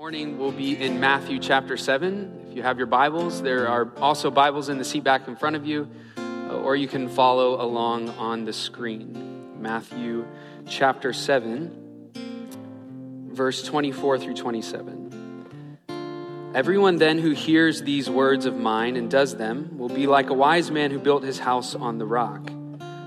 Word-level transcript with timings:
Morning 0.00 0.38
will 0.38 0.50
be 0.50 0.82
in 0.82 0.98
Matthew 0.98 1.38
chapter 1.38 1.76
7. 1.76 2.46
If 2.48 2.56
you 2.56 2.62
have 2.62 2.78
your 2.78 2.86
Bibles, 2.86 3.42
there 3.42 3.68
are 3.68 3.92
also 3.98 4.30
Bibles 4.30 4.70
in 4.70 4.78
the 4.78 4.84
seat 4.84 5.04
back 5.04 5.28
in 5.28 5.36
front 5.36 5.56
of 5.56 5.66
you, 5.66 5.90
uh, 6.16 6.56
or 6.56 6.74
you 6.74 6.88
can 6.88 7.06
follow 7.06 7.60
along 7.60 8.08
on 8.08 8.46
the 8.46 8.52
screen. 8.54 9.60
Matthew 9.60 10.26
chapter 10.66 11.12
7, 11.12 12.12
verse 13.30 13.62
24 13.62 14.20
through 14.20 14.36
27. 14.36 15.76
Everyone 16.54 16.96
then 16.96 17.18
who 17.18 17.32
hears 17.32 17.82
these 17.82 18.08
words 18.08 18.46
of 18.46 18.56
mine 18.56 18.96
and 18.96 19.10
does 19.10 19.36
them 19.36 19.76
will 19.76 19.90
be 19.90 20.06
like 20.06 20.30
a 20.30 20.34
wise 20.34 20.70
man 20.70 20.90
who 20.90 20.98
built 20.98 21.24
his 21.24 21.38
house 21.38 21.74
on 21.74 21.98
the 21.98 22.06
rock. 22.06 22.50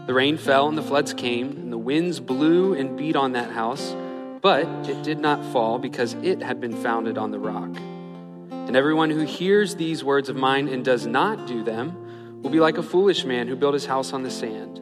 The 0.05 0.13
rain 0.13 0.37
fell 0.37 0.67
and 0.67 0.77
the 0.77 0.83
floods 0.83 1.15
came, 1.15 1.53
and 1.53 1.73
the 1.73 1.77
winds 1.79 2.19
blew 2.19 2.75
and 2.75 2.95
beat 2.95 3.15
on 3.15 3.31
that 3.31 3.49
house 3.49 3.95
but 4.43 4.67
it 4.89 5.01
did 5.03 5.17
not 5.19 5.43
fall 5.53 5.79
because 5.79 6.13
it 6.15 6.43
had 6.43 6.59
been 6.59 6.75
founded 6.75 7.17
on 7.17 7.31
the 7.31 7.39
rock. 7.39 7.75
And 8.67 8.75
everyone 8.75 9.09
who 9.09 9.21
hears 9.21 9.77
these 9.77 10.03
words 10.03 10.27
of 10.27 10.35
mine 10.35 10.67
and 10.67 10.84
does 10.84 11.07
not 11.07 11.47
do 11.47 11.63
them 11.63 12.41
will 12.43 12.49
be 12.49 12.59
like 12.59 12.77
a 12.77 12.84
foolish 12.84 13.23
man 13.23 13.48
who 13.48 13.55
built 13.55 13.73
his 13.73 13.85
house 13.85 14.11
on 14.11 14.21
the 14.21 14.29
sand. 14.29 14.81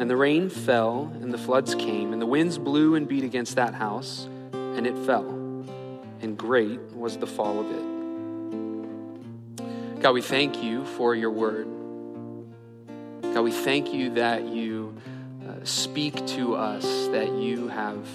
And 0.00 0.08
the 0.08 0.16
rain 0.16 0.48
fell, 0.48 1.12
and 1.20 1.32
the 1.32 1.38
floods 1.38 1.74
came, 1.74 2.12
and 2.12 2.22
the 2.22 2.26
winds 2.26 2.56
blew 2.56 2.94
and 2.94 3.08
beat 3.08 3.24
against 3.24 3.56
that 3.56 3.74
house, 3.74 4.28
and 4.52 4.86
it 4.86 4.96
fell. 5.04 5.28
And 6.20 6.38
great 6.38 6.80
was 6.92 7.16
the 7.16 7.26
fall 7.26 7.58
of 7.60 7.66
it. 7.72 7.82
God, 10.00 10.12
we 10.12 10.22
thank 10.22 10.62
you 10.62 10.84
for 10.84 11.16
your 11.16 11.32
word. 11.32 11.66
God, 13.22 13.42
we 13.42 13.50
thank 13.50 13.92
you 13.92 14.10
that 14.14 14.46
you 14.46 14.96
uh, 15.48 15.64
speak 15.64 16.24
to 16.28 16.54
us, 16.54 16.84
that 17.08 17.32
you 17.32 17.66
have 17.66 18.06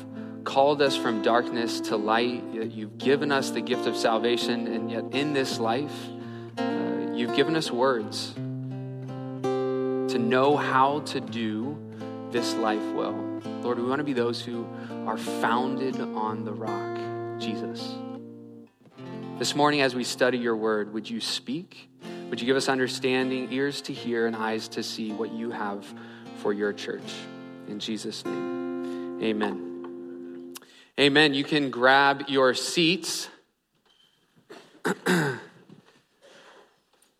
called 0.44 0.82
us 0.82 0.96
from 0.96 1.22
darkness 1.22 1.80
to 1.82 1.98
light. 1.98 2.44
You've 2.54 2.98
given 2.98 3.32
us 3.32 3.52
the 3.52 3.62
gift 3.62 3.88
of 3.88 3.96
salvation, 3.96 4.68
and 4.68 4.92
yet 4.92 5.06
in 5.12 5.34
this 5.34 5.60
life, 5.60 6.08
uh, 6.58 7.12
you've 7.14 7.36
given 7.36 7.56
us 7.56 7.72
words 7.72 8.34
to 9.44 10.18
know 10.18 10.58
how 10.58 11.02
to 11.02 11.20
do 11.20 11.78
this 12.32 12.54
life 12.56 12.84
well. 12.94 13.14
Lord, 13.62 13.78
we 13.78 13.86
want 13.86 14.00
to 14.00 14.04
be 14.04 14.14
those 14.14 14.42
who 14.42 14.66
are 15.06 15.18
founded 15.18 16.00
on 16.00 16.46
the 16.46 16.54
rock, 16.54 17.40
Jesus. 17.40 17.96
This 19.38 19.56
morning, 19.56 19.82
as 19.82 19.96
we 19.96 20.04
study 20.04 20.38
your 20.38 20.56
word, 20.56 20.94
would 20.94 21.10
you 21.10 21.22
speak? 21.22 21.90
Would 22.30 22.42
you 22.42 22.46
give 22.46 22.58
us 22.58 22.70
understanding, 22.70 23.52
ears 23.52 23.82
to 23.84 23.94
hear, 23.94 24.28
and 24.28 24.36
eyes 24.36 24.68
to 24.70 24.84
see 24.84 25.12
what 25.12 25.32
you 25.32 25.52
have 25.52 25.86
for 26.42 26.54
your 26.54 26.74
church? 26.74 27.14
In 27.68 27.80
Jesus' 27.80 28.26
name, 28.26 29.20
amen. 29.24 29.69
Amen. 31.00 31.34
You 31.34 31.46
can 31.46 31.70
grab 31.70 32.26
your 32.28 32.54
seats. 32.54 33.30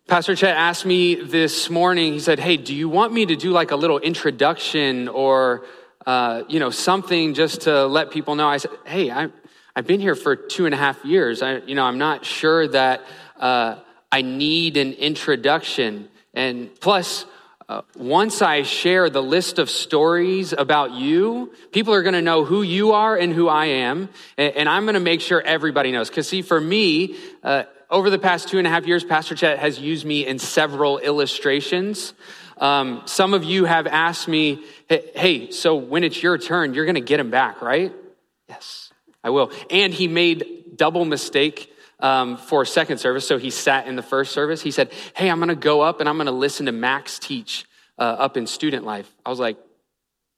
Pastor 0.06 0.36
Chet 0.36 0.54
asked 0.54 0.84
me 0.84 1.14
this 1.14 1.70
morning, 1.70 2.12
he 2.12 2.20
said, 2.20 2.38
Hey, 2.38 2.58
do 2.58 2.74
you 2.74 2.90
want 2.90 3.14
me 3.14 3.24
to 3.24 3.36
do 3.36 3.52
like 3.52 3.70
a 3.70 3.76
little 3.76 3.98
introduction 3.98 5.08
or, 5.08 5.64
uh, 6.04 6.42
you 6.46 6.60
know, 6.60 6.68
something 6.68 7.32
just 7.32 7.62
to 7.62 7.86
let 7.86 8.10
people 8.10 8.34
know? 8.34 8.48
I 8.48 8.58
said, 8.58 8.72
Hey, 8.84 9.10
I, 9.10 9.30
I've 9.74 9.86
been 9.86 10.00
here 10.00 10.14
for 10.14 10.36
two 10.36 10.66
and 10.66 10.74
a 10.74 10.78
half 10.78 11.02
years. 11.02 11.40
I, 11.40 11.60
you 11.60 11.74
know, 11.74 11.84
I'm 11.84 11.96
not 11.96 12.26
sure 12.26 12.68
that 12.68 13.00
uh, 13.38 13.76
I 14.12 14.20
need 14.20 14.76
an 14.76 14.92
introduction. 14.92 16.10
And 16.34 16.68
plus, 16.80 17.24
once 17.94 18.42
I 18.42 18.62
share 18.62 19.10
the 19.10 19.22
list 19.22 19.58
of 19.58 19.70
stories 19.70 20.52
about 20.52 20.92
you, 20.92 21.52
people 21.72 21.94
are 21.94 22.02
going 22.02 22.14
to 22.14 22.22
know 22.22 22.44
who 22.44 22.62
you 22.62 22.92
are 22.92 23.16
and 23.16 23.32
who 23.32 23.48
I 23.48 23.66
am. 23.66 24.08
And, 24.36 24.56
and 24.56 24.68
I'm 24.68 24.84
going 24.84 24.94
to 24.94 25.00
make 25.00 25.20
sure 25.20 25.40
everybody 25.40 25.92
knows. 25.92 26.08
Because, 26.08 26.28
see, 26.28 26.42
for 26.42 26.60
me, 26.60 27.16
uh, 27.42 27.64
over 27.90 28.10
the 28.10 28.18
past 28.18 28.48
two 28.48 28.58
and 28.58 28.66
a 28.66 28.70
half 28.70 28.86
years, 28.86 29.04
Pastor 29.04 29.34
Chet 29.34 29.58
has 29.58 29.78
used 29.78 30.04
me 30.04 30.26
in 30.26 30.38
several 30.38 30.98
illustrations. 30.98 32.14
Um, 32.58 33.02
some 33.06 33.34
of 33.34 33.42
you 33.42 33.64
have 33.64 33.86
asked 33.86 34.28
me, 34.28 34.64
hey, 34.88 35.10
hey, 35.14 35.50
so 35.50 35.76
when 35.76 36.04
it's 36.04 36.22
your 36.22 36.38
turn, 36.38 36.74
you're 36.74 36.84
going 36.84 36.94
to 36.94 37.00
get 37.00 37.18
him 37.20 37.30
back, 37.30 37.62
right? 37.62 37.92
Yes, 38.48 38.92
I 39.24 39.30
will. 39.30 39.50
And 39.70 39.92
he 39.92 40.08
made 40.08 40.76
double 40.76 41.04
mistake 41.04 41.72
um, 42.02 42.36
for 42.36 42.64
second 42.64 42.98
service. 42.98 43.26
So 43.26 43.38
he 43.38 43.50
sat 43.50 43.86
in 43.86 43.96
the 43.96 44.02
first 44.02 44.32
service. 44.32 44.62
He 44.62 44.70
said, 44.70 44.92
Hey, 45.14 45.30
I'm 45.30 45.38
going 45.38 45.48
to 45.48 45.54
go 45.54 45.80
up 45.80 46.00
and 46.00 46.08
I'm 46.08 46.16
going 46.16 46.26
to 46.26 46.32
listen 46.32 46.66
to 46.66 46.72
Max 46.72 47.18
teach 47.18 47.64
uh, 47.98 48.02
up 48.02 48.36
in 48.36 48.46
student 48.46 48.84
life. 48.84 49.10
I 49.24 49.30
was 49.30 49.38
like, 49.38 49.56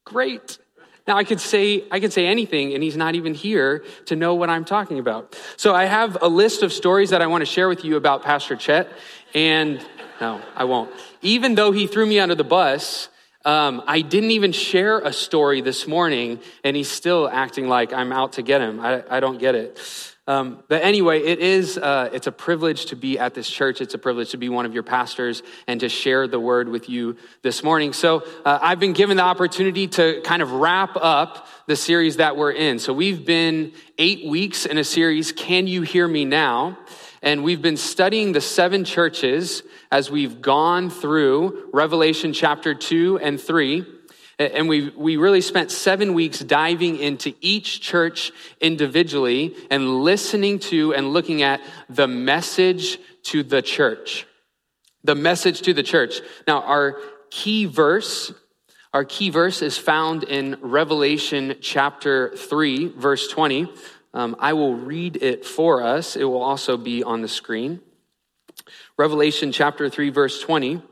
Great. 0.04 0.58
Now 1.06 1.16
I 1.16 1.24
could 1.24 1.40
say 1.40 1.84
I 1.90 2.00
could 2.00 2.12
say 2.12 2.26
anything 2.26 2.74
and 2.74 2.82
he's 2.82 2.96
not 2.96 3.14
even 3.14 3.34
here 3.34 3.84
to 4.06 4.16
know 4.16 4.34
what 4.34 4.50
I'm 4.50 4.64
talking 4.64 4.98
about. 4.98 5.38
So 5.56 5.74
I 5.74 5.84
have 5.84 6.16
a 6.22 6.28
list 6.28 6.62
of 6.62 6.72
stories 6.72 7.10
that 7.10 7.22
I 7.22 7.26
want 7.26 7.42
to 7.42 7.46
share 7.46 7.68
with 7.68 7.84
you 7.84 7.96
about 7.96 8.22
Pastor 8.22 8.56
Chet 8.56 8.88
and 9.34 9.84
no, 10.20 10.40
I 10.54 10.64
won't. 10.64 10.92
Even 11.20 11.56
though 11.56 11.72
he 11.72 11.88
threw 11.88 12.06
me 12.06 12.20
under 12.20 12.36
the 12.36 12.44
bus, 12.44 13.08
um, 13.44 13.82
I 13.86 14.00
didn't 14.00 14.30
even 14.32 14.52
share 14.52 14.98
a 15.00 15.12
story 15.12 15.60
this 15.60 15.86
morning, 15.86 16.40
and 16.64 16.76
he's 16.76 16.90
still 16.90 17.28
acting 17.28 17.68
like 17.68 17.92
I'm 17.92 18.12
out 18.12 18.34
to 18.34 18.42
get 18.42 18.60
him. 18.60 18.80
I, 18.80 19.02
I 19.08 19.20
don't 19.20 19.38
get 19.38 19.54
it. 19.54 19.78
Um, 20.28 20.62
but 20.68 20.84
anyway, 20.84 21.20
it 21.20 21.40
is, 21.40 21.76
uh, 21.76 22.08
it's 22.12 22.28
a 22.28 22.32
privilege 22.32 22.86
to 22.86 22.96
be 22.96 23.18
at 23.18 23.34
this 23.34 23.50
church. 23.50 23.80
It's 23.80 23.94
a 23.94 23.98
privilege 23.98 24.30
to 24.30 24.36
be 24.36 24.48
one 24.48 24.66
of 24.66 24.72
your 24.72 24.84
pastors 24.84 25.42
and 25.66 25.80
to 25.80 25.88
share 25.88 26.28
the 26.28 26.38
word 26.38 26.68
with 26.68 26.88
you 26.88 27.16
this 27.42 27.64
morning. 27.64 27.92
So 27.92 28.24
uh, 28.44 28.58
I've 28.62 28.78
been 28.78 28.92
given 28.92 29.16
the 29.16 29.24
opportunity 29.24 29.88
to 29.88 30.20
kind 30.22 30.40
of 30.40 30.52
wrap 30.52 30.90
up 30.94 31.48
the 31.66 31.74
series 31.74 32.18
that 32.18 32.36
we're 32.36 32.52
in. 32.52 32.78
So 32.78 32.92
we've 32.92 33.26
been 33.26 33.72
eight 33.98 34.24
weeks 34.24 34.64
in 34.64 34.78
a 34.78 34.84
series, 34.84 35.32
Can 35.32 35.66
You 35.66 35.82
Hear 35.82 36.06
Me 36.06 36.24
Now? 36.24 36.78
And 37.22 37.44
we've 37.44 37.62
been 37.62 37.76
studying 37.76 38.32
the 38.32 38.40
seven 38.40 38.84
churches 38.84 39.62
as 39.92 40.10
we've 40.10 40.42
gone 40.42 40.90
through 40.90 41.70
Revelation 41.72 42.32
chapter 42.32 42.74
two 42.74 43.18
and 43.22 43.40
three. 43.40 43.86
And 44.40 44.68
we, 44.68 44.88
we 44.90 45.16
really 45.18 45.40
spent 45.40 45.70
seven 45.70 46.14
weeks 46.14 46.40
diving 46.40 46.98
into 46.98 47.32
each 47.40 47.80
church 47.80 48.32
individually 48.60 49.54
and 49.70 50.02
listening 50.02 50.58
to 50.60 50.94
and 50.94 51.12
looking 51.12 51.42
at 51.42 51.60
the 51.88 52.08
message 52.08 52.98
to 53.24 53.44
the 53.44 53.62
church. 53.62 54.26
The 55.04 55.14
message 55.14 55.62
to 55.62 55.74
the 55.74 55.82
church. 55.84 56.20
Now, 56.48 56.62
our 56.62 56.98
key 57.30 57.66
verse, 57.66 58.32
our 58.92 59.04
key 59.04 59.30
verse 59.30 59.62
is 59.62 59.78
found 59.78 60.24
in 60.24 60.56
Revelation 60.60 61.56
chapter 61.60 62.34
3, 62.36 62.88
verse 62.88 63.28
20. 63.28 63.72
Um, 64.14 64.36
I 64.38 64.52
will 64.52 64.74
read 64.74 65.16
it 65.22 65.44
for 65.44 65.82
us. 65.82 66.16
It 66.16 66.24
will 66.24 66.42
also 66.42 66.76
be 66.76 67.02
on 67.02 67.22
the 67.22 67.28
screen. 67.28 67.80
Revelation 68.98 69.52
chapter 69.52 69.88
3, 69.88 70.10
verse 70.10 70.40
20. 70.40 70.82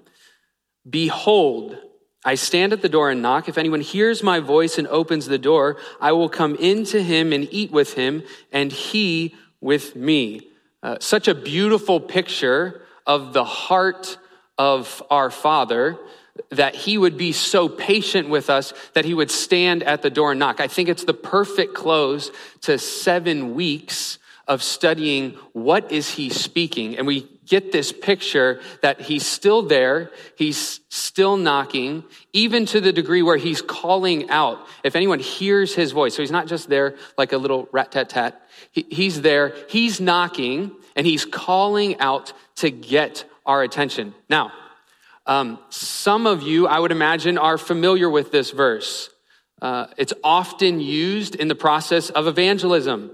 Behold, 0.89 1.77
I 2.25 2.35
stand 2.35 2.73
at 2.73 2.83
the 2.83 2.89
door 2.89 3.11
and 3.11 3.23
knock. 3.23 3.49
If 3.49 3.59
anyone 3.59 3.81
hears 3.81 4.23
my 4.23 4.41
voice 4.41 4.79
and 4.79 4.87
opens 4.89 5.27
the 5.27 5.39
door, 5.39 5.77
I 6.01 6.13
will 6.13 6.29
come 6.29 6.55
into 6.57 7.03
him 7.03 7.33
and 7.33 7.49
eat 7.51 7.71
with 7.71 7.95
him, 7.95 8.23
and 8.53 8.73
he 8.73 9.35
with 9.61 9.95
me. 9.97 10.49
Uh, 10.83 10.97
such 11.01 11.29
a 11.29 11.35
beautiful 11.35 12.01
picture 12.01 12.83
of 13.07 13.33
the 13.33 13.45
heart 13.45 14.19
of 14.57 15.03
our 15.11 15.31
Father 15.31 15.99
that 16.51 16.75
he 16.75 16.99
would 16.99 17.17
be 17.17 17.33
so 17.33 17.69
patient 17.69 18.29
with 18.29 18.51
us 18.51 18.73
that 18.95 19.05
he 19.05 19.15
would 19.15 19.31
stand 19.31 19.83
at 19.83 20.03
the 20.03 20.11
door 20.11 20.33
and 20.33 20.41
knock. 20.41 20.61
I 20.61 20.69
think 20.69 20.89
it's 20.89 21.05
the 21.05 21.15
perfect 21.15 21.75
close 21.75 22.31
to 22.63 22.79
seven 22.79 23.55
weeks 23.55 24.19
of 24.51 24.63
studying 24.65 25.31
what 25.53 25.93
is 25.93 26.11
he 26.11 26.29
speaking. 26.29 26.99
And 26.99 27.07
we 27.07 27.29
get 27.47 27.71
this 27.71 27.93
picture 27.93 28.61
that 28.83 29.01
he's 29.01 29.25
still 29.25 29.63
there, 29.63 30.11
he's 30.37 30.81
still 30.89 31.37
knocking, 31.37 32.03
even 32.33 32.67
to 32.67 32.81
the 32.81 32.93
degree 32.93 33.23
where 33.23 33.37
he's 33.37 33.63
calling 33.63 34.29
out. 34.29 34.67
If 34.83 34.97
anyone 34.97 35.21
hears 35.21 35.75
his 35.75 35.93
voice, 35.93 36.15
so 36.17 36.23
he's 36.23 36.33
not 36.33 36.49
just 36.49 36.69
there 36.69 36.97
like 37.17 37.33
a 37.33 37.39
little 37.39 37.69
rat 37.71 37.93
tat 37.93 38.09
tat, 38.09 38.43
he's 38.73 39.23
there, 39.23 39.55
he's 39.69 40.01
knocking, 40.01 40.73
and 40.97 41.07
he's 41.07 41.25
calling 41.25 41.99
out 42.01 42.33
to 42.57 42.71
get 42.71 43.25
our 43.47 43.63
attention. 43.63 44.15
Now, 44.29 44.53
um, 45.31 45.61
some 45.69 46.27
of 46.27 46.43
you, 46.43 46.67
I 46.67 46.81
would 46.81 46.91
imagine, 46.91 47.39
are 47.39 47.57
familiar 47.57 48.11
with 48.11 48.33
this 48.33 48.51
verse. 48.51 49.11
Uh, 49.63 49.87
it's 49.97 50.13
often 50.25 50.81
used 50.81 51.37
in 51.37 51.47
the 51.47 51.55
process 51.55 52.11
of 52.11 52.27
evangelism. 52.27 53.13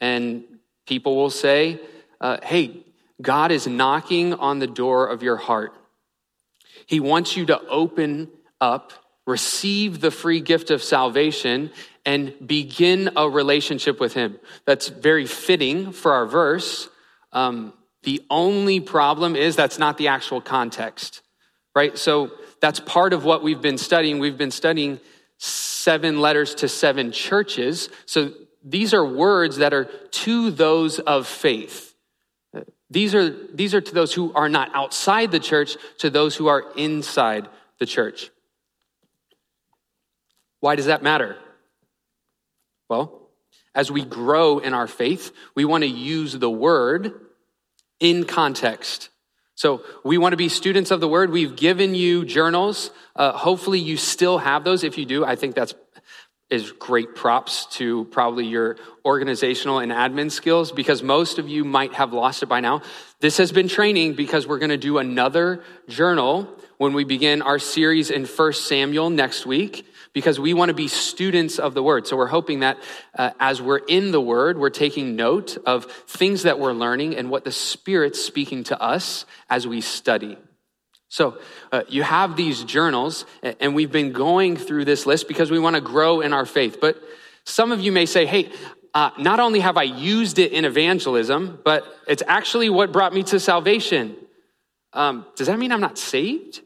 And 0.00 0.44
people 0.86 1.16
will 1.16 1.28
say, 1.28 1.78
uh, 2.18 2.38
hey, 2.42 2.86
God 3.20 3.52
is 3.52 3.66
knocking 3.66 4.32
on 4.32 4.58
the 4.58 4.66
door 4.66 5.08
of 5.08 5.22
your 5.22 5.36
heart. 5.36 5.74
He 6.86 6.98
wants 6.98 7.36
you 7.36 7.44
to 7.46 7.60
open 7.68 8.30
up, 8.58 8.94
receive 9.26 10.00
the 10.00 10.10
free 10.10 10.40
gift 10.40 10.70
of 10.70 10.82
salvation, 10.82 11.72
and 12.06 12.32
begin 12.44 13.10
a 13.16 13.28
relationship 13.28 14.00
with 14.00 14.14
Him. 14.14 14.38
That's 14.64 14.88
very 14.88 15.26
fitting 15.26 15.92
for 15.92 16.14
our 16.14 16.24
verse. 16.24 16.88
Um, 17.34 17.74
the 18.02 18.22
only 18.30 18.80
problem 18.80 19.36
is 19.36 19.56
that's 19.56 19.78
not 19.78 19.98
the 19.98 20.08
actual 20.08 20.40
context, 20.40 21.20
right? 21.74 21.96
So 21.96 22.30
that's 22.60 22.80
part 22.80 23.12
of 23.12 23.24
what 23.24 23.42
we've 23.42 23.60
been 23.60 23.78
studying. 23.78 24.18
We've 24.18 24.38
been 24.38 24.50
studying 24.50 25.00
seven 25.38 26.20
letters 26.20 26.54
to 26.56 26.68
seven 26.68 27.12
churches. 27.12 27.88
So 28.06 28.32
these 28.62 28.92
are 28.92 29.04
words 29.04 29.58
that 29.58 29.72
are 29.72 29.84
to 29.84 30.50
those 30.50 30.98
of 30.98 31.26
faith. 31.26 31.94
These 32.90 33.14
are, 33.14 33.30
these 33.30 33.74
are 33.74 33.80
to 33.80 33.94
those 33.94 34.12
who 34.12 34.32
are 34.34 34.48
not 34.48 34.70
outside 34.74 35.30
the 35.30 35.38
church, 35.38 35.76
to 35.98 36.10
those 36.10 36.36
who 36.36 36.48
are 36.48 36.64
inside 36.76 37.48
the 37.78 37.86
church. 37.86 38.30
Why 40.58 40.76
does 40.76 40.86
that 40.86 41.02
matter? 41.02 41.36
Well, 42.88 43.28
as 43.74 43.90
we 43.90 44.04
grow 44.04 44.58
in 44.58 44.74
our 44.74 44.88
faith, 44.88 45.32
we 45.54 45.64
want 45.64 45.84
to 45.84 45.88
use 45.88 46.32
the 46.32 46.50
word 46.50 47.14
in 48.00 48.24
context. 48.24 49.08
So 49.60 49.84
we 50.02 50.16
want 50.16 50.32
to 50.32 50.38
be 50.38 50.48
students 50.48 50.90
of 50.90 51.00
the 51.00 51.06
word. 51.06 51.30
We've 51.30 51.54
given 51.54 51.94
you 51.94 52.24
journals. 52.24 52.90
Uh, 53.14 53.32
hopefully, 53.32 53.78
you 53.78 53.98
still 53.98 54.38
have 54.38 54.64
those. 54.64 54.84
If 54.84 54.96
you 54.96 55.04
do, 55.04 55.22
I 55.22 55.36
think 55.36 55.54
that's 55.54 55.74
is 56.48 56.72
great 56.72 57.14
props 57.14 57.66
to 57.72 58.06
probably 58.06 58.46
your 58.46 58.78
organizational 59.04 59.80
and 59.80 59.92
admin 59.92 60.30
skills 60.30 60.72
because 60.72 61.02
most 61.02 61.38
of 61.38 61.46
you 61.46 61.62
might 61.62 61.92
have 61.92 62.14
lost 62.14 62.42
it 62.42 62.46
by 62.46 62.60
now. 62.60 62.80
This 63.20 63.36
has 63.36 63.52
been 63.52 63.68
training 63.68 64.14
because 64.14 64.46
we're 64.46 64.58
going 64.58 64.70
to 64.70 64.78
do 64.78 64.96
another 64.96 65.62
journal 65.88 66.48
when 66.78 66.94
we 66.94 67.04
begin 67.04 67.42
our 67.42 67.58
series 67.58 68.10
in 68.10 68.24
1 68.24 68.52
Samuel 68.54 69.10
next 69.10 69.44
week 69.44 69.86
because 70.12 70.40
we 70.40 70.54
want 70.54 70.70
to 70.70 70.74
be 70.74 70.88
students 70.88 71.58
of 71.58 71.74
the 71.74 71.82
word. 71.82 72.06
So 72.06 72.16
we're 72.16 72.26
hoping 72.26 72.60
that 72.60 72.78
uh, 73.16 73.30
as 73.38 73.62
we're 73.62 73.78
in 73.78 74.10
the 74.10 74.20
word, 74.20 74.58
we're 74.58 74.70
taking 74.70 75.16
note 75.16 75.56
of 75.66 75.84
things 76.06 76.42
that 76.42 76.58
we're 76.58 76.72
learning 76.72 77.16
and 77.16 77.30
what 77.30 77.44
the 77.44 77.52
Spirit's 77.52 78.20
speaking 78.20 78.64
to 78.64 78.80
us 78.80 79.24
as 79.48 79.66
we 79.66 79.80
study. 79.80 80.36
So 81.08 81.38
uh, 81.72 81.82
you 81.88 82.04
have 82.04 82.36
these 82.36 82.62
journals, 82.62 83.24
and 83.42 83.74
we've 83.74 83.90
been 83.90 84.12
going 84.12 84.56
through 84.56 84.84
this 84.84 85.06
list 85.06 85.26
because 85.26 85.50
we 85.50 85.58
want 85.58 85.74
to 85.74 85.82
grow 85.82 86.20
in 86.20 86.32
our 86.32 86.46
faith. 86.46 86.78
But 86.80 87.02
some 87.44 87.72
of 87.72 87.80
you 87.80 87.90
may 87.90 88.06
say, 88.06 88.26
hey, 88.26 88.50
uh, 88.94 89.10
not 89.18 89.40
only 89.40 89.60
have 89.60 89.76
I 89.76 89.84
used 89.84 90.38
it 90.38 90.52
in 90.52 90.64
evangelism, 90.64 91.60
but 91.64 91.84
it's 92.06 92.22
actually 92.26 92.70
what 92.70 92.92
brought 92.92 93.12
me 93.12 93.24
to 93.24 93.40
salvation. 93.40 94.16
Um, 94.92 95.26
does 95.36 95.48
that 95.48 95.58
mean 95.58 95.72
I'm 95.72 95.80
not 95.80 95.98
saved? 95.98 96.60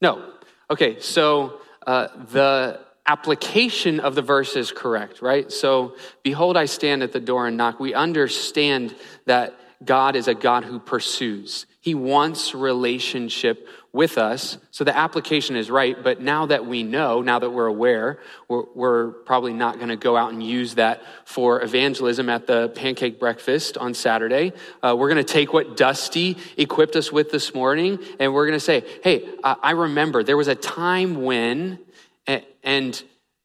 No. 0.00 0.32
Okay, 0.68 1.00
so 1.00 1.60
uh, 1.86 2.08
the 2.32 2.80
application 3.06 4.00
of 4.00 4.14
the 4.14 4.22
verse 4.22 4.56
is 4.56 4.72
correct, 4.72 5.22
right? 5.22 5.50
So, 5.50 5.96
behold, 6.22 6.56
I 6.56 6.66
stand 6.66 7.02
at 7.02 7.12
the 7.12 7.20
door 7.20 7.46
and 7.46 7.56
knock. 7.56 7.80
We 7.80 7.94
understand 7.94 8.94
that 9.26 9.58
God 9.84 10.16
is 10.16 10.28
a 10.28 10.34
God 10.34 10.64
who 10.64 10.78
pursues. 10.78 11.66
He 11.80 11.94
wants 11.94 12.54
relationship 12.54 13.66
with 13.92 14.18
us. 14.18 14.58
So 14.70 14.84
the 14.84 14.96
application 14.96 15.56
is 15.56 15.70
right. 15.70 16.00
But 16.02 16.20
now 16.20 16.46
that 16.46 16.64
we 16.64 16.82
know, 16.82 17.22
now 17.22 17.40
that 17.40 17.50
we're 17.50 17.66
aware, 17.66 18.20
we're, 18.48 18.64
we're 18.74 19.10
probably 19.10 19.52
not 19.52 19.76
going 19.76 19.88
to 19.88 19.96
go 19.96 20.16
out 20.16 20.32
and 20.32 20.42
use 20.42 20.76
that 20.76 21.02
for 21.24 21.60
evangelism 21.62 22.28
at 22.28 22.46
the 22.46 22.68
pancake 22.68 23.18
breakfast 23.18 23.76
on 23.76 23.94
Saturday. 23.94 24.52
Uh, 24.82 24.94
we're 24.96 25.08
going 25.08 25.24
to 25.24 25.32
take 25.32 25.52
what 25.52 25.76
Dusty 25.76 26.36
equipped 26.56 26.94
us 26.94 27.10
with 27.10 27.32
this 27.32 27.52
morning 27.52 27.98
and 28.20 28.32
we're 28.32 28.46
going 28.46 28.58
to 28.58 28.64
say, 28.64 28.84
hey, 29.02 29.28
I 29.42 29.72
remember 29.72 30.22
there 30.22 30.36
was 30.36 30.48
a 30.48 30.54
time 30.54 31.22
when, 31.22 31.80
and 32.62 33.02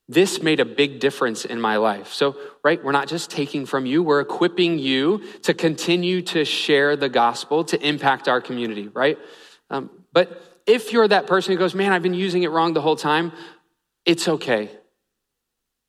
this 0.08 0.44
made 0.44 0.60
a 0.60 0.66
big 0.66 1.00
difference 1.00 1.46
in 1.46 1.60
my 1.60 1.78
life. 1.78 2.14
So, 2.14 2.36
right, 2.64 2.84
we're 2.84 2.92
not 2.92 3.08
just 3.08 3.32
taking 3.32 3.66
from 3.66 3.88
you, 3.88 4.04
we're 4.04 4.22
equipping 4.22 4.78
you 4.78 5.24
to 5.44 5.54
continue 5.56 6.22
to 6.24 6.46
share 6.46 6.96
the 6.96 7.10
gospel 7.10 7.64
to 7.66 7.88
impact 7.88 8.28
our 8.28 8.40
community, 8.40 8.90
right? 8.90 9.18
Um, 9.72 9.90
but 10.16 10.42
if 10.66 10.94
you're 10.94 11.10
that 11.10 11.28
person 11.28 11.52
who 11.52 11.60
goes, 11.60 11.76
man, 11.76 11.92
I've 11.92 12.02
been 12.02 12.14
using 12.14 12.44
it 12.44 12.50
wrong 12.50 12.74
the 12.74 12.82
whole 12.82 12.96
time, 12.96 13.34
it's 14.06 14.30
okay. 14.30 14.72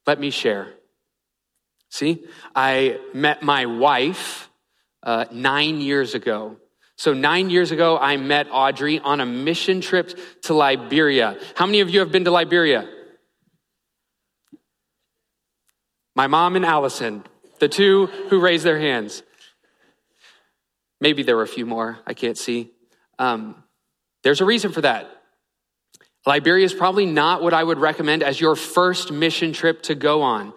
Let 0.05 0.19
me 0.19 0.31
share. 0.31 0.75
See, 1.91 2.25
I 2.55 2.99
met 3.15 3.45
my 3.45 3.67
wife 3.67 4.51
uh, 5.05 5.27
nine 5.31 5.81
years 5.81 6.15
ago. 6.15 6.57
So, 6.97 7.15
nine 7.15 7.51
years 7.51 7.71
ago, 7.71 7.99
I 7.99 8.17
met 8.17 8.49
Audrey 8.51 8.99
on 8.99 9.21
a 9.21 9.27
mission 9.27 9.81
trip 9.81 10.19
to 10.43 10.55
Liberia. 10.55 11.39
How 11.55 11.67
many 11.67 11.81
of 11.81 11.91
you 11.91 12.01
have 12.01 12.11
been 12.11 12.25
to 12.25 12.31
Liberia? 12.33 12.89
My 16.17 16.27
mom 16.27 16.57
and 16.57 16.65
Allison, 16.65 17.23
the 17.61 17.69
two 17.69 18.07
who 18.07 18.41
raised 18.41 18.65
their 18.65 18.81
hands. 18.81 19.23
Maybe 21.01 21.23
there 21.23 21.37
were 21.37 21.43
a 21.43 21.49
few 21.49 21.67
more, 21.67 21.99
I 22.07 22.15
can't 22.15 22.39
see. 22.39 22.73
Um, 23.19 23.63
there's 24.27 24.41
a 24.41 24.45
reason 24.45 24.73
for 24.73 24.81
that. 24.81 25.09
Liberia 26.27 26.65
is 26.65 26.75
probably 26.75 27.07
not 27.07 27.45
what 27.45 27.55
I 27.55 27.63
would 27.63 27.79
recommend 27.79 28.25
as 28.25 28.41
your 28.41 28.57
first 28.57 29.13
mission 29.13 29.53
trip 29.53 29.83
to 29.83 29.95
go 29.95 30.23
on. 30.23 30.53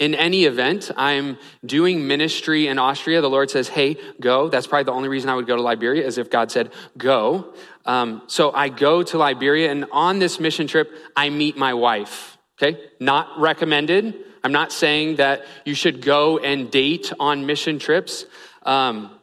In 0.00 0.16
any 0.16 0.44
event, 0.46 0.90
I'm 0.96 1.38
doing 1.64 2.08
ministry 2.08 2.66
in 2.66 2.80
Austria. 2.80 3.20
The 3.20 3.30
Lord 3.30 3.48
says, 3.48 3.68
hey, 3.68 3.96
go. 4.20 4.48
That's 4.48 4.66
probably 4.66 4.86
the 4.86 4.92
only 4.92 5.08
reason 5.08 5.30
I 5.30 5.36
would 5.36 5.46
go 5.46 5.54
to 5.54 5.62
Liberia, 5.62 6.04
is 6.04 6.18
if 6.18 6.30
God 6.30 6.50
said, 6.50 6.72
go. 6.98 7.54
Um, 7.84 8.22
so 8.26 8.50
I 8.50 8.68
go 8.68 9.04
to 9.04 9.18
Liberia, 9.18 9.70
and 9.70 9.86
on 9.92 10.18
this 10.18 10.40
mission 10.40 10.66
trip, 10.66 10.90
I 11.14 11.30
meet 11.30 11.56
my 11.56 11.74
wife. 11.74 12.36
Okay? 12.60 12.80
Not 12.98 13.38
recommended. 13.38 14.16
I'm 14.42 14.50
not 14.50 14.72
saying 14.72 15.16
that 15.16 15.44
you 15.64 15.74
should 15.74 16.02
go 16.02 16.38
and 16.38 16.72
date 16.72 17.12
on 17.20 17.46
mission 17.46 17.78
trips. 17.78 18.24
Um, 18.64 19.16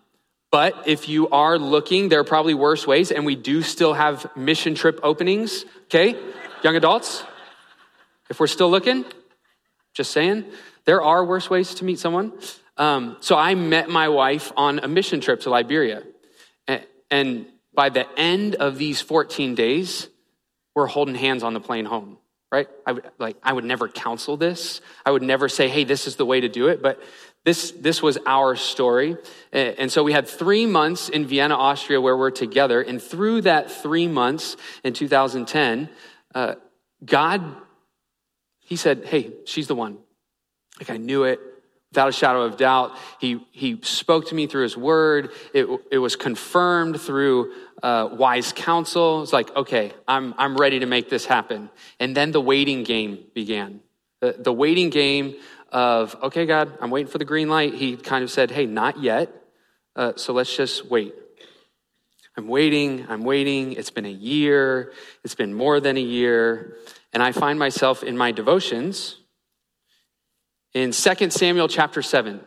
but 0.52 0.88
if 0.88 1.08
you 1.08 1.30
are 1.30 1.58
looking, 1.60 2.10
there 2.10 2.20
are 2.20 2.26
probably 2.26 2.54
worse 2.54 2.88
ways, 2.88 3.12
and 3.12 3.26
we 3.26 3.36
do 3.36 3.62
still 3.62 3.94
have 3.94 4.36
mission 4.36 4.76
trip 4.76 5.00
openings, 5.04 5.66
okay? 5.86 6.16
Young 6.64 6.76
adults, 6.76 7.24
if 8.30 8.40
we're 8.40 8.48
still 8.48 8.70
looking, 8.70 9.06
just 9.94 10.12
saying, 10.12 10.46
there 10.86 11.02
are 11.02 11.24
worse 11.24 11.50
ways 11.50 11.76
to 11.76 11.86
meet 11.86 12.00
someone. 12.00 12.34
Um, 12.78 13.18
so 13.20 13.38
I 13.38 13.56
met 13.56 13.90
my 13.90 14.10
wife 14.10 14.52
on 14.58 14.80
a 14.80 14.88
mission 14.88 15.22
trip 15.22 15.42
to 15.42 15.50
Liberia. 15.50 16.04
And 17.12 17.48
by 17.74 17.90
the 17.90 18.08
end 18.20 18.56
of 18.56 18.78
these 18.78 19.02
14 19.02 19.56
days, 19.56 20.08
we're 20.76 20.86
holding 20.86 21.16
hands 21.16 21.44
on 21.44 21.54
the 21.54 21.60
plane 21.60 21.86
home 21.86 22.20
right? 22.52 22.68
I 22.86 22.94
would, 22.94 23.12
like, 23.20 23.38
I 23.44 23.54
would 23.54 23.64
never 23.64 23.88
counsel 23.88 24.38
this. 24.38 24.82
I 25.06 25.12
would 25.12 25.22
never 25.22 25.50
say, 25.50 25.70
hey, 25.70 25.84
this 25.84 26.08
is 26.08 26.16
the 26.16 26.26
way 26.26 26.42
to 26.42 26.50
do 26.50 26.68
it. 26.68 26.82
But 26.82 27.02
this, 27.46 27.72
this 27.72 28.02
was 28.02 28.18
our 28.26 28.56
story. 28.56 29.18
And 29.52 29.92
so 29.92 30.04
we 30.04 30.12
had 30.12 30.28
three 30.28 30.66
months 30.66 31.10
in 31.10 31.26
Vienna, 31.26 31.56
Austria, 31.56 32.00
where 32.02 32.16
we're 32.16 32.32
together. 32.32 32.82
And 32.82 33.02
through 33.02 33.42
that 33.42 33.72
three 33.72 34.08
months 34.08 34.58
in 34.84 34.94
2010, 34.94 35.90
uh, 36.36 36.56
God, 37.04 37.42
He 38.60 38.76
said, 38.76 39.06
hey, 39.06 39.32
she's 39.46 39.68
the 39.68 39.76
one. 39.76 39.98
Like, 40.80 40.90
I 40.90 40.98
knew 40.98 41.24
it 41.24 41.40
without 41.92 42.10
a 42.10 42.12
shadow 42.12 42.44
of 42.44 42.58
doubt. 42.58 42.96
He, 43.20 43.44
he 43.52 43.80
spoke 43.82 44.28
to 44.28 44.36
me 44.36 44.48
through 44.48 44.64
his 44.64 44.78
word. 44.78 45.32
It, 45.54 45.68
it 45.92 45.98
was 45.98 46.16
confirmed 46.16 47.02
through 47.02 47.54
uh, 47.82 48.10
wise 48.12 48.54
counsel. 48.54 49.24
It's 49.24 49.34
like, 49.34 49.56
okay, 49.56 49.92
I'm, 50.08 50.36
I'm 50.38 50.56
ready 50.56 50.80
to 50.80 50.86
make 50.86 51.10
this 51.10 51.26
happen. 51.26 51.70
And 52.00 52.16
then 52.16 52.32
the 52.32 52.42
waiting 52.42 52.84
game 52.84 53.26
began. 53.34 53.80
The, 54.22 54.36
the 54.38 54.54
waiting 54.54 54.90
game 54.90 55.36
of, 55.72 56.16
okay, 56.24 56.46
God, 56.46 56.78
I'm 56.82 56.90
waiting 56.90 57.12
for 57.12 57.18
the 57.18 57.26
green 57.26 57.50
light. 57.50 57.74
He 57.74 57.96
kind 57.96 58.24
of 58.24 58.32
said, 58.32 58.52
hey, 58.52 58.66
not 58.66 59.02
yet. 59.02 59.34
Uh, 59.96 60.14
so 60.16 60.34
let's 60.34 60.56
just 60.56 60.86
wait. 60.90 61.14
I'm 62.38 62.48
waiting, 62.48 63.06
I'm 63.10 63.24
waiting. 63.24 63.74
It's 63.74 63.90
been 63.90 64.06
a 64.06 64.10
year, 64.10 64.94
it's 65.24 65.36
been 65.36 65.54
more 65.54 65.80
than 65.80 65.98
a 65.98 66.02
year. 66.02 66.78
And 67.12 67.22
I 67.22 67.32
find 67.32 67.60
myself 67.60 68.04
in 68.04 68.18
my 68.18 68.32
devotions 68.32 69.18
in 70.74 70.92
2 70.92 71.30
Samuel 71.32 71.68
chapter 71.68 72.02
7. 72.02 72.40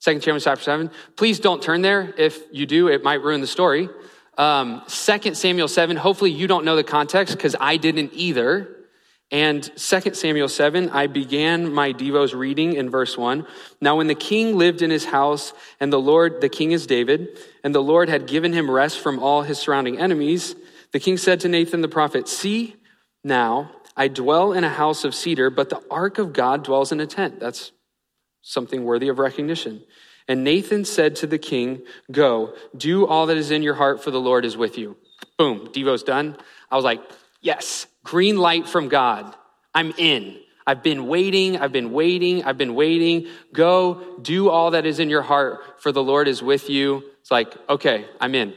2 0.00 0.20
Samuel 0.20 0.40
chapter 0.40 0.62
7. 0.62 0.90
Please 1.16 1.40
don't 1.40 1.62
turn 1.62 1.82
there. 1.82 2.14
If 2.16 2.40
you 2.52 2.66
do, 2.66 2.88
it 2.88 3.02
might 3.02 3.22
ruin 3.22 3.40
the 3.40 3.46
story. 3.46 3.88
Um, 4.38 4.82
2 4.86 5.34
Samuel 5.34 5.68
7. 5.68 5.96
Hopefully, 5.96 6.30
you 6.30 6.46
don't 6.46 6.64
know 6.64 6.76
the 6.76 6.84
context 6.84 7.36
because 7.36 7.56
I 7.58 7.76
didn't 7.76 8.12
either. 8.14 8.75
And 9.32 9.64
2 9.76 10.14
Samuel 10.14 10.48
7, 10.48 10.90
I 10.90 11.08
began 11.08 11.72
my 11.72 11.92
Devos 11.92 12.32
reading 12.32 12.74
in 12.74 12.90
verse 12.90 13.18
1. 13.18 13.44
Now, 13.80 13.96
when 13.96 14.06
the 14.06 14.14
king 14.14 14.56
lived 14.56 14.82
in 14.82 14.90
his 14.90 15.04
house, 15.04 15.52
and 15.80 15.92
the 15.92 16.00
Lord, 16.00 16.40
the 16.40 16.48
king 16.48 16.70
is 16.70 16.86
David, 16.86 17.40
and 17.64 17.74
the 17.74 17.82
Lord 17.82 18.08
had 18.08 18.28
given 18.28 18.52
him 18.52 18.70
rest 18.70 19.00
from 19.00 19.18
all 19.18 19.42
his 19.42 19.58
surrounding 19.58 19.98
enemies, 19.98 20.54
the 20.92 21.00
king 21.00 21.16
said 21.16 21.40
to 21.40 21.48
Nathan 21.48 21.80
the 21.80 21.88
prophet, 21.88 22.28
See, 22.28 22.76
now 23.24 23.72
I 23.96 24.06
dwell 24.06 24.52
in 24.52 24.62
a 24.62 24.68
house 24.68 25.04
of 25.04 25.14
cedar, 25.14 25.50
but 25.50 25.70
the 25.70 25.82
ark 25.90 26.18
of 26.18 26.32
God 26.32 26.62
dwells 26.62 26.92
in 26.92 27.00
a 27.00 27.06
tent. 27.06 27.40
That's 27.40 27.72
something 28.42 28.84
worthy 28.84 29.08
of 29.08 29.18
recognition. 29.18 29.82
And 30.28 30.44
Nathan 30.44 30.84
said 30.84 31.16
to 31.16 31.26
the 31.26 31.38
king, 31.38 31.82
Go, 32.12 32.54
do 32.76 33.06
all 33.06 33.26
that 33.26 33.36
is 33.36 33.50
in 33.50 33.64
your 33.64 33.74
heart, 33.74 34.04
for 34.04 34.12
the 34.12 34.20
Lord 34.20 34.44
is 34.44 34.56
with 34.56 34.78
you. 34.78 34.96
Boom, 35.36 35.68
Devo's 35.72 36.04
done. 36.04 36.36
I 36.70 36.76
was 36.76 36.84
like, 36.84 37.00
Yes, 37.40 37.86
green 38.06 38.36
light 38.38 38.68
from 38.68 38.88
God. 38.88 39.34
I'm 39.74 39.92
in. 39.98 40.38
I've 40.66 40.82
been 40.82 41.06
waiting, 41.06 41.58
I've 41.58 41.70
been 41.70 41.92
waiting, 41.92 42.44
I've 42.44 42.58
been 42.58 42.74
waiting. 42.74 43.28
Go, 43.52 44.18
do 44.20 44.48
all 44.48 44.72
that 44.72 44.84
is 44.84 44.98
in 44.98 45.10
your 45.10 45.22
heart, 45.22 45.80
for 45.80 45.92
the 45.92 46.02
Lord 46.02 46.26
is 46.26 46.42
with 46.42 46.68
you. 46.70 47.04
It's 47.20 47.30
like, 47.30 47.54
okay, 47.68 48.06
I'm 48.20 48.34
in. 48.34 48.54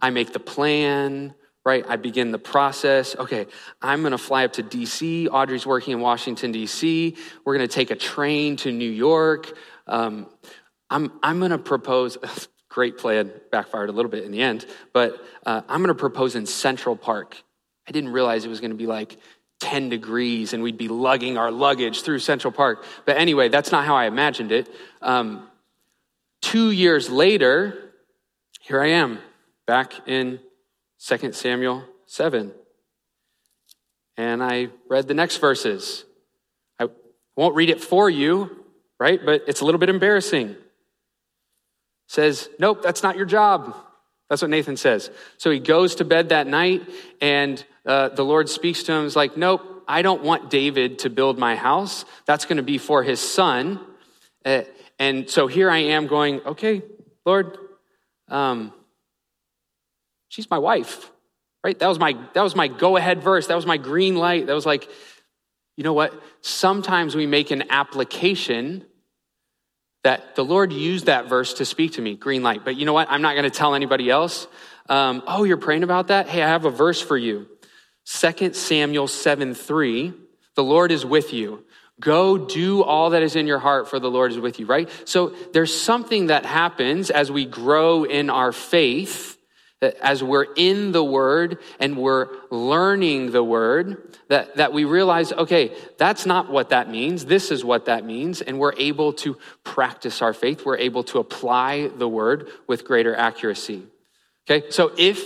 I 0.00 0.10
make 0.10 0.32
the 0.32 0.40
plan, 0.40 1.34
right? 1.64 1.84
I 1.88 1.96
begin 1.96 2.32
the 2.32 2.38
process. 2.38 3.14
Okay, 3.14 3.46
I'm 3.80 4.00
going 4.00 4.12
to 4.12 4.18
fly 4.18 4.44
up 4.44 4.54
to 4.54 4.64
DC. 4.64 5.28
Audrey's 5.30 5.66
working 5.66 5.92
in 5.92 6.00
Washington, 6.00 6.52
DC. 6.52 7.16
We're 7.44 7.56
going 7.56 7.68
to 7.68 7.74
take 7.74 7.92
a 7.92 7.96
train 7.96 8.56
to 8.58 8.72
New 8.72 8.90
York. 8.90 9.56
Um, 9.86 10.26
I'm, 10.90 11.12
I'm 11.22 11.38
going 11.38 11.52
to 11.52 11.58
propose. 11.58 12.18
Great 12.76 12.98
plan, 12.98 13.32
backfired 13.50 13.88
a 13.88 13.92
little 13.92 14.10
bit 14.10 14.24
in 14.24 14.32
the 14.32 14.42
end, 14.42 14.66
but 14.92 15.18
uh, 15.46 15.62
I'm 15.66 15.78
going 15.78 15.88
to 15.88 15.94
propose 15.94 16.36
in 16.36 16.44
Central 16.44 16.94
Park. 16.94 17.42
I 17.88 17.90
didn't 17.90 18.12
realize 18.12 18.44
it 18.44 18.50
was 18.50 18.60
going 18.60 18.70
to 18.70 18.76
be 18.76 18.86
like 18.86 19.16
10 19.60 19.88
degrees 19.88 20.52
and 20.52 20.62
we'd 20.62 20.76
be 20.76 20.88
lugging 20.88 21.38
our 21.38 21.50
luggage 21.50 22.02
through 22.02 22.18
Central 22.18 22.52
Park. 22.52 22.84
But 23.06 23.16
anyway, 23.16 23.48
that's 23.48 23.72
not 23.72 23.86
how 23.86 23.96
I 23.96 24.04
imagined 24.04 24.52
it. 24.52 24.68
Um, 25.00 25.48
two 26.42 26.70
years 26.70 27.08
later, 27.08 27.92
here 28.60 28.82
I 28.82 28.88
am 28.88 29.20
back 29.64 30.06
in 30.06 30.38
2 30.98 31.32
Samuel 31.32 31.82
7. 32.04 32.52
And 34.18 34.42
I 34.42 34.68
read 34.86 35.08
the 35.08 35.14
next 35.14 35.38
verses. 35.38 36.04
I 36.78 36.88
won't 37.36 37.54
read 37.54 37.70
it 37.70 37.82
for 37.82 38.10
you, 38.10 38.66
right? 39.00 39.18
But 39.24 39.44
it's 39.46 39.62
a 39.62 39.64
little 39.64 39.78
bit 39.78 39.88
embarrassing. 39.88 40.56
Says, 42.06 42.48
Nope, 42.58 42.82
that's 42.82 43.02
not 43.02 43.16
your 43.16 43.26
job. 43.26 43.74
That's 44.28 44.42
what 44.42 44.50
Nathan 44.50 44.76
says. 44.76 45.10
So 45.38 45.50
he 45.50 45.60
goes 45.60 45.96
to 45.96 46.04
bed 46.04 46.30
that 46.30 46.46
night, 46.46 46.82
and 47.20 47.64
uh, 47.84 48.08
the 48.10 48.24
Lord 48.24 48.48
speaks 48.48 48.82
to 48.84 48.92
him. 48.92 49.04
He's 49.04 49.16
like, 49.16 49.36
Nope, 49.36 49.84
I 49.86 50.02
don't 50.02 50.22
want 50.22 50.50
David 50.50 51.00
to 51.00 51.10
build 51.10 51.38
my 51.38 51.56
house. 51.56 52.04
That's 52.26 52.44
going 52.44 52.56
to 52.56 52.62
be 52.62 52.78
for 52.78 53.02
his 53.02 53.20
son. 53.20 53.80
Uh, 54.44 54.62
and 54.98 55.28
so 55.28 55.46
here 55.46 55.70
I 55.70 55.78
am 55.78 56.06
going, 56.06 56.40
Okay, 56.40 56.82
Lord, 57.24 57.58
um, 58.28 58.72
she's 60.28 60.50
my 60.50 60.58
wife 60.58 61.10
right 61.66 61.80
that 61.80 61.88
was 61.88 61.98
my 61.98 62.16
that 62.34 62.42
was 62.42 62.54
my 62.54 62.68
go 62.68 62.96
ahead 62.96 63.22
verse 63.22 63.48
that 63.48 63.56
was 63.56 63.66
my 63.66 63.76
green 63.76 64.14
light 64.16 64.46
that 64.46 64.54
was 64.54 64.64
like 64.64 64.88
you 65.76 65.82
know 65.82 65.92
what 65.92 66.14
sometimes 66.40 67.16
we 67.16 67.26
make 67.26 67.50
an 67.50 67.64
application 67.70 68.84
that 70.06 70.36
the 70.36 70.44
lord 70.44 70.72
used 70.72 71.06
that 71.06 71.28
verse 71.28 71.54
to 71.54 71.64
speak 71.64 71.94
to 71.94 72.00
me 72.00 72.14
green 72.14 72.42
light. 72.42 72.64
But 72.64 72.76
you 72.76 72.86
know 72.86 72.92
what? 72.92 73.10
I'm 73.10 73.22
not 73.22 73.34
going 73.34 73.50
to 73.50 73.50
tell 73.50 73.74
anybody 73.74 74.08
else. 74.08 74.46
Um, 74.88 75.22
oh 75.26 75.42
you're 75.42 75.56
praying 75.56 75.82
about 75.82 76.08
that? 76.08 76.28
Hey 76.28 76.42
i 76.42 76.48
have 76.48 76.64
a 76.64 76.70
verse 76.70 77.00
for 77.00 77.16
you. 77.16 77.48
2 78.04 78.52
samuel 78.52 79.08
7 79.08 79.54
3 79.54 80.14
the 80.54 80.64
lord 80.64 80.92
is 80.92 81.04
with 81.04 81.32
you. 81.32 81.64
Go 81.98 82.38
do 82.38 82.82
all 82.82 83.10
that 83.10 83.22
is 83.22 83.36
in 83.36 83.46
your 83.46 83.58
heart, 83.58 83.88
for 83.88 83.98
the 83.98 84.10
Lord 84.10 84.30
is 84.30 84.38
with 84.38 84.60
you, 84.60 84.66
right? 84.66 84.90
So 85.06 85.34
there's 85.54 85.74
something 85.74 86.26
that 86.26 86.44
happens 86.44 87.10
as 87.10 87.32
we 87.32 87.46
grow 87.46 88.04
in 88.04 88.28
our 88.28 88.52
faith 88.52 89.35
Uh, 89.86 89.90
as 90.00 90.22
we're 90.22 90.46
in 90.56 90.92
the 90.92 91.04
word 91.04 91.58
and 91.78 91.96
we're 91.96 92.28
learning 92.50 93.30
the 93.30 93.44
word, 93.44 94.16
that, 94.28 94.56
that 94.56 94.72
we 94.72 94.84
realize, 94.84 95.32
okay, 95.32 95.72
that's 95.98 96.26
not 96.26 96.50
what 96.50 96.70
that 96.70 96.90
means. 96.90 97.26
This 97.26 97.50
is 97.50 97.64
what 97.64 97.84
that 97.84 98.04
means. 98.04 98.40
And 98.40 98.58
we're 98.58 98.74
able 98.76 99.12
to 99.14 99.36
practice 99.64 100.22
our 100.22 100.32
faith. 100.32 100.64
We're 100.64 100.78
able 100.78 101.04
to 101.04 101.18
apply 101.18 101.88
the 101.88 102.08
word 102.08 102.48
with 102.66 102.84
greater 102.84 103.14
accuracy. 103.14 103.82
Okay. 104.48 104.70
So 104.70 104.92
if 104.98 105.22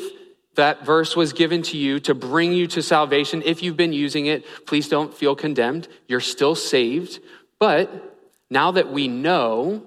that 0.57 0.85
verse 0.85 1.17
was 1.17 1.33
given 1.33 1.62
to 1.62 1.79
you 1.79 2.00
to 2.00 2.14
bring 2.14 2.52
you 2.52 2.67
to 2.69 2.83
salvation, 2.83 3.43
if 3.45 3.62
you've 3.62 3.76
been 3.76 3.93
using 3.93 4.26
it, 4.26 4.45
please 4.67 4.88
don't 4.88 5.14
feel 5.14 5.35
condemned. 5.35 5.88
You're 6.09 6.21
still 6.21 6.55
saved. 6.55 7.21
But 7.59 8.19
now 8.50 8.73
that 8.73 8.93
we 8.93 9.09
know, 9.09 9.83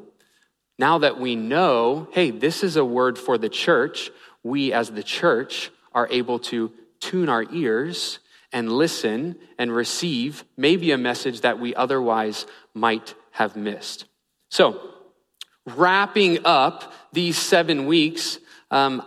now 0.79 0.99
that 0.99 1.19
we 1.19 1.35
know, 1.35 2.07
hey, 2.11 2.31
this 2.31 2.63
is 2.63 2.77
a 2.77 2.85
word 2.85 3.19
for 3.19 3.37
the 3.37 3.49
church, 3.49 4.09
we 4.43 4.73
as 4.73 4.91
the 4.91 5.03
church 5.03 5.71
are 5.93 6.07
able 6.11 6.39
to 6.39 6.71
tune 6.99 7.29
our 7.29 7.45
ears 7.51 8.19
and 8.51 8.71
listen 8.71 9.35
and 9.57 9.75
receive 9.75 10.43
maybe 10.55 10.91
a 10.91 10.97
message 10.97 11.41
that 11.41 11.59
we 11.59 11.73
otherwise 11.75 12.45
might 12.73 13.15
have 13.31 13.55
missed. 13.55 14.05
So, 14.49 14.79
wrapping 15.65 16.45
up 16.45 16.93
these 17.11 17.37
seven 17.37 17.87
weeks, 17.87 18.37
um, 18.69 19.03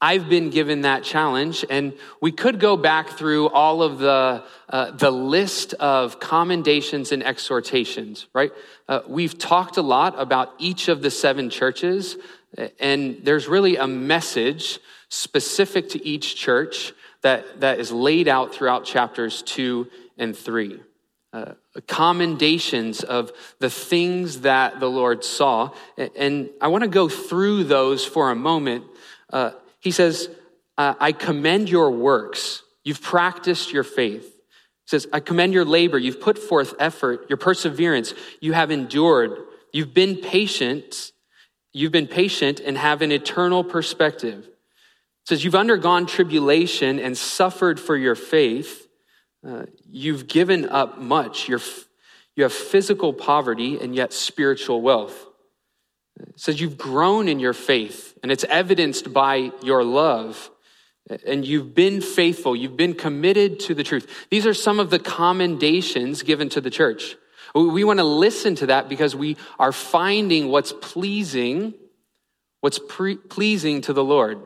I've 0.00 0.28
been 0.28 0.50
given 0.50 0.82
that 0.82 1.02
challenge, 1.02 1.64
and 1.68 1.92
we 2.20 2.30
could 2.30 2.60
go 2.60 2.76
back 2.76 3.10
through 3.10 3.48
all 3.48 3.82
of 3.82 3.98
the 3.98 4.44
uh, 4.68 4.90
the 4.92 5.10
list 5.10 5.74
of 5.74 6.20
commendations 6.20 7.10
and 7.10 7.24
exhortations. 7.24 8.28
Right? 8.32 8.52
Uh, 8.86 9.00
we've 9.08 9.36
talked 9.36 9.76
a 9.76 9.82
lot 9.82 10.14
about 10.16 10.54
each 10.58 10.88
of 10.88 11.02
the 11.02 11.10
seven 11.10 11.50
churches, 11.50 12.16
and 12.78 13.20
there's 13.22 13.48
really 13.48 13.76
a 13.76 13.86
message 13.86 14.78
specific 15.08 15.88
to 15.90 16.06
each 16.06 16.36
church 16.36 16.92
that, 17.22 17.60
that 17.60 17.80
is 17.80 17.90
laid 17.92 18.28
out 18.28 18.54
throughout 18.54 18.84
chapters 18.84 19.42
two 19.42 19.88
and 20.16 20.36
three. 20.36 20.80
Uh, 21.32 21.52
commendations 21.86 23.04
of 23.04 23.30
the 23.58 23.68
things 23.68 24.40
that 24.40 24.80
the 24.80 24.88
Lord 24.88 25.22
saw. 25.22 25.70
And 26.16 26.48
I 26.60 26.68
want 26.68 26.84
to 26.84 26.88
go 26.88 27.08
through 27.08 27.64
those 27.64 28.04
for 28.04 28.30
a 28.30 28.34
moment. 28.34 28.84
Uh, 29.30 29.50
he 29.78 29.90
says, 29.90 30.30
I 30.78 31.12
commend 31.12 31.68
your 31.68 31.90
works. 31.90 32.62
You've 32.84 33.02
practiced 33.02 33.72
your 33.72 33.84
faith. 33.84 34.24
He 34.24 34.86
says, 34.86 35.06
I 35.12 35.20
commend 35.20 35.52
your 35.52 35.64
labor. 35.64 35.98
You've 35.98 36.20
put 36.20 36.38
forth 36.38 36.74
effort, 36.78 37.28
your 37.28 37.36
perseverance. 37.36 38.14
You 38.40 38.54
have 38.54 38.70
endured. 38.70 39.32
You've 39.72 39.92
been 39.92 40.16
patient 40.16 41.12
You've 41.72 41.92
been 41.92 42.06
patient 42.06 42.60
and 42.60 42.76
have 42.78 43.02
an 43.02 43.12
eternal 43.12 43.62
perspective. 43.62 44.44
It 44.46 45.28
says, 45.28 45.44
You've 45.44 45.54
undergone 45.54 46.06
tribulation 46.06 46.98
and 46.98 47.16
suffered 47.16 47.78
for 47.78 47.96
your 47.96 48.14
faith. 48.14 48.88
Uh, 49.46 49.66
you've 49.88 50.26
given 50.26 50.68
up 50.68 50.98
much. 50.98 51.48
You're, 51.48 51.60
you 52.34 52.42
have 52.44 52.52
physical 52.52 53.12
poverty 53.12 53.78
and 53.78 53.94
yet 53.94 54.12
spiritual 54.12 54.80
wealth. 54.80 55.26
It 56.20 56.40
says, 56.40 56.60
You've 56.60 56.78
grown 56.78 57.28
in 57.28 57.38
your 57.38 57.52
faith, 57.52 58.18
and 58.22 58.32
it's 58.32 58.44
evidenced 58.44 59.12
by 59.12 59.52
your 59.62 59.84
love. 59.84 60.50
And 61.26 61.44
you've 61.44 61.74
been 61.74 62.02
faithful. 62.02 62.54
You've 62.54 62.76
been 62.76 62.94
committed 62.94 63.60
to 63.60 63.74
the 63.74 63.82
truth. 63.82 64.26
These 64.30 64.46
are 64.46 64.52
some 64.52 64.78
of 64.78 64.90
the 64.90 64.98
commendations 64.98 66.22
given 66.22 66.50
to 66.50 66.60
the 66.60 66.70
church. 66.70 67.16
We 67.54 67.84
want 67.84 67.98
to 67.98 68.04
listen 68.04 68.54
to 68.56 68.66
that 68.66 68.88
because 68.88 69.16
we 69.16 69.36
are 69.58 69.72
finding 69.72 70.48
what's 70.48 70.72
pleasing, 70.72 71.74
what's 72.60 72.78
pre- 72.78 73.16
pleasing 73.16 73.80
to 73.82 73.92
the 73.92 74.04
Lord. 74.04 74.40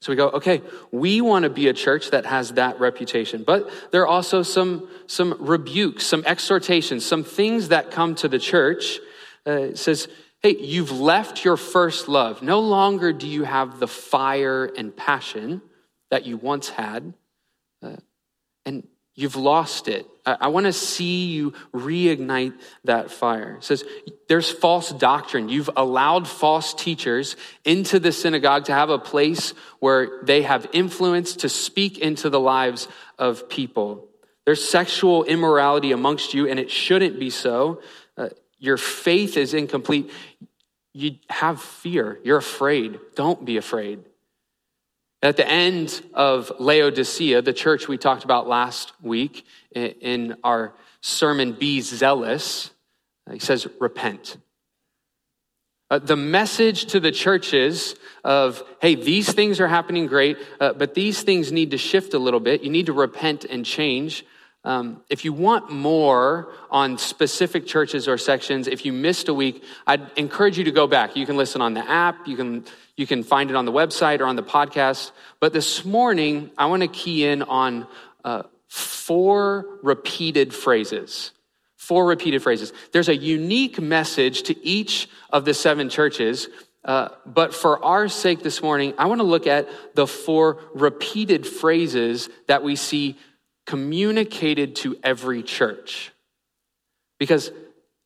So 0.00 0.12
we 0.12 0.16
go, 0.16 0.30
okay, 0.30 0.62
we 0.90 1.20
want 1.20 1.42
to 1.42 1.50
be 1.50 1.68
a 1.68 1.74
church 1.74 2.10
that 2.12 2.24
has 2.24 2.52
that 2.52 2.80
reputation. 2.80 3.44
But 3.44 3.70
there 3.90 4.02
are 4.02 4.06
also 4.06 4.42
some, 4.42 4.88
some 5.06 5.36
rebukes, 5.38 6.06
some 6.06 6.24
exhortations, 6.24 7.04
some 7.04 7.22
things 7.22 7.68
that 7.68 7.90
come 7.90 8.14
to 8.16 8.28
the 8.28 8.38
church. 8.38 8.98
Uh, 9.44 9.74
says, 9.74 10.08
hey, 10.42 10.56
you've 10.56 10.90
left 10.90 11.44
your 11.44 11.56
first 11.56 12.08
love. 12.08 12.42
No 12.42 12.60
longer 12.60 13.12
do 13.12 13.26
you 13.26 13.44
have 13.44 13.78
the 13.78 13.88
fire 13.88 14.64
and 14.64 14.96
passion 14.96 15.60
that 16.10 16.24
you 16.24 16.36
once 16.36 16.70
had. 16.70 17.12
Uh, 17.82 17.96
and 18.64 18.86
You've 19.20 19.36
lost 19.36 19.88
it. 19.88 20.06
I, 20.24 20.48
want 20.48 20.64
to 20.64 20.72
see 20.72 21.26
you 21.26 21.52
reignite 21.74 22.54
that 22.84 23.10
fire. 23.10 23.56
It 23.56 23.64
says 23.64 23.84
there's 24.28 24.50
false 24.50 24.90
doctrine. 24.92 25.50
You've 25.50 25.68
allowed 25.76 26.26
false 26.26 26.72
teachers 26.72 27.36
into 27.62 27.98
the 27.98 28.12
synagogue 28.12 28.64
to 28.66 28.72
have 28.72 28.88
a 28.88 28.98
place 28.98 29.52
where 29.78 30.22
they 30.22 30.40
have 30.40 30.66
influence 30.72 31.36
to 31.36 31.50
speak 31.50 31.98
into 31.98 32.30
the 32.30 32.40
lives 32.40 32.88
of 33.18 33.46
people. 33.50 34.08
There's 34.46 34.66
sexual 34.66 35.24
immorality 35.24 35.92
amongst 35.92 36.32
you, 36.32 36.48
and 36.48 36.58
it 36.58 36.70
shouldn't 36.70 37.20
be 37.20 37.28
so. 37.28 37.82
Uh, 38.16 38.30
your 38.58 38.78
faith 38.78 39.36
is 39.36 39.52
incomplete. 39.52 40.10
You 40.94 41.16
have 41.28 41.60
fear. 41.60 42.18
You're 42.24 42.38
afraid. 42.38 42.98
Don't 43.16 43.44
be 43.44 43.58
afraid. 43.58 44.02
At 45.22 45.36
the 45.36 45.46
end 45.46 46.02
of 46.14 46.50
Laodicea, 46.58 47.42
the 47.42 47.52
church 47.52 47.88
we 47.88 47.98
talked 47.98 48.24
about 48.24 48.48
last 48.48 48.92
week 49.02 49.44
in 49.74 50.36
our 50.42 50.72
sermon, 51.02 51.52
Be 51.52 51.82
Zealous, 51.82 52.70
he 53.30 53.38
says, 53.38 53.66
Repent. 53.78 54.38
Uh, 55.90 55.98
the 55.98 56.16
message 56.16 56.86
to 56.86 57.00
the 57.00 57.10
churches 57.10 57.96
of, 58.22 58.62
hey, 58.80 58.94
these 58.94 59.32
things 59.32 59.60
are 59.60 59.66
happening 59.66 60.06
great, 60.06 60.38
uh, 60.60 60.72
but 60.72 60.94
these 60.94 61.22
things 61.22 61.50
need 61.50 61.72
to 61.72 61.78
shift 61.78 62.14
a 62.14 62.18
little 62.18 62.38
bit. 62.38 62.62
You 62.62 62.70
need 62.70 62.86
to 62.86 62.92
repent 62.92 63.44
and 63.44 63.66
change. 63.66 64.24
Um, 64.62 65.02
if 65.08 65.24
you 65.24 65.32
want 65.32 65.70
more 65.70 66.52
on 66.70 66.98
specific 66.98 67.66
churches 67.66 68.06
or 68.06 68.18
sections, 68.18 68.66
if 68.66 68.84
you 68.84 68.92
missed 68.92 69.28
a 69.28 69.34
week, 69.34 69.64
I'd 69.86 70.10
encourage 70.16 70.58
you 70.58 70.64
to 70.64 70.70
go 70.70 70.86
back. 70.86 71.16
You 71.16 71.24
can 71.24 71.38
listen 71.38 71.62
on 71.62 71.72
the 71.74 71.88
app, 71.90 72.28
you 72.28 72.36
can, 72.36 72.64
you 72.96 73.06
can 73.06 73.22
find 73.22 73.48
it 73.48 73.56
on 73.56 73.64
the 73.64 73.72
website 73.72 74.20
or 74.20 74.26
on 74.26 74.36
the 74.36 74.42
podcast. 74.42 75.12
But 75.40 75.54
this 75.54 75.84
morning, 75.84 76.50
I 76.58 76.66
want 76.66 76.82
to 76.82 76.88
key 76.88 77.24
in 77.24 77.42
on 77.42 77.86
uh, 78.22 78.42
four 78.68 79.66
repeated 79.82 80.52
phrases. 80.52 81.32
Four 81.76 82.06
repeated 82.06 82.42
phrases. 82.42 82.74
There's 82.92 83.08
a 83.08 83.16
unique 83.16 83.80
message 83.80 84.42
to 84.42 84.66
each 84.66 85.08
of 85.30 85.44
the 85.46 85.54
seven 85.54 85.88
churches, 85.88 86.48
Uh, 86.82 87.08
but 87.26 87.52
for 87.52 87.84
our 87.84 88.08
sake 88.08 88.42
this 88.42 88.62
morning, 88.62 88.94
I 88.96 89.04
want 89.04 89.20
to 89.20 89.26
look 89.26 89.46
at 89.46 89.68
the 89.94 90.06
four 90.06 90.56
repeated 90.74 91.46
phrases 91.46 92.30
that 92.46 92.62
we 92.62 92.74
see 92.74 93.16
communicated 93.70 94.74
to 94.74 94.96
every 95.04 95.44
church. 95.44 96.10
Because 97.20 97.52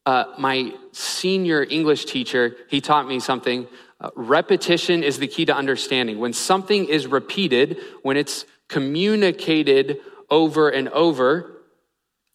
uh, 0.05 0.25
my 0.39 0.75
senior 0.93 1.65
English 1.69 2.05
teacher, 2.05 2.55
he 2.69 2.83
taught 2.83 3.09
me 3.09 3.19
something. 3.19 3.67
Uh, 3.99 4.11
repetition 4.15 5.03
is 5.03 5.19
the 5.19 5.27
key 5.27 5.47
to 5.47 5.57
understanding. 5.57 6.19
When 6.19 6.35
something 6.35 6.85
is 6.85 7.07
repeated, 7.07 7.81
when 8.03 8.19
it's 8.19 8.45
communicated 8.69 10.01
over 10.29 10.69
and 10.69 10.91
over, 10.91 11.63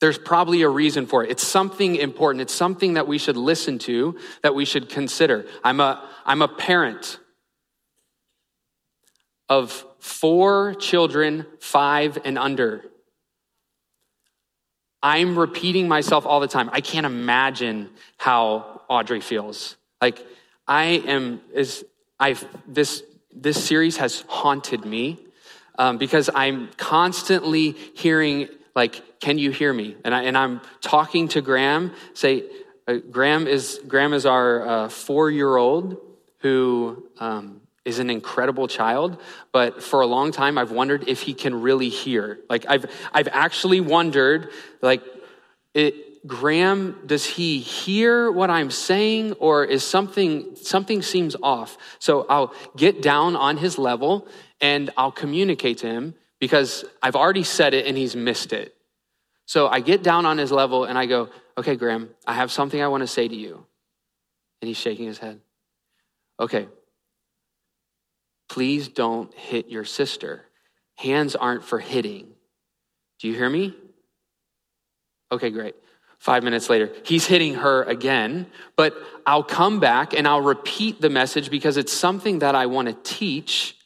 there's 0.02 0.18
probably 0.18 0.64
a 0.64 0.70
reason 0.70 1.06
for 1.06 1.24
it. 1.24 1.30
It's 1.30 1.46
something 1.46 1.98
important. 1.98 2.42
It's 2.42 2.54
something 2.54 2.96
that 2.96 3.08
we 3.08 3.20
should 3.20 3.38
listen 3.38 3.78
to, 3.80 4.18
that 4.42 4.56
we 4.56 4.66
should 4.66 4.90
consider. 4.90 5.46
I'm 5.64 5.80
a, 5.80 6.10
I'm 6.26 6.42
a 6.42 6.48
parent 6.48 7.20
of 9.48 9.86
four 10.00 10.74
children, 10.80 11.46
five 11.60 12.18
and 12.26 12.40
under. 12.40 12.89
I'm 15.02 15.38
repeating 15.38 15.88
myself 15.88 16.26
all 16.26 16.40
the 16.40 16.48
time. 16.48 16.70
I 16.74 16.82
can't 16.82 17.06
imagine 17.06 17.90
how 18.18 18.82
Audrey 18.90 19.22
feels. 19.22 19.78
Like 20.02 20.26
I 20.68 20.84
am 20.86 21.42
is 21.54 21.86
I 22.20 22.36
this 22.68 23.04
this 23.34 23.64
series 23.64 23.98
has 23.98 24.24
haunted 24.28 24.86
me 24.86 25.20
um, 25.78 25.98
because 25.98 26.30
I'm 26.34 26.70
constantly 26.78 27.72
hearing 27.72 28.50
like, 28.76 29.20
"Can 29.20 29.38
you 29.38 29.52
hear 29.52 29.72
me?" 29.72 29.96
And 30.04 30.14
I 30.14 30.24
and 30.24 30.38
I'm 30.38 30.62
talking 30.82 31.30
to 31.30 31.42
Graham. 31.42 31.94
Say, 32.14 32.44
uh, 32.88 32.96
Graham 33.10 33.48
is 33.48 33.80
Graham 33.88 34.14
is 34.14 34.26
our 34.26 34.68
uh, 34.68 34.90
four 34.90 35.32
year 35.32 35.56
old 35.56 35.98
who 36.40 37.08
um, 37.20 37.62
is 37.86 38.00
an 38.00 38.10
incredible 38.10 38.68
child, 38.68 39.22
but 39.52 39.82
for 39.82 40.02
a 40.02 40.06
long 40.06 40.32
time 40.32 40.58
I've 40.58 40.72
wondered 40.72 41.08
if 41.08 41.22
he 41.22 41.34
can 41.34 41.62
really 41.62 41.90
hear. 41.90 42.40
Like 42.50 42.66
I've 42.68 42.86
I've 43.14 43.30
actually 43.30 43.82
wondered, 43.82 44.52
like, 44.82 45.04
it, 45.74 46.28
Graham, 46.28 47.00
does 47.06 47.26
he 47.26 47.60
hear 47.60 48.30
what 48.32 48.50
I'm 48.50 48.72
saying, 48.72 49.34
or 49.34 49.64
is 49.64 49.84
something 49.84 50.56
something 50.56 51.02
seems 51.02 51.36
off? 51.42 51.78
So 52.00 52.26
I'll 52.30 52.54
get 52.76 53.02
down 53.02 53.36
on 53.36 53.58
his 53.58 53.78
level 53.78 54.28
and 54.60 54.90
I'll 54.98 55.12
communicate 55.12 55.78
to 55.80 55.88
him 55.88 56.16
because 56.40 56.84
I've 57.02 57.16
already 57.16 57.44
said 57.44 57.74
it 57.74 57.86
and 57.86 57.98
he's 57.98 58.16
missed 58.16 58.52
it. 58.52 58.76
So 59.46 59.68
I 59.68 59.80
get 59.80 60.04
down 60.04 60.26
on 60.26 60.38
his 60.38 60.52
level 60.52 60.84
and 60.84 60.98
I 60.98 61.06
go, 61.06 61.30
"Okay, 61.58 61.76
Graham, 61.76 62.10
I 62.28 62.34
have 62.34 62.52
something 62.52 62.82
I 62.82 62.88
want 62.90 63.02
to 63.02 63.08
say 63.08 63.28
to 63.28 63.36
you," 63.36 63.66
and 64.62 64.68
he's 64.68 64.78
shaking 64.78 65.08
his 65.08 65.18
head. 65.18 65.40
Okay, 66.40 66.68
Please 68.50 68.88
don't 68.88 69.34
hit 69.34 69.70
your 69.70 69.86
sister. 69.86 70.46
Hands 70.98 71.36
aren't 71.36 71.64
for 71.64 71.80
hitting. 71.80 72.28
Do 73.20 73.28
you 73.28 73.36
hear 73.36 73.50
me? 73.50 73.76
Okay, 75.32 75.50
great. 75.50 75.76
Five 76.18 76.44
minutes 76.44 76.70
later, 76.70 76.92
he's 77.04 77.26
hitting 77.26 77.56
her 77.56 77.84
again, 77.84 78.48
but 78.76 78.94
I'll 79.26 79.44
come 79.44 79.80
back 79.80 80.14
and 80.14 80.28
I'll 80.28 80.42
repeat 80.42 81.00
the 81.00 81.10
message 81.10 81.50
because 81.50 81.78
it's 81.78 81.94
something 81.94 82.40
that 82.40 82.56
I 82.56 82.66
want 82.66 82.90
to 82.90 82.94
teach 83.16 83.78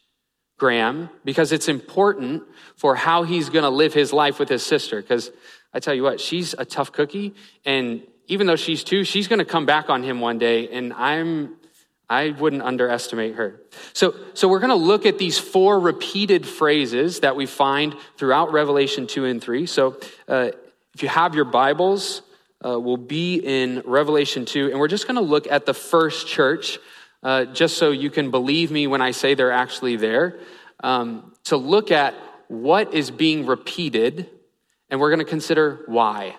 Graham 0.57 1.09
because 1.23 1.51
it's 1.51 1.67
important 1.67 2.43
for 2.75 2.95
how 2.95 3.23
he's 3.23 3.49
going 3.49 3.63
to 3.63 3.69
live 3.69 3.93
his 3.93 4.13
life 4.13 4.39
with 4.39 4.49
his 4.49 4.63
sister. 4.63 5.01
Because 5.01 5.29
I 5.73 5.79
tell 5.79 5.93
you 5.93 6.01
what, 6.01 6.19
she's 6.19 6.55
a 6.57 6.65
tough 6.65 6.91
cookie. 6.91 7.35
And 7.65 8.01
even 8.27 8.47
though 8.47 8.55
she's 8.55 8.83
two, 8.83 9.03
she's 9.03 9.27
going 9.27 9.39
to 9.39 9.45
come 9.45 9.65
back 9.67 9.89
on 9.89 10.01
him 10.01 10.19
one 10.19 10.39
day. 10.39 10.69
And 10.69 10.93
I'm 10.93 11.57
I 12.13 12.29
wouldn't 12.29 12.61
underestimate 12.61 13.35
her. 13.35 13.59
So, 13.93 14.13
so 14.35 14.47
we're 14.47 14.59
going 14.59 14.69
to 14.69 14.75
look 14.75 15.07
at 15.07 15.17
these 15.17 15.39
four 15.39 15.79
repeated 15.79 16.45
phrases 16.45 17.21
that 17.21 17.35
we 17.35 17.47
find 17.47 17.95
throughout 18.17 18.53
Revelation 18.53 19.07
2 19.07 19.25
and 19.25 19.41
3. 19.41 19.65
So 19.65 19.99
uh, 20.27 20.51
if 20.93 21.01
you 21.01 21.09
have 21.09 21.33
your 21.33 21.45
Bibles, 21.45 22.21
uh, 22.63 22.79
we'll 22.79 22.97
be 22.97 23.37
in 23.37 23.81
Revelation 23.85 24.45
2, 24.45 24.69
and 24.69 24.79
we're 24.79 24.87
just 24.87 25.07
going 25.07 25.15
to 25.15 25.23
look 25.23 25.47
at 25.51 25.65
the 25.65 25.73
first 25.73 26.27
church, 26.27 26.77
uh, 27.23 27.45
just 27.45 27.77
so 27.77 27.89
you 27.89 28.11
can 28.11 28.29
believe 28.29 28.69
me 28.69 28.85
when 28.85 29.01
I 29.01 29.09
say 29.09 29.33
they're 29.33 29.51
actually 29.51 29.95
there, 29.95 30.39
um, 30.83 31.33
to 31.45 31.57
look 31.57 31.89
at 31.89 32.13
what 32.47 32.93
is 32.93 33.09
being 33.09 33.47
repeated, 33.47 34.29
and 34.89 34.99
we're 34.99 35.09
going 35.09 35.25
to 35.25 35.25
consider 35.25 35.83
why. 35.87 36.35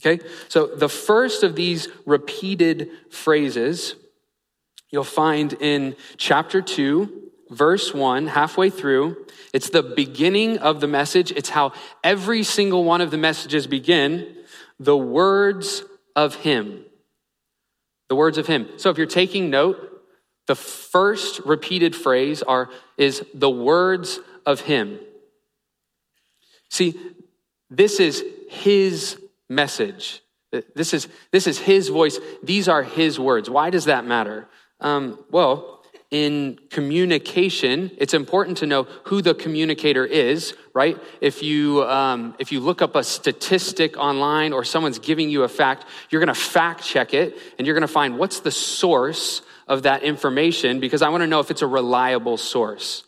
Okay? 0.00 0.24
So 0.48 0.66
the 0.66 0.88
first 0.88 1.42
of 1.42 1.56
these 1.56 1.88
repeated 2.06 2.90
phrases 3.10 3.96
you'll 4.92 5.02
find 5.02 5.54
in 5.54 5.96
chapter 6.18 6.62
2, 6.62 7.30
verse 7.50 7.92
1, 7.92 8.28
halfway 8.28 8.70
through. 8.70 9.26
It's 9.52 9.70
the 9.70 9.82
beginning 9.82 10.58
of 10.58 10.80
the 10.80 10.86
message. 10.86 11.32
It's 11.32 11.48
how 11.48 11.72
every 12.04 12.44
single 12.44 12.84
one 12.84 13.00
of 13.00 13.10
the 13.10 13.18
messages 13.18 13.66
begin 13.66 14.36
the 14.78 14.96
words 14.96 15.82
of 16.14 16.36
Him. 16.36 16.84
The 18.08 18.16
words 18.16 18.38
of 18.38 18.46
Him. 18.46 18.68
So 18.76 18.90
if 18.90 18.98
you're 18.98 19.06
taking 19.06 19.50
note, 19.50 19.88
the 20.46 20.54
first 20.54 21.40
repeated 21.40 21.96
phrase 21.96 22.42
are, 22.42 22.68
is 22.98 23.24
the 23.32 23.50
words 23.50 24.20
of 24.44 24.60
Him. 24.60 24.98
See, 26.68 26.98
this 27.70 28.00
is 28.00 28.24
His 28.48 29.18
message. 29.48 30.20
This 30.74 30.92
is, 30.92 31.08
this 31.30 31.46
is 31.46 31.58
His 31.58 31.88
voice. 31.88 32.18
These 32.42 32.68
are 32.68 32.82
His 32.82 33.18
words. 33.18 33.48
Why 33.48 33.70
does 33.70 33.86
that 33.86 34.04
matter? 34.04 34.48
Um, 34.82 35.18
well, 35.30 35.80
in 36.10 36.58
communication, 36.68 37.90
it's 37.96 38.12
important 38.12 38.58
to 38.58 38.66
know 38.66 38.82
who 39.04 39.22
the 39.22 39.34
communicator 39.34 40.04
is, 40.04 40.54
right? 40.74 40.98
If 41.22 41.42
you, 41.42 41.84
um, 41.84 42.34
if 42.38 42.52
you 42.52 42.60
look 42.60 42.82
up 42.82 42.96
a 42.96 43.02
statistic 43.02 43.96
online 43.96 44.52
or 44.52 44.62
someone's 44.62 44.98
giving 44.98 45.30
you 45.30 45.44
a 45.44 45.48
fact, 45.48 45.86
you're 46.10 46.20
going 46.20 46.34
to 46.34 46.38
fact 46.38 46.84
check 46.84 47.14
it 47.14 47.38
and 47.56 47.66
you're 47.66 47.74
going 47.74 47.80
to 47.80 47.88
find 47.88 48.18
what's 48.18 48.40
the 48.40 48.50
source 48.50 49.40
of 49.66 49.84
that 49.84 50.02
information 50.02 50.80
because 50.80 51.00
I 51.00 51.08
want 51.08 51.22
to 51.22 51.26
know 51.26 51.40
if 51.40 51.50
it's 51.50 51.62
a 51.62 51.66
reliable 51.66 52.36
source. 52.36 53.04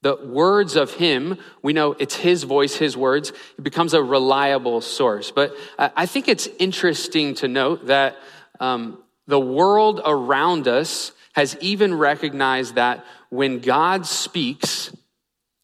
The 0.00 0.16
words 0.24 0.76
of 0.76 0.94
him, 0.94 1.38
we 1.62 1.74
know 1.74 1.94
it's 1.98 2.14
his 2.14 2.44
voice, 2.44 2.76
his 2.76 2.96
words. 2.96 3.32
It 3.58 3.64
becomes 3.64 3.92
a 3.92 4.02
reliable 4.02 4.80
source. 4.80 5.30
But 5.30 5.54
I 5.78 6.06
think 6.06 6.28
it's 6.28 6.46
interesting 6.58 7.34
to 7.36 7.48
note 7.48 7.86
that 7.88 8.16
um, 8.60 9.02
the 9.26 9.40
world 9.40 10.00
around 10.04 10.68
us 10.68 11.12
has 11.36 11.56
even 11.60 11.94
recognized 11.94 12.76
that 12.76 13.04
when 13.28 13.60
God 13.60 14.06
speaks, 14.06 14.90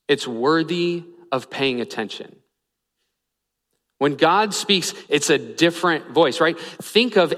it's 0.07 0.29
worthy 0.29 1.05
of 1.33 1.49
paying 1.49 1.81
attention. 1.81 2.37
When 3.99 4.17
God 4.17 4.53
speaks, 4.53 4.93
it's 5.09 5.31
a 5.31 5.39
different 5.39 6.11
voice, 6.11 6.41
right? 6.41 6.61
Think 6.61 7.17
of 7.17 7.33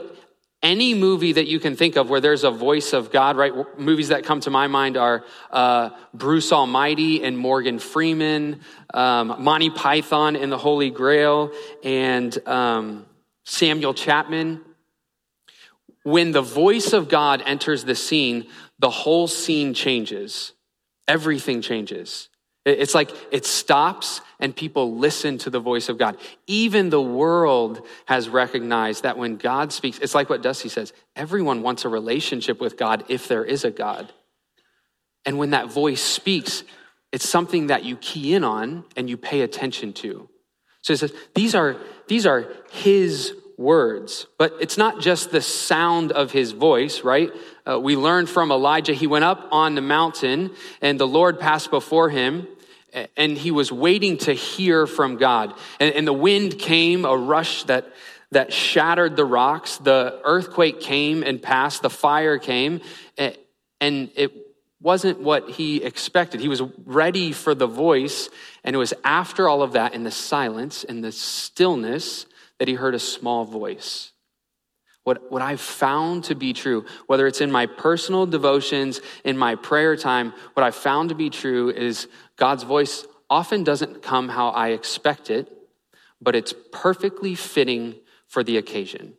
any 0.64 0.94
movie 0.94 1.32
that 1.34 1.46
you 1.46 1.60
can 1.60 1.76
think 1.76 1.94
of 1.94 2.10
where 2.10 2.20
there's 2.20 2.42
a 2.42 2.50
voice 2.50 2.92
of 2.92 3.12
God, 3.12 3.36
right? 3.36 3.52
Movies 3.78 4.08
that 4.08 4.24
come 4.24 4.40
to 4.40 4.50
my 4.50 4.66
mind 4.66 4.96
are 4.96 5.24
uh, 5.50 5.90
Bruce 6.12 6.52
Almighty 6.52 7.22
and 7.22 7.38
Morgan 7.38 7.78
Freeman, 7.78 8.60
um, 8.92 9.36
Monty 9.44 9.70
Python 9.70 10.34
and 10.34 10.50
the 10.50 10.58
Holy 10.58 10.90
Grail, 10.90 11.52
and 11.84 12.36
um, 12.48 13.06
Samuel 13.44 13.94
Chapman. 13.94 14.62
When 16.04 16.32
the 16.32 16.42
voice 16.42 16.92
of 16.92 17.08
God 17.08 17.42
enters 17.44 17.84
the 17.84 17.94
scene, 17.94 18.46
the 18.78 18.90
whole 18.90 19.26
scene 19.26 19.74
changes. 19.74 20.52
Everything 21.08 21.60
changes. 21.60 22.28
It's 22.64 22.94
like 22.94 23.10
it 23.30 23.44
stops 23.44 24.22
and 24.40 24.56
people 24.56 24.96
listen 24.96 25.36
to 25.38 25.50
the 25.50 25.60
voice 25.60 25.90
of 25.90 25.98
God. 25.98 26.16
Even 26.46 26.88
the 26.88 27.00
world 27.00 27.86
has 28.06 28.28
recognized 28.28 29.02
that 29.02 29.18
when 29.18 29.36
God 29.36 29.70
speaks, 29.72 29.98
it's 29.98 30.14
like 30.14 30.30
what 30.30 30.42
Dusty 30.42 30.70
says 30.70 30.94
everyone 31.14 31.62
wants 31.62 31.84
a 31.84 31.90
relationship 31.90 32.60
with 32.60 32.78
God 32.78 33.04
if 33.08 33.28
there 33.28 33.44
is 33.44 33.64
a 33.64 33.70
God. 33.70 34.12
And 35.26 35.38
when 35.38 35.50
that 35.50 35.70
voice 35.70 36.02
speaks, 36.02 36.64
it's 37.12 37.28
something 37.28 37.66
that 37.68 37.84
you 37.84 37.96
key 37.96 38.34
in 38.34 38.44
on 38.44 38.84
and 38.96 39.10
you 39.10 39.16
pay 39.16 39.42
attention 39.42 39.92
to. 39.94 40.28
So 40.80 40.92
it 40.92 40.98
says, 40.98 41.12
these 41.34 41.54
are, 41.54 41.76
these 42.08 42.26
are 42.26 42.46
his 42.72 43.34
words. 43.56 44.26
But 44.38 44.54
it's 44.60 44.76
not 44.76 45.00
just 45.00 45.30
the 45.30 45.40
sound 45.40 46.12
of 46.12 46.30
his 46.30 46.52
voice, 46.52 47.02
right? 47.02 47.30
Uh, 47.66 47.80
we 47.80 47.96
learned 47.96 48.28
from 48.28 48.50
Elijah, 48.50 48.92
he 48.92 49.06
went 49.06 49.24
up 49.24 49.48
on 49.50 49.74
the 49.74 49.80
mountain 49.80 50.50
and 50.80 50.98
the 50.98 51.06
Lord 51.06 51.40
passed 51.40 51.70
before 51.70 52.10
him 52.10 52.46
and 53.16 53.36
he 53.36 53.50
was 53.50 53.72
waiting 53.72 54.18
to 54.18 54.32
hear 54.32 54.86
from 54.86 55.16
God. 55.16 55.54
And, 55.80 55.94
and 55.94 56.06
the 56.06 56.12
wind 56.12 56.58
came, 56.58 57.04
a 57.04 57.16
rush 57.16 57.64
that, 57.64 57.92
that 58.30 58.52
shattered 58.52 59.16
the 59.16 59.24
rocks. 59.24 59.78
The 59.78 60.20
earthquake 60.24 60.80
came 60.80 61.22
and 61.22 61.42
passed. 61.42 61.82
The 61.82 61.90
fire 61.90 62.38
came 62.38 62.80
and 63.16 64.10
it 64.14 64.32
wasn't 64.80 65.20
what 65.20 65.50
he 65.50 65.82
expected. 65.82 66.40
He 66.40 66.48
was 66.48 66.62
ready 66.84 67.32
for 67.32 67.54
the 67.54 67.66
voice. 67.66 68.28
And 68.62 68.74
it 68.74 68.78
was 68.78 68.94
after 69.02 69.48
all 69.48 69.62
of 69.62 69.72
that 69.72 69.94
in 69.94 70.04
the 70.04 70.10
silence 70.10 70.84
and 70.84 71.02
the 71.02 71.12
stillness 71.12 72.26
that 72.58 72.68
he 72.68 72.74
heard 72.74 72.94
a 72.94 72.98
small 72.98 73.44
voice. 73.44 74.12
what, 75.04 75.30
what 75.30 75.42
I've 75.42 75.60
found 75.60 76.24
to 76.24 76.34
be 76.34 76.52
true, 76.52 76.86
whether 77.06 77.26
it's 77.26 77.42
in 77.42 77.52
my 77.52 77.66
personal 77.66 78.26
devotions, 78.26 79.00
in 79.22 79.36
my 79.36 79.54
prayer 79.54 79.96
time, 79.96 80.32
what 80.54 80.64
I've 80.64 80.74
found 80.74 81.10
to 81.10 81.14
be 81.14 81.30
true 81.30 81.70
is 81.70 82.08
God's 82.36 82.62
voice 82.64 83.06
often 83.28 83.64
doesn't 83.64 84.02
come 84.02 84.28
how 84.28 84.48
I 84.48 84.68
expect 84.68 85.30
it, 85.30 85.52
but 86.20 86.34
it's 86.34 86.54
perfectly 86.72 87.34
fitting 87.34 87.96
for 88.28 88.42
the 88.42 88.56
occasion. 88.56 89.14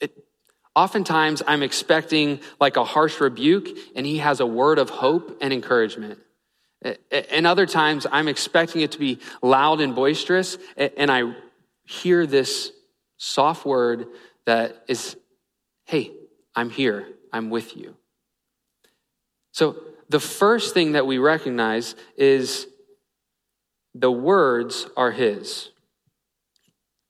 It, 0.00 0.12
oftentimes, 0.74 1.42
I'm 1.46 1.62
expecting 1.62 2.40
like 2.60 2.76
a 2.76 2.84
harsh 2.84 3.18
rebuke, 3.18 3.68
and 3.96 4.04
he 4.04 4.18
has 4.18 4.40
a 4.40 4.46
word 4.46 4.78
of 4.78 4.90
hope 4.90 5.38
and 5.40 5.52
encouragement. 5.52 6.18
And 7.30 7.46
other 7.46 7.64
times, 7.64 8.06
I'm 8.10 8.28
expecting 8.28 8.82
it 8.82 8.92
to 8.92 8.98
be 8.98 9.20
loud 9.40 9.80
and 9.80 9.94
boisterous, 9.94 10.58
and 10.76 11.10
I 11.10 11.32
hear 11.92 12.26
this 12.26 12.72
soft 13.18 13.66
word 13.66 14.06
that 14.46 14.84
is, 14.88 15.16
hey, 15.84 16.10
I'm 16.54 16.70
here, 16.70 17.06
I'm 17.32 17.50
with 17.50 17.76
you. 17.76 17.96
So, 19.52 19.76
the 20.08 20.20
first 20.20 20.74
thing 20.74 20.92
that 20.92 21.06
we 21.06 21.18
recognize 21.18 21.94
is 22.16 22.66
the 23.94 24.10
words 24.10 24.86
are 24.96 25.10
His. 25.10 25.70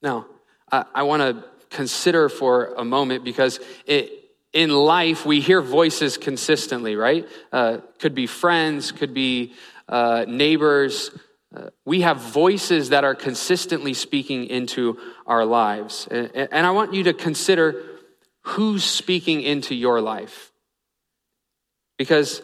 Now, 0.02 0.26
I, 0.70 0.84
I 0.94 1.02
want 1.04 1.22
to 1.22 1.44
consider 1.76 2.28
for 2.28 2.74
a 2.76 2.84
moment 2.84 3.24
because 3.24 3.58
it, 3.86 4.12
in 4.52 4.70
life 4.70 5.24
we 5.24 5.40
hear 5.40 5.62
voices 5.62 6.16
consistently, 6.16 6.94
right? 6.94 7.26
Uh, 7.50 7.78
could 7.98 8.14
be 8.14 8.26
friends, 8.26 8.92
could 8.92 9.14
be 9.14 9.54
uh, 9.88 10.24
neighbors. 10.28 11.10
We 11.84 12.00
have 12.00 12.18
voices 12.18 12.90
that 12.90 13.04
are 13.04 13.14
consistently 13.14 13.94
speaking 13.94 14.46
into 14.46 14.98
our 15.26 15.44
lives. 15.44 16.08
And, 16.10 16.30
and 16.34 16.66
I 16.66 16.70
want 16.70 16.94
you 16.94 17.04
to 17.04 17.12
consider 17.12 17.82
who's 18.42 18.84
speaking 18.84 19.42
into 19.42 19.74
your 19.74 20.00
life. 20.00 20.52
Because 21.98 22.42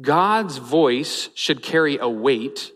God's 0.00 0.56
voice 0.56 1.28
should 1.34 1.62
carry 1.62 1.98
a 1.98 2.08
weight, 2.08 2.72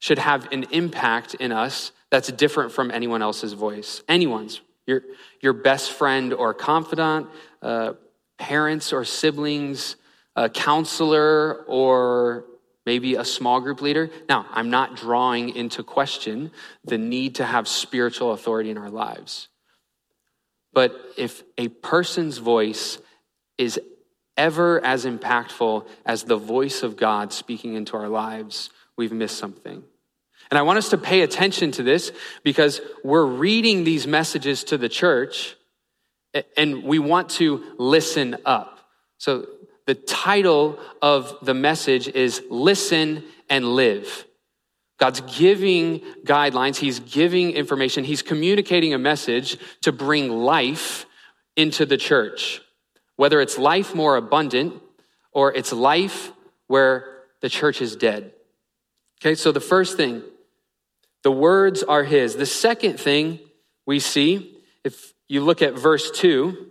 should 0.00 0.18
have 0.18 0.52
an 0.52 0.64
impact 0.72 1.34
in 1.34 1.52
us 1.52 1.92
that's 2.10 2.30
different 2.32 2.72
from 2.72 2.90
anyone 2.90 3.22
else's 3.22 3.52
voice. 3.52 4.02
Anyone's. 4.08 4.60
Your, 4.86 5.02
your 5.40 5.52
best 5.52 5.92
friend 5.92 6.32
or 6.32 6.54
confidant, 6.54 7.28
uh, 7.60 7.94
parents 8.38 8.92
or 8.92 9.04
siblings, 9.04 9.96
a 10.36 10.48
counselor, 10.48 11.64
or 11.66 12.44
maybe 12.86 13.16
a 13.16 13.24
small 13.24 13.60
group 13.60 13.82
leader. 13.82 14.08
Now, 14.28 14.46
I'm 14.52 14.70
not 14.70 14.96
drawing 14.96 15.54
into 15.56 15.82
question 15.82 16.52
the 16.84 16.96
need 16.96 17.34
to 17.34 17.44
have 17.44 17.68
spiritual 17.68 18.32
authority 18.32 18.70
in 18.70 18.78
our 18.78 18.90
lives. 18.90 19.48
But 20.72 20.94
if 21.18 21.42
a 21.58 21.68
person's 21.68 22.38
voice 22.38 22.98
is 23.58 23.80
ever 24.36 24.84
as 24.84 25.04
impactful 25.04 25.86
as 26.04 26.22
the 26.22 26.36
voice 26.36 26.82
of 26.82 26.96
God 26.96 27.32
speaking 27.32 27.74
into 27.74 27.96
our 27.96 28.08
lives, 28.08 28.70
we've 28.96 29.12
missed 29.12 29.38
something. 29.38 29.82
And 30.50 30.58
I 30.58 30.62
want 30.62 30.78
us 30.78 30.90
to 30.90 30.98
pay 30.98 31.22
attention 31.22 31.72
to 31.72 31.82
this 31.82 32.12
because 32.44 32.80
we're 33.02 33.26
reading 33.26 33.84
these 33.84 34.06
messages 34.06 34.64
to 34.64 34.78
the 34.78 34.88
church 34.88 35.56
and 36.56 36.84
we 36.84 36.98
want 36.98 37.30
to 37.30 37.64
listen 37.78 38.36
up. 38.44 38.78
So 39.18 39.46
the 39.86 39.94
title 39.94 40.78
of 41.00 41.36
the 41.42 41.54
message 41.54 42.08
is 42.08 42.42
Listen 42.50 43.24
and 43.48 43.74
Live. 43.74 44.26
God's 44.98 45.20
giving 45.20 46.00
guidelines, 46.24 46.76
He's 46.76 47.00
giving 47.00 47.52
information, 47.52 48.04
He's 48.04 48.22
communicating 48.22 48.94
a 48.94 48.98
message 48.98 49.58
to 49.82 49.92
bring 49.92 50.30
life 50.30 51.06
into 51.56 51.86
the 51.86 51.96
church 51.96 52.60
whether 53.16 53.40
it's 53.40 53.58
life 53.58 53.94
more 53.94 54.16
abundant 54.16 54.74
or 55.32 55.52
it's 55.52 55.72
life 55.72 56.32
where 56.66 57.22
the 57.40 57.48
church 57.48 57.82
is 57.82 57.96
dead. 57.96 58.32
Okay, 59.20 59.34
so 59.34 59.52
the 59.52 59.60
first 59.60 59.96
thing, 59.96 60.22
the 61.22 61.32
words 61.32 61.82
are 61.82 62.04
his. 62.04 62.36
The 62.36 62.46
second 62.46 63.00
thing 63.00 63.40
we 63.86 63.98
see, 63.98 64.58
if 64.84 65.14
you 65.28 65.40
look 65.40 65.62
at 65.62 65.74
verse 65.74 66.10
2, 66.10 66.70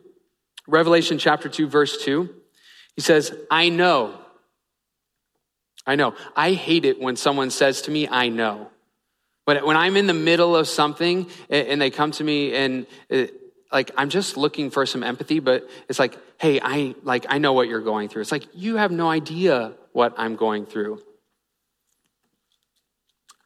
Revelation 0.67 1.17
chapter 1.17 1.49
2, 1.49 1.67
verse 1.67 2.03
2, 2.03 2.29
he 2.95 3.01
says, 3.01 3.33
I 3.51 3.69
know. 3.69 4.17
I 5.85 5.95
know. 5.95 6.15
I 6.35 6.53
hate 6.53 6.85
it 6.85 6.99
when 6.99 7.15
someone 7.15 7.51
says 7.51 7.83
to 7.83 7.91
me, 7.91 8.07
I 8.07 8.29
know. 8.29 8.69
But 9.45 9.65
when 9.65 9.77
I'm 9.77 9.95
in 9.95 10.07
the 10.07 10.13
middle 10.13 10.55
of 10.55 10.67
something 10.67 11.27
and 11.49 11.79
they 11.79 11.91
come 11.91 12.11
to 12.11 12.23
me 12.23 12.55
and 12.55 12.87
uh, 13.11 13.25
like 13.71 13.91
I'm 13.95 14.09
just 14.09 14.37
looking 14.37 14.71
for 14.71 14.85
some 14.85 15.03
empathy, 15.03 15.39
but 15.39 15.69
it's 15.87 15.99
like, 15.99 16.17
hey, 16.39 16.59
I 16.61 16.95
like 17.03 17.27
I 17.29 17.37
know 17.37 17.53
what 17.53 17.67
you're 17.67 17.81
going 17.81 18.09
through. 18.09 18.21
It's 18.21 18.31
like 18.31 18.47
you 18.53 18.77
have 18.77 18.91
no 18.91 19.09
idea 19.09 19.73
what 19.91 20.15
I'm 20.17 20.35
going 20.35 20.65
through. 20.65 21.01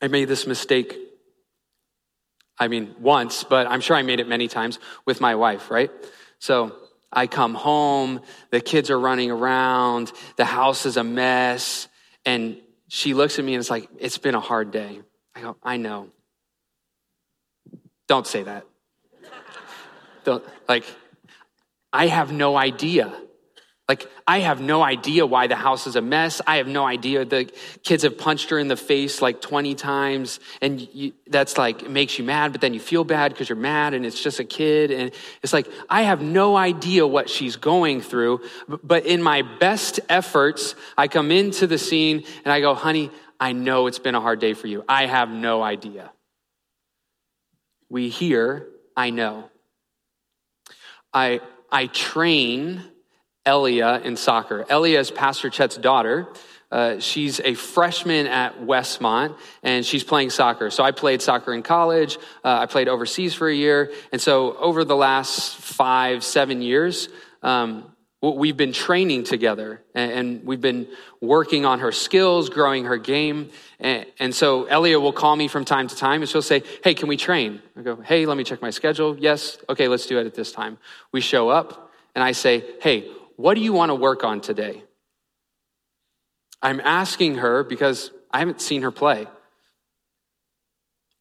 I 0.02 0.08
made 0.08 0.26
this 0.26 0.48
mistake. 0.48 0.96
I 2.58 2.68
mean, 2.70 2.96
once, 3.00 3.44
but 3.44 3.68
I'm 3.68 3.82
sure 3.82 3.96
I 3.96 4.02
made 4.02 4.20
it 4.20 4.28
many 4.28 4.48
times 4.48 4.80
with 5.06 5.20
my 5.20 5.36
wife, 5.36 5.70
right? 5.70 5.92
So 6.40 6.76
I 7.12 7.28
come 7.28 7.56
home, 7.56 8.22
the 8.52 8.62
kids 8.62 8.90
are 8.90 9.00
running 9.00 9.32
around, 9.32 10.12
the 10.36 10.46
house 10.46 10.86
is 10.86 10.98
a 10.98 11.04
mess, 11.04 11.88
and 12.26 12.58
she 12.88 13.14
looks 13.14 13.40
at 13.40 13.46
me 13.46 13.54
and 13.54 13.60
it's 13.60 13.70
like, 13.70 13.90
it's 13.98 14.18
been 14.18 14.36
a 14.36 14.40
hard 14.40 14.72
day. 14.72 15.02
I 15.36 15.42
go, 15.42 15.58
I 15.64 15.78
know. 15.78 16.10
Don't 18.08 18.28
say 18.28 18.44
that. 18.44 18.66
Don't, 20.24 20.44
like, 20.68 20.84
I 21.94 22.08
have 22.08 22.32
no 22.32 22.58
idea. 22.58 23.16
Like, 23.90 24.08
I 24.28 24.42
have 24.42 24.62
no 24.62 24.84
idea 24.84 25.26
why 25.26 25.48
the 25.48 25.56
house 25.56 25.88
is 25.88 25.96
a 25.96 26.02
mess. 26.02 26.42
I 26.46 26.58
have 26.58 26.68
no 26.68 26.86
idea 26.86 27.26
the 27.26 27.52
kids 27.84 28.04
have 28.04 28.20
punched 28.20 28.52
her 28.52 28.60
in 28.60 28.68
the 28.68 28.78
face 28.78 29.20
like 29.20 29.42
20 29.42 29.74
times. 29.74 30.40
And 30.62 30.80
you, 30.94 31.14
that's 31.26 31.58
like, 31.58 31.90
makes 31.90 32.20
you 32.20 32.24
mad, 32.24 32.52
but 32.52 32.62
then 32.62 32.76
you 32.76 32.80
feel 32.80 33.04
bad 33.04 33.32
because 33.32 33.50
you're 33.50 33.56
mad 33.56 33.96
and 33.96 34.06
it's 34.06 34.22
just 34.22 34.40
a 34.40 34.44
kid. 34.44 34.92
And 34.92 35.12
it's 35.42 35.54
like, 35.54 35.68
I 35.90 36.04
have 36.04 36.22
no 36.22 36.56
idea 36.56 37.08
what 37.08 37.32
she's 37.32 37.56
going 37.56 38.02
through. 38.02 38.42
But 38.68 39.08
in 39.08 39.24
my 39.24 39.42
best 39.42 40.00
efforts, 40.08 40.76
I 40.96 41.08
come 41.08 41.32
into 41.32 41.66
the 41.66 41.80
scene 41.80 42.26
and 42.46 42.54
I 42.54 42.60
go, 42.60 42.76
honey, 42.76 43.10
I 43.40 43.54
know 43.54 43.88
it's 43.88 43.98
been 43.98 44.14
a 44.14 44.22
hard 44.22 44.40
day 44.40 44.54
for 44.54 44.68
you. 44.68 44.86
I 44.88 45.08
have 45.08 45.32
no 45.32 45.64
idea. 45.64 46.12
We 47.90 48.10
hear, 48.10 48.68
I 48.96 49.10
know. 49.10 49.50
I, 51.12 51.42
I 51.72 51.88
train 51.88 52.84
Elia 53.46 54.02
in 54.04 54.16
soccer. 54.16 54.66
Elia 54.70 55.00
is 55.00 55.12
Pastor 55.12 55.50
Chet's 55.50 55.78
daughter. 55.78 56.28
Uh, 56.72 57.00
she's 57.00 57.40
a 57.40 57.56
freshman 57.56 58.28
at 58.28 58.60
Westmont 58.62 59.36
and 59.64 59.84
she's 59.84 60.04
playing 60.04 60.30
soccer. 60.30 60.70
So 60.70 60.84
I 60.84 60.92
played 60.92 61.22
soccer 61.22 61.54
in 61.54 61.64
college. 61.64 62.18
Uh, 62.44 62.60
I 62.60 62.66
played 62.68 62.88
overseas 62.88 63.34
for 63.34 63.48
a 63.48 63.56
year. 63.56 63.92
And 64.12 64.22
so 64.22 64.56
over 64.58 64.84
the 64.84 64.96
last 64.96 65.56
five, 65.58 66.24
seven 66.24 66.62
years, 66.62 67.10
um, 67.42 67.92
we've 68.22 68.58
been 68.58 68.74
training 68.74 69.24
together 69.24 69.82
and 69.96 70.44
we've 70.44 70.62
been 70.62 70.88
working 71.22 71.66
on 71.66 71.80
her 71.80 71.92
skills, 71.92 72.50
growing 72.50 72.86
her 72.86 72.98
game. 72.98 73.50
And 73.80 74.36
so 74.36 74.66
Elia 74.66 75.00
will 75.00 75.14
call 75.14 75.36
me 75.36 75.48
from 75.48 75.66
time 75.66 75.88
to 75.88 75.96
time 75.96 76.22
and 76.22 76.30
she'll 76.30 76.42
say, 76.42 76.62
Hey, 76.84 76.94
can 76.94 77.08
we 77.08 77.18
train? 77.18 77.62
I 77.78 77.82
go, 77.82 77.96
Hey, 77.96 78.28
let 78.28 78.38
me 78.38 78.44
check 78.44 78.62
my 78.62 78.70
schedule. 78.70 79.18
Yes. 79.18 79.58
Okay, 79.70 79.88
let's 79.88 80.06
do 80.06 80.20
it 80.20 80.28
at 80.28 80.36
this 80.36 80.52
time. 80.52 80.78
We 81.12 81.22
show 81.22 81.50
up 81.50 81.92
and 82.14 82.24
I 82.24 82.34
say, 82.34 82.64
Hey, 82.82 83.10
what 83.40 83.54
do 83.54 83.62
you 83.62 83.72
want 83.72 83.90
to 83.90 83.96
work 83.96 84.26
on 84.26 84.42
today? 84.42 84.84
I'm 86.62 86.82
asking 86.82 87.36
her 87.36 87.64
because 87.64 88.12
I 88.30 88.40
haven't 88.40 88.60
seen 88.60 88.82
her 88.82 88.92
play. 88.92 89.28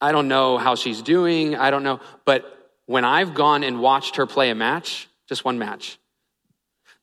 I 0.01 0.11
don't 0.11 0.27
know 0.27 0.57
how 0.57 0.75
she's 0.75 1.01
doing. 1.01 1.55
I 1.55 1.71
don't 1.71 1.83
know. 1.83 2.01
But 2.25 2.43
when 2.87 3.05
I've 3.05 3.35
gone 3.35 3.63
and 3.63 3.79
watched 3.79 4.17
her 4.17 4.25
play 4.25 4.49
a 4.49 4.55
match, 4.55 5.07
just 5.29 5.45
one 5.45 5.57
match, 5.59 5.97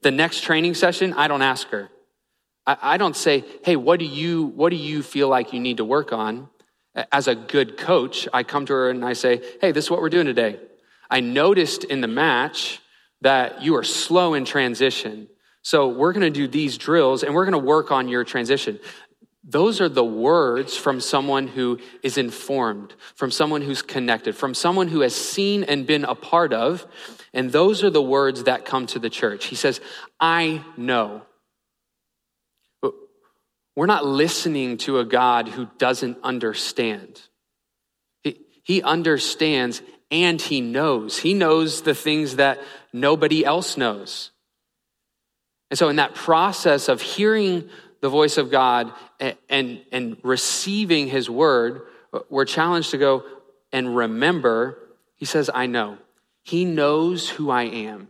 the 0.03 0.11
next 0.11 0.43
training 0.43 0.75
session, 0.75 1.15
I 1.15 1.29
don't 1.29 1.41
ask 1.41 1.67
her. 1.69 1.89
I, 2.67 2.99
don't 2.99 3.17
say, 3.17 3.43
hey, 3.65 3.77
what 3.77 3.99
do 3.99 4.05
you 4.05 4.45
what 4.45 4.69
do 4.69 4.77
you 4.77 5.03
feel 5.03 5.29
like 5.29 5.55
you 5.55 5.61
need 5.61 5.79
to 5.79 5.85
work 5.85 6.13
on? 6.13 6.51
As 7.11 7.27
a 7.27 7.35
good 7.35 7.79
coach, 7.79 8.29
I 8.35 8.43
come 8.43 8.67
to 8.67 8.73
her 8.75 8.91
and 8.91 9.03
I 9.03 9.15
say, 9.15 9.41
hey, 9.63 9.73
this 9.73 9.87
is 9.87 9.91
what 9.91 10.03
we're 10.03 10.11
doing 10.11 10.27
today. 10.27 10.61
I 11.09 11.21
noticed 11.21 11.85
in 11.85 12.03
the 12.03 12.09
match 12.09 12.83
that 13.27 13.61
you 13.61 13.75
are 13.75 13.83
slow 13.83 14.35
in 14.35 14.45
transition. 14.45 15.27
So 15.63 15.89
we're 15.89 16.13
going 16.13 16.33
to 16.33 16.39
do 16.39 16.47
these 16.47 16.79
drills 16.79 17.25
and 17.25 17.35
we're 17.35 17.45
going 17.45 17.61
to 17.61 17.67
work 17.67 17.91
on 17.91 18.07
your 18.07 18.23
transition. 18.23 18.79
Those 19.43 19.81
are 19.81 19.89
the 19.89 20.05
words 20.05 20.77
from 20.77 21.01
someone 21.01 21.49
who 21.49 21.81
is 22.05 22.19
informed, 22.19 22.95
from 23.17 23.33
someone 23.33 23.63
who's 23.63 23.83
connected, 23.83 24.37
from 24.37 24.55
someone 24.55 24.87
who 24.87 25.01
has 25.01 25.13
seen 25.13 25.65
and 25.65 25.89
been 25.89 26.05
a 26.05 26.15
part 26.15 26.53
of. 26.53 26.87
And 27.35 27.51
those 27.51 27.83
are 27.83 27.91
the 27.91 28.01
words 28.01 28.45
that 28.45 28.65
come 28.65 28.87
to 28.87 29.01
the 29.01 29.11
church. 29.11 29.47
He 29.47 29.57
says, 29.57 29.81
I 30.21 30.65
know. 30.77 31.23
We're 33.75 33.87
not 33.87 34.07
listening 34.07 34.77
to 34.79 35.01
a 35.01 35.05
God 35.05 35.49
who 35.49 35.67
doesn't 35.79 36.19
understand. 36.23 37.21
He, 38.23 38.39
he 38.63 38.83
understands 38.85 39.83
and 40.11 40.41
he 40.41 40.61
knows. 40.61 41.19
He 41.19 41.35
knows 41.35 41.83
the 41.83 41.95
things 41.95 42.37
that 42.37 42.61
nobody 42.93 43.45
else 43.45 43.77
knows. 43.77 44.31
And 45.71 45.79
so, 45.79 45.89
in 45.89 45.97
that 45.97 46.15
process 46.15 46.89
of 46.89 47.01
hearing 47.03 47.69
the 48.01 48.09
voice 48.09 48.39
of 48.39 48.51
God 48.51 48.93
and, 49.19 49.37
and, 49.49 49.81
and 49.91 50.17
receiving 50.23 51.09
his 51.09 51.29
word, 51.29 51.83
we're 52.29 52.45
challenged 52.45 52.91
to 52.93 52.99
go 52.99 53.25
and 53.73 53.97
remember, 53.97 54.79
he 55.17 55.25
says, 55.25 55.51
I 55.53 55.67
know. 55.67 55.99
He 56.43 56.65
knows 56.65 57.29
who 57.29 57.51
I 57.51 57.65
am. 57.65 58.09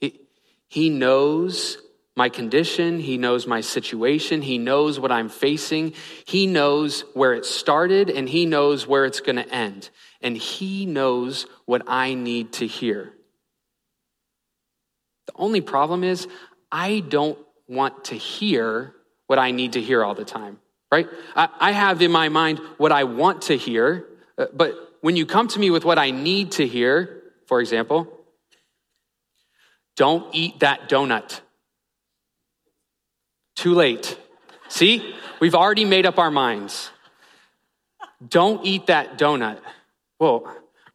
He, 0.00 0.20
he 0.68 0.90
knows 0.90 1.78
my 2.14 2.28
condition. 2.28 3.00
He 3.00 3.16
knows 3.16 3.46
my 3.46 3.62
situation. 3.62 4.42
He 4.42 4.58
knows 4.58 5.00
what 5.00 5.10
I'm 5.10 5.30
facing. 5.30 5.94
He 6.26 6.46
knows 6.46 7.04
where 7.14 7.32
it 7.32 7.46
started 7.46 8.10
and 8.10 8.28
he 8.28 8.44
knows 8.44 8.86
where 8.86 9.06
it's 9.06 9.20
going 9.20 9.36
to 9.36 9.48
end. 9.48 9.88
And 10.22 10.36
he 10.36 10.86
knows 10.86 11.46
what 11.64 11.82
I 11.86 12.14
need 12.14 12.52
to 12.54 12.66
hear. 12.66 13.12
The 15.26 15.32
only 15.36 15.60
problem 15.60 16.04
is, 16.04 16.28
I 16.70 17.00
don't 17.00 17.38
want 17.68 18.06
to 18.06 18.14
hear 18.14 18.94
what 19.26 19.38
I 19.38 19.50
need 19.50 19.74
to 19.74 19.80
hear 19.80 20.04
all 20.04 20.14
the 20.14 20.24
time, 20.24 20.58
right? 20.90 21.08
I, 21.34 21.48
I 21.58 21.72
have 21.72 22.02
in 22.02 22.10
my 22.10 22.28
mind 22.28 22.60
what 22.76 22.92
I 22.92 23.04
want 23.04 23.42
to 23.42 23.56
hear, 23.56 24.06
uh, 24.36 24.46
but 24.52 24.74
when 25.00 25.16
you 25.16 25.26
come 25.26 25.48
to 25.48 25.58
me 25.58 25.70
with 25.70 25.84
what 25.84 25.98
I 25.98 26.10
need 26.10 26.52
to 26.52 26.66
hear, 26.66 27.22
for 27.46 27.60
example, 27.60 28.08
don't 29.96 30.34
eat 30.34 30.60
that 30.60 30.88
donut. 30.88 31.40
Too 33.56 33.74
late. 33.74 34.18
See, 34.68 35.14
we've 35.40 35.54
already 35.54 35.84
made 35.84 36.06
up 36.06 36.18
our 36.18 36.30
minds. 36.30 36.90
Don't 38.26 38.64
eat 38.64 38.86
that 38.86 39.18
donut. 39.18 39.58
Well, 40.22 40.46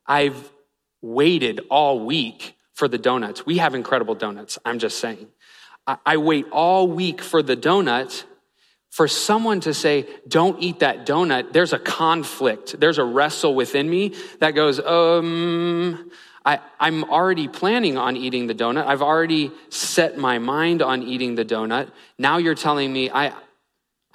I've 0.06 0.54
waited 1.02 1.60
all 1.70 2.06
week 2.06 2.56
for 2.74 2.88
the 2.88 2.98
donuts. 2.98 3.46
We 3.46 3.58
have 3.58 3.76
incredible 3.76 4.16
donuts, 4.16 4.58
I'm 4.64 4.80
just 4.80 5.00
saying. 5.00 5.28
I 6.06 6.16
wait 6.16 6.46
all 6.50 6.88
week 6.88 7.22
for 7.22 7.44
the 7.44 7.58
donut. 7.58 8.24
For 8.90 9.06
someone 9.10 9.60
to 9.62 9.74
say, 9.74 10.08
don't 10.30 10.64
eat 10.64 10.80
that 10.80 11.06
donut, 11.06 11.52
there's 11.52 11.74
a 11.74 11.78
conflict. 11.78 12.80
There's 12.80 13.00
a 13.00 13.04
wrestle 13.04 13.54
within 13.54 13.90
me 13.90 14.16
that 14.40 14.52
goes, 14.52 14.80
um, 14.80 16.10
I, 16.46 16.60
I'm 16.80 17.04
already 17.04 17.50
planning 17.50 17.98
on 17.98 18.16
eating 18.16 18.48
the 18.48 18.56
donut. 18.56 18.86
I've 18.86 19.02
already 19.02 19.52
set 19.68 20.18
my 20.18 20.40
mind 20.40 20.82
on 20.82 21.04
eating 21.04 21.36
the 21.36 21.44
donut. 21.44 21.92
Now 22.18 22.38
you're 22.38 22.56
telling 22.56 22.94
me 22.94 23.10
I, 23.10 23.34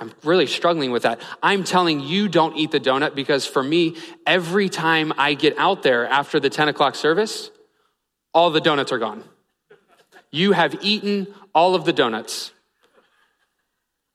I'm 0.03 0.13
really 0.25 0.49
struggling 0.49 0.91
with 0.91 1.05
that. 1.05 1.21
I'm 1.45 1.63
telling 1.63 2.01
you 2.01 2.29
don't 2.29 2.57
eat 2.57 2.73
the 2.73 2.81
donut 2.81 3.15
because 3.15 3.47
for 3.47 3.63
me, 3.63 3.97
every 4.27 4.69
time 4.69 5.13
I 5.17 5.35
get 5.35 5.57
out 5.59 5.85
there 5.85 6.09
after 6.09 6.41
the 6.41 6.51
10 6.51 6.67
o'clock 6.67 6.97
service, 6.97 7.53
all 8.35 8.51
the 8.51 8.61
donuts 8.61 8.91
are 8.91 8.99
gone. 8.99 9.23
You 10.33 10.53
have 10.53 10.75
eaten 10.83 11.29
all 11.55 11.77
of 11.77 11.85
the 11.85 11.93
donuts. 11.93 12.53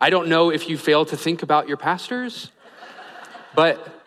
I 0.01 0.09
don't 0.09 0.27
know 0.27 0.49
if 0.49 0.67
you 0.67 0.77
fail 0.77 1.05
to 1.05 1.15
think 1.15 1.41
about 1.41 1.69
your 1.69 1.77
pastors, 1.77 2.51
but 3.55 4.03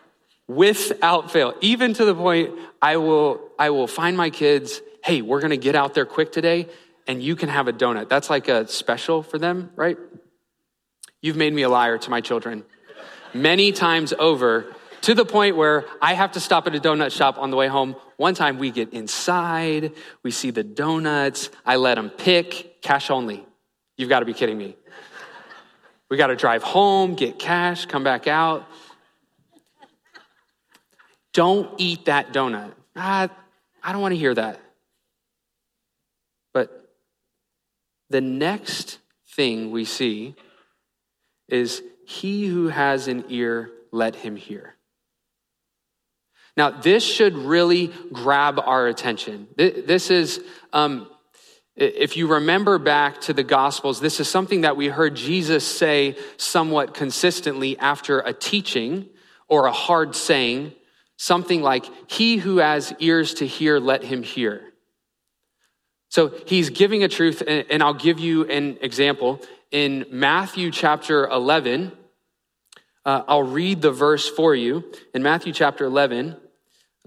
without 0.47 1.31
fail, 1.31 1.55
even 1.61 1.95
to 1.95 2.05
the 2.05 2.13
point 2.13 2.51
I 2.79 2.97
will, 2.97 3.41
I 3.57 3.71
will 3.71 3.87
find 3.87 4.15
my 4.15 4.29
kids, 4.29 4.81
hey, 5.03 5.23
we're 5.23 5.41
gonna 5.41 5.57
get 5.57 5.75
out 5.75 5.95
there 5.95 6.05
quick 6.05 6.31
today 6.31 6.67
and 7.07 7.23
you 7.23 7.35
can 7.35 7.49
have 7.49 7.67
a 7.67 7.73
donut. 7.73 8.07
That's 8.07 8.29
like 8.29 8.49
a 8.49 8.67
special 8.67 9.23
for 9.23 9.39
them, 9.39 9.71
right? 9.75 9.97
You've 11.21 11.37
made 11.37 11.53
me 11.53 11.61
a 11.61 11.69
liar 11.69 11.97
to 11.99 12.09
my 12.09 12.21
children 12.21 12.63
many 13.33 13.71
times 13.71 14.13
over 14.17 14.73
to 15.01 15.13
the 15.13 15.25
point 15.25 15.55
where 15.55 15.85
I 16.01 16.13
have 16.13 16.33
to 16.33 16.39
stop 16.39 16.67
at 16.67 16.75
a 16.75 16.79
donut 16.79 17.11
shop 17.11 17.37
on 17.37 17.49
the 17.49 17.57
way 17.57 17.67
home. 17.67 17.95
One 18.17 18.35
time 18.35 18.59
we 18.59 18.71
get 18.71 18.93
inside, 18.93 19.93
we 20.23 20.31
see 20.31 20.51
the 20.51 20.63
donuts, 20.63 21.49
I 21.65 21.77
let 21.77 21.95
them 21.95 22.09
pick, 22.09 22.81
cash 22.81 23.09
only. 23.09 23.45
You've 23.97 24.09
got 24.09 24.19
to 24.19 24.25
be 24.25 24.33
kidding 24.33 24.57
me. 24.57 24.75
We 26.09 26.17
got 26.17 26.27
to 26.27 26.35
drive 26.35 26.61
home, 26.61 27.15
get 27.15 27.39
cash, 27.39 27.85
come 27.85 28.03
back 28.03 28.27
out. 28.27 28.67
Don't 31.33 31.69
eat 31.79 32.05
that 32.05 32.33
donut. 32.33 32.73
Ah, 32.95 33.29
I 33.81 33.91
don't 33.91 34.01
want 34.01 34.13
to 34.13 34.19
hear 34.19 34.33
that. 34.35 34.59
But 36.53 36.93
the 38.09 38.21
next 38.21 38.99
thing 39.35 39.71
we 39.71 39.85
see 39.85 40.35
is 41.51 41.83
he 42.05 42.47
who 42.47 42.69
has 42.69 43.07
an 43.07 43.25
ear, 43.29 43.69
let 43.91 44.15
him 44.15 44.35
hear. 44.35 44.75
Now, 46.57 46.71
this 46.71 47.03
should 47.03 47.35
really 47.35 47.91
grab 48.11 48.59
our 48.59 48.87
attention. 48.87 49.47
This 49.55 50.11
is, 50.11 50.41
um, 50.73 51.09
if 51.75 52.17
you 52.17 52.27
remember 52.27 52.77
back 52.77 53.21
to 53.21 53.33
the 53.33 53.43
Gospels, 53.43 54.01
this 54.01 54.19
is 54.19 54.27
something 54.27 54.61
that 54.61 54.75
we 54.75 54.87
heard 54.87 55.15
Jesus 55.15 55.65
say 55.65 56.17
somewhat 56.37 56.93
consistently 56.93 57.79
after 57.79 58.19
a 58.19 58.33
teaching 58.33 59.07
or 59.47 59.65
a 59.65 59.71
hard 59.71 60.15
saying, 60.15 60.73
something 61.17 61.61
like, 61.61 61.85
He 62.07 62.37
who 62.37 62.57
has 62.57 62.93
ears 62.99 63.35
to 63.35 63.47
hear, 63.47 63.79
let 63.79 64.03
him 64.03 64.23
hear. 64.23 64.71
So 66.09 66.33
he's 66.45 66.69
giving 66.69 67.05
a 67.05 67.07
truth, 67.07 67.41
and 67.47 67.81
I'll 67.81 67.93
give 67.93 68.19
you 68.19 68.43
an 68.49 68.77
example. 68.81 69.39
In 69.71 70.05
Matthew 70.11 70.69
chapter 70.69 71.25
11, 71.27 71.93
uh, 73.05 73.23
I'll 73.25 73.43
read 73.43 73.81
the 73.81 73.91
verse 73.91 74.27
for 74.27 74.53
you. 74.53 74.83
In 75.13 75.23
Matthew 75.23 75.53
chapter 75.53 75.85
11, 75.85 76.35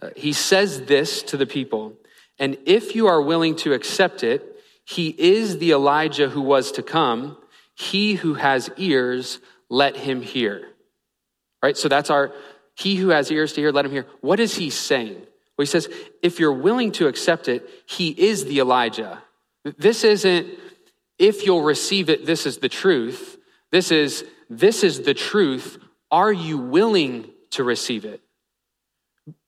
uh, 0.00 0.10
he 0.16 0.32
says 0.32 0.82
this 0.82 1.22
to 1.24 1.36
the 1.36 1.46
people 1.46 1.92
And 2.38 2.56
if 2.64 2.96
you 2.96 3.06
are 3.06 3.20
willing 3.20 3.54
to 3.56 3.74
accept 3.74 4.24
it, 4.24 4.42
he 4.86 5.10
is 5.10 5.58
the 5.58 5.72
Elijah 5.72 6.28
who 6.28 6.40
was 6.40 6.72
to 6.72 6.82
come. 6.82 7.36
He 7.74 8.14
who 8.14 8.34
has 8.34 8.70
ears, 8.78 9.40
let 9.68 9.96
him 9.96 10.22
hear. 10.22 10.68
Right? 11.62 11.76
So 11.76 11.88
that's 11.88 12.08
our, 12.08 12.32
he 12.74 12.96
who 12.96 13.10
has 13.10 13.30
ears 13.30 13.52
to 13.54 13.60
hear, 13.60 13.72
let 13.72 13.84
him 13.84 13.92
hear. 13.92 14.06
What 14.20 14.40
is 14.40 14.56
he 14.56 14.70
saying? 14.70 15.16
Well, 15.56 15.62
he 15.62 15.66
says, 15.66 15.88
if 16.22 16.40
you're 16.40 16.52
willing 16.52 16.92
to 16.92 17.08
accept 17.08 17.48
it, 17.48 17.68
he 17.86 18.08
is 18.08 18.46
the 18.46 18.58
Elijah. 18.58 19.22
This 19.78 20.02
isn't, 20.04 20.48
if 21.18 21.44
you'll 21.44 21.62
receive 21.62 22.10
it, 22.10 22.26
this 22.26 22.46
is 22.46 22.58
the 22.58 22.68
truth. 22.68 23.38
This 23.70 23.90
is, 23.90 24.24
this 24.50 24.84
is 24.84 25.02
the 25.02 25.14
truth. 25.14 25.78
Are 26.10 26.32
you 26.32 26.58
willing 26.58 27.30
to 27.50 27.64
receive 27.64 28.04
it? 28.04 28.20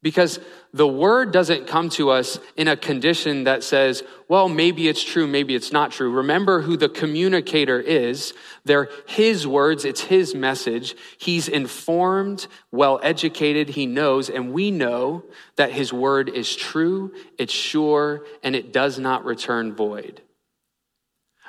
Because 0.02 0.38
the 0.72 0.86
word 0.86 1.32
doesn't 1.32 1.66
come 1.66 1.90
to 1.90 2.10
us 2.10 2.38
in 2.56 2.68
a 2.68 2.76
condition 2.76 3.44
that 3.44 3.62
says, 3.62 4.02
well, 4.28 4.48
maybe 4.48 4.88
it's 4.88 5.02
true, 5.02 5.26
maybe 5.26 5.54
it's 5.54 5.72
not 5.72 5.90
true. 5.90 6.10
Remember 6.10 6.62
who 6.62 6.76
the 6.76 6.88
communicator 6.88 7.78
is. 7.80 8.32
They're 8.64 8.88
his 9.06 9.46
words, 9.46 9.84
it's 9.84 10.02
his 10.02 10.34
message. 10.34 10.94
He's 11.18 11.48
informed, 11.48 12.46
well 12.70 13.00
educated, 13.02 13.70
he 13.70 13.86
knows, 13.86 14.30
and 14.30 14.52
we 14.52 14.70
know 14.70 15.24
that 15.56 15.72
his 15.72 15.92
word 15.92 16.28
is 16.28 16.54
true, 16.54 17.12
it's 17.38 17.52
sure, 17.52 18.24
and 18.42 18.54
it 18.56 18.72
does 18.72 18.98
not 18.98 19.24
return 19.24 19.74
void. 19.74 20.22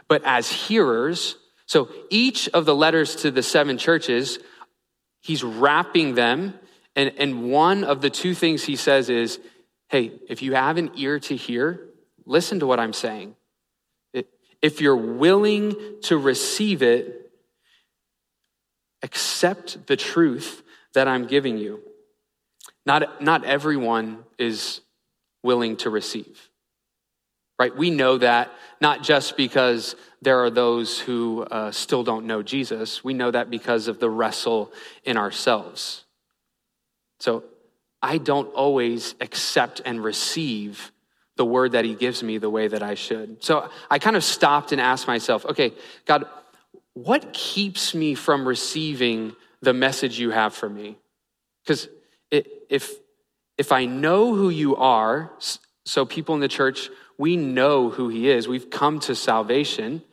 But 0.07 0.23
as 0.25 0.49
hearers, 0.49 1.35
so 1.65 1.89
each 2.09 2.47
of 2.49 2.65
the 2.65 2.75
letters 2.75 3.17
to 3.17 3.31
the 3.31 3.43
seven 3.43 3.77
churches, 3.77 4.39
he's 5.21 5.43
wrapping 5.43 6.15
them 6.15 6.53
and, 6.97 7.13
and 7.19 7.51
one 7.51 7.83
of 7.83 8.01
the 8.01 8.09
two 8.09 8.33
things 8.33 8.63
he 8.63 8.75
says 8.75 9.09
is, 9.09 9.39
hey, 9.87 10.13
if 10.27 10.41
you 10.41 10.55
have 10.55 10.77
an 10.77 10.91
ear 10.95 11.19
to 11.19 11.35
hear, 11.35 11.89
listen 12.25 12.59
to 12.59 12.67
what 12.67 12.79
I'm 12.79 12.91
saying. 12.91 13.35
If 14.63 14.81
you're 14.81 14.95
willing 14.95 15.75
to 16.01 16.17
receive 16.17 16.81
it, 16.81 17.31
accept 19.03 19.85
the 19.85 19.95
truth 19.95 20.63
that 20.95 21.07
I'm 21.07 21.27
giving 21.27 21.59
you. 21.59 21.83
Not, 22.83 23.21
not 23.21 23.43
everyone 23.43 24.23
is 24.39 24.81
willing 25.43 25.77
to 25.77 25.91
receive, 25.91 26.46
right? 27.59 27.75
We 27.75 27.89
know 27.89 28.17
that 28.17 28.51
not 28.79 29.03
just 29.03 29.37
because 29.37 29.95
there 30.21 30.43
are 30.43 30.49
those 30.49 30.99
who 30.99 31.43
uh, 31.43 31.71
still 31.71 32.03
don't 32.03 32.25
know 32.25 32.43
Jesus, 32.43 33.03
we 33.03 33.13
know 33.13 33.31
that 33.31 33.49
because 33.49 33.87
of 33.87 33.99
the 33.99 34.09
wrestle 34.09 34.71
in 35.03 35.17
ourselves. 35.17 36.05
So 37.19 37.43
I 38.01 38.19
don't 38.19 38.47
always 38.53 39.15
accept 39.21 39.81
and 39.85 40.03
receive 40.03 40.91
the 41.35 41.45
word 41.45 41.73
that 41.73 41.85
he 41.85 41.93
gives 41.93 42.23
me 42.23 42.37
the 42.37 42.49
way 42.49 42.67
that 42.67 42.83
I 42.83 42.95
should. 42.95 43.43
So 43.43 43.69
I 43.89 43.99
kind 43.99 44.15
of 44.15 44.23
stopped 44.23 44.71
and 44.71 44.81
asked 44.81 45.07
myself, 45.07 45.45
okay, 45.45 45.73
God, 46.05 46.25
what 46.93 47.31
keeps 47.31 47.93
me 47.93 48.15
from 48.15 48.47
receiving 48.47 49.35
the 49.61 49.73
message 49.73 50.19
you 50.19 50.31
have 50.31 50.53
for 50.53 50.69
me? 50.69 50.97
Because 51.63 51.87
if, 52.31 52.91
if 53.57 53.71
I 53.71 53.85
know 53.85 54.33
who 54.33 54.49
you 54.49 54.75
are, 54.75 55.31
so 55.85 56.05
people 56.05 56.35
in 56.35 56.41
the 56.41 56.47
church, 56.47 56.89
we 57.17 57.35
know 57.35 57.89
who 57.89 58.09
he 58.09 58.29
is, 58.29 58.47
we've 58.47 58.69
come 58.69 58.99
to 59.01 59.15
salvation. 59.15 60.03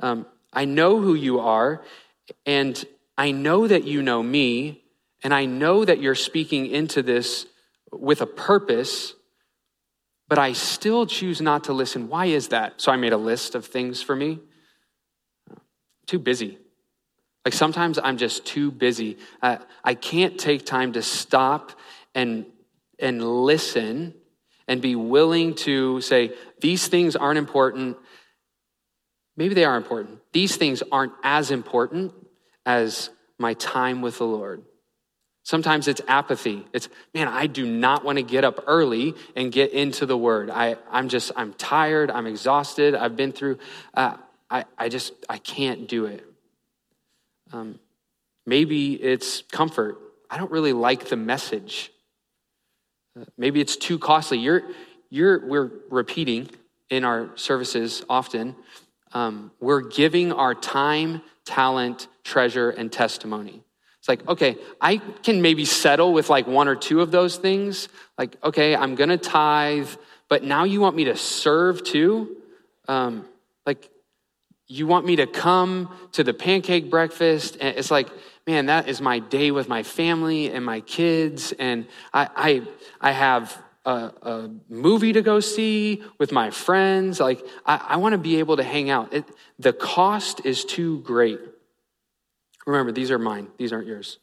Um, 0.00 0.26
I 0.52 0.64
know 0.64 1.00
who 1.00 1.14
you 1.14 1.40
are, 1.40 1.82
and 2.46 2.82
I 3.18 3.32
know 3.32 3.66
that 3.66 3.84
you 3.84 4.02
know 4.02 4.22
me, 4.22 4.84
and 5.22 5.34
I 5.34 5.44
know 5.44 5.84
that 5.84 6.00
you're 6.00 6.14
speaking 6.14 6.66
into 6.66 7.02
this 7.02 7.46
with 7.90 8.20
a 8.20 8.26
purpose, 8.26 9.14
but 10.28 10.38
I 10.38 10.52
still 10.52 11.06
choose 11.06 11.40
not 11.40 11.64
to 11.64 11.72
listen. 11.72 12.08
Why 12.08 12.26
is 12.26 12.48
that? 12.48 12.80
So 12.80 12.90
I 12.90 12.96
made 12.96 13.12
a 13.12 13.18
list 13.18 13.54
of 13.54 13.66
things 13.66 14.02
for 14.02 14.16
me. 14.16 14.40
Too 16.06 16.18
busy. 16.18 16.58
Like 17.44 17.54
sometimes 17.54 17.98
I'm 18.02 18.16
just 18.16 18.46
too 18.46 18.70
busy. 18.70 19.18
Uh, 19.42 19.58
I 19.82 19.94
can't 19.94 20.38
take 20.38 20.64
time 20.64 20.92
to 20.92 21.02
stop 21.02 21.72
and, 22.14 22.46
and 22.98 23.22
listen 23.22 24.14
and 24.68 24.80
be 24.80 24.96
willing 24.96 25.54
to 25.54 26.00
say, 26.00 26.32
these 26.60 26.88
things 26.88 27.16
aren't 27.16 27.38
important. 27.38 27.96
Maybe 29.36 29.54
they 29.54 29.64
are 29.64 29.76
important. 29.76 30.20
These 30.32 30.56
things 30.56 30.82
aren't 30.90 31.12
as 31.22 31.50
important 31.50 32.12
as 32.64 33.10
my 33.38 33.54
time 33.54 34.02
with 34.02 34.18
the 34.18 34.26
Lord. 34.26 34.62
Sometimes 35.44 35.88
it's 35.88 36.00
apathy. 36.06 36.66
It's, 36.72 36.88
man, 37.12 37.26
I 37.26 37.48
do 37.48 37.66
not 37.66 38.04
want 38.04 38.18
to 38.18 38.22
get 38.22 38.44
up 38.44 38.62
early 38.66 39.14
and 39.34 39.50
get 39.50 39.72
into 39.72 40.06
the 40.06 40.16
word. 40.16 40.50
I, 40.50 40.76
I'm 40.90 41.08
just, 41.08 41.32
I'm 41.34 41.52
tired. 41.54 42.10
I'm 42.10 42.26
exhausted. 42.26 42.94
I've 42.94 43.16
been 43.16 43.32
through, 43.32 43.58
uh, 43.94 44.16
I, 44.48 44.64
I 44.78 44.88
just, 44.88 45.12
I 45.28 45.38
can't 45.38 45.88
do 45.88 46.06
it. 46.06 46.24
Um, 47.52 47.80
maybe 48.46 48.94
it's 48.94 49.42
comfort. 49.50 49.98
I 50.30 50.38
don't 50.38 50.50
really 50.50 50.72
like 50.72 51.08
the 51.08 51.16
message. 51.16 51.91
Maybe 53.36 53.60
it's 53.60 53.76
too 53.76 53.98
costly. 53.98 54.38
You're, 54.38 54.62
you're, 55.10 55.46
we're 55.46 55.70
repeating 55.90 56.48
in 56.88 57.04
our 57.04 57.30
services 57.36 58.04
often. 58.08 58.56
Um, 59.12 59.50
we're 59.60 59.82
giving 59.82 60.32
our 60.32 60.54
time, 60.54 61.22
talent, 61.44 62.08
treasure, 62.24 62.70
and 62.70 62.90
testimony. 62.90 63.62
It's 63.98 64.08
like, 64.08 64.26
okay, 64.28 64.56
I 64.80 64.96
can 64.96 65.42
maybe 65.42 65.64
settle 65.64 66.12
with 66.12 66.28
like 66.28 66.46
one 66.46 66.66
or 66.66 66.74
two 66.74 67.00
of 67.00 67.10
those 67.10 67.36
things. 67.36 67.88
Like, 68.18 68.36
okay, 68.42 68.74
I'm 68.74 68.94
going 68.94 69.10
to 69.10 69.18
tithe, 69.18 69.88
but 70.28 70.42
now 70.42 70.64
you 70.64 70.80
want 70.80 70.96
me 70.96 71.04
to 71.04 71.16
serve 71.16 71.84
too? 71.84 72.36
Um, 72.88 73.28
like, 73.64 73.90
you 74.66 74.86
want 74.86 75.04
me 75.06 75.16
to 75.16 75.26
come 75.26 75.94
to 76.12 76.24
the 76.24 76.34
pancake 76.34 76.90
breakfast? 76.90 77.58
And 77.60 77.76
it's 77.76 77.90
like, 77.90 78.08
man, 78.46 78.66
that 78.66 78.88
is 78.88 79.00
my 79.00 79.18
day 79.18 79.50
with 79.50 79.68
my 79.68 79.82
family 79.82 80.50
and 80.50 80.64
my 80.64 80.80
kids. 80.80 81.52
And 81.58 81.86
I, 82.12 82.28
I, 82.34 82.62
I 83.00 83.12
have 83.12 83.56
a, 83.84 83.90
a, 83.90 84.50
movie 84.68 85.12
to 85.12 85.22
go 85.22 85.40
see 85.40 86.02
with 86.18 86.32
my 86.32 86.50
friends. 86.50 87.20
Like, 87.20 87.44
I, 87.64 87.76
I 87.90 87.96
want 87.96 88.12
to 88.14 88.18
be 88.18 88.38
able 88.38 88.56
to 88.56 88.62
hang 88.62 88.90
out. 88.90 89.12
It, 89.12 89.24
the 89.58 89.72
cost 89.72 90.44
is 90.44 90.64
too 90.64 91.00
great. 91.00 91.40
Remember, 92.66 92.92
these 92.92 93.10
are 93.10 93.18
mine, 93.18 93.48
these 93.58 93.72
aren't 93.72 93.86
yours. 93.86 94.18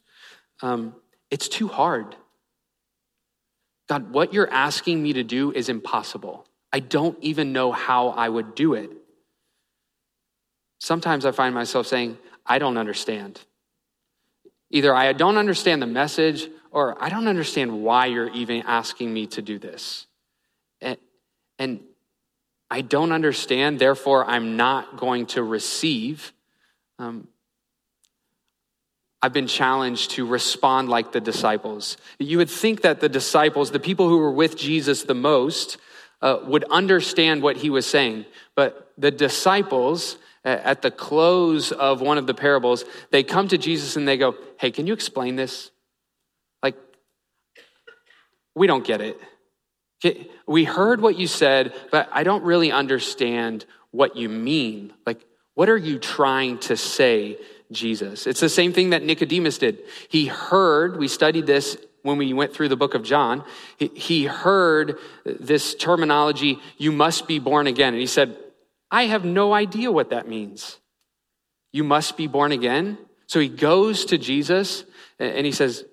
Um, 0.61 0.95
it's 1.29 1.47
too 1.47 1.67
hard. 1.67 2.15
God, 3.87 4.11
what 4.11 4.33
you're 4.33 4.49
asking 4.49 5.01
me 5.01 5.13
to 5.13 5.23
do 5.23 5.51
is 5.51 5.67
impossible. 5.67 6.45
I 6.71 6.79
don't 6.79 7.17
even 7.21 7.53
know 7.53 7.71
how 7.71 8.09
I 8.09 8.29
would 8.29 8.55
do 8.55 8.75
it. 8.75 8.91
Sometimes 10.79 11.25
I 11.25 11.31
find 11.31 11.53
myself 11.53 11.87
saying, 11.87 12.17
I 12.45 12.59
don't 12.59 12.77
understand. 12.77 13.41
Either 14.71 14.93
I 14.93 15.13
don't 15.13 15.37
understand 15.37 15.81
the 15.81 15.87
message 15.87 16.47
or 16.71 17.01
I 17.01 17.09
don't 17.09 17.27
understand 17.27 17.83
why 17.83 18.05
you're 18.07 18.29
even 18.29 18.63
asking 18.65 19.13
me 19.13 19.27
to 19.27 19.41
do 19.41 19.57
this. 19.57 20.05
And, 20.81 20.97
and 21.57 21.79
I 22.69 22.81
don't 22.81 23.11
understand, 23.11 23.79
therefore, 23.79 24.25
I'm 24.25 24.57
not 24.57 24.97
going 24.97 25.25
to 25.27 25.43
receive. 25.43 26.31
Um, 26.99 27.27
I've 29.21 29.33
been 29.33 29.47
challenged 29.47 30.11
to 30.11 30.25
respond 30.25 30.87
like 30.87 31.11
the 31.11 31.19
disciples. 31.19 31.97
You 32.19 32.37
would 32.37 32.49
think 32.49 32.81
that 32.81 33.01
the 33.01 33.09
disciples, 33.09 33.71
the 33.71 33.79
people 33.79 34.07
who 34.07 34.19
were 34.19 34.31
with 34.31 34.55
Jesus 34.55 35.03
the 35.03 35.15
most, 35.15 35.77
uh, 36.21 36.39
would 36.43 36.63
understand 36.65 37.41
what 37.41 37.57
he 37.57 37.69
was 37.69 37.85
saying. 37.85 38.25
But 38.55 38.91
the 38.97 39.11
disciples, 39.11 40.17
at 40.43 40.81
the 40.81 40.91
close 40.91 41.71
of 41.71 42.01
one 42.01 42.17
of 42.17 42.27
the 42.27 42.33
parables, 42.33 42.85
they 43.11 43.23
come 43.23 43.47
to 43.49 43.57
Jesus 43.57 43.95
and 43.95 44.07
they 44.07 44.17
go, 44.17 44.35
Hey, 44.57 44.71
can 44.71 44.87
you 44.87 44.93
explain 44.93 45.35
this? 45.35 45.71
Like, 46.63 46.75
we 48.55 48.67
don't 48.67 48.85
get 48.85 49.01
it. 49.01 49.19
We 50.47 50.63
heard 50.63 51.01
what 51.01 51.17
you 51.17 51.27
said, 51.27 51.73
but 51.91 52.09
I 52.11 52.23
don't 52.23 52.43
really 52.43 52.71
understand 52.71 53.65
what 53.91 54.15
you 54.15 54.29
mean. 54.29 54.93
Like, 55.05 55.25
what 55.55 55.69
are 55.69 55.77
you 55.77 55.99
trying 55.99 56.59
to 56.59 56.77
say, 56.77 57.37
Jesus? 57.71 58.25
It's 58.25 58.39
the 58.39 58.49
same 58.49 58.71
thing 58.71 58.91
that 58.91 59.03
Nicodemus 59.03 59.57
did. 59.57 59.79
He 60.07 60.27
heard, 60.27 60.97
we 60.97 61.09
studied 61.09 61.47
this 61.47 61.77
when 62.01 62.17
we 62.17 62.31
went 62.33 62.53
through 62.53 62.69
the 62.69 62.77
book 62.77 62.93
of 62.93 63.03
John. 63.03 63.43
He 63.77 64.25
heard 64.25 64.97
this 65.25 65.75
terminology, 65.75 66.59
you 66.77 66.93
must 66.93 67.27
be 67.27 67.39
born 67.39 67.67
again. 67.67 67.93
And 67.93 67.99
he 67.99 68.07
said, 68.07 68.37
I 68.91 69.03
have 69.05 69.25
no 69.25 69.53
idea 69.53 69.91
what 69.91 70.09
that 70.09 70.27
means. 70.27 70.79
You 71.71 71.83
must 71.83 72.17
be 72.17 72.27
born 72.27 72.51
again. 72.51 72.97
So 73.27 73.39
he 73.39 73.49
goes 73.49 74.05
to 74.05 74.17
Jesus 74.17 74.83
and 75.19 75.45
he 75.45 75.51
says, 75.51 75.85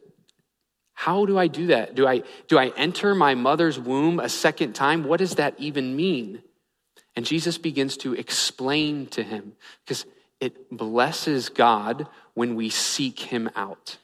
How 0.95 1.27
do 1.27 1.39
I 1.39 1.49
do 1.49 1.67
that? 1.67 1.95
Do 1.95 2.07
I, 2.07 2.23
do 2.49 2.59
I 2.59 2.73
enter 2.77 3.15
my 3.15 3.35
mother's 3.35 3.79
womb 3.79 4.19
a 4.19 4.29
second 4.29 4.75
time? 4.75 5.05
What 5.05 5.19
does 5.19 5.35
that 5.35 5.55
even 5.59 5.97
mean? 5.97 6.43
And 7.15 7.27
Jesus 7.27 7.59
begins 7.59 7.97
to 7.99 8.15
explain 8.15 9.07
to 9.09 9.23
him 9.23 9.53
because 9.85 10.07
it 10.41 10.71
blesses 10.71 11.49
God 11.49 12.09
when 12.35 12.55
we 12.57 12.71
seek 12.71 13.21
him 13.21 13.51
out. 13.55 13.99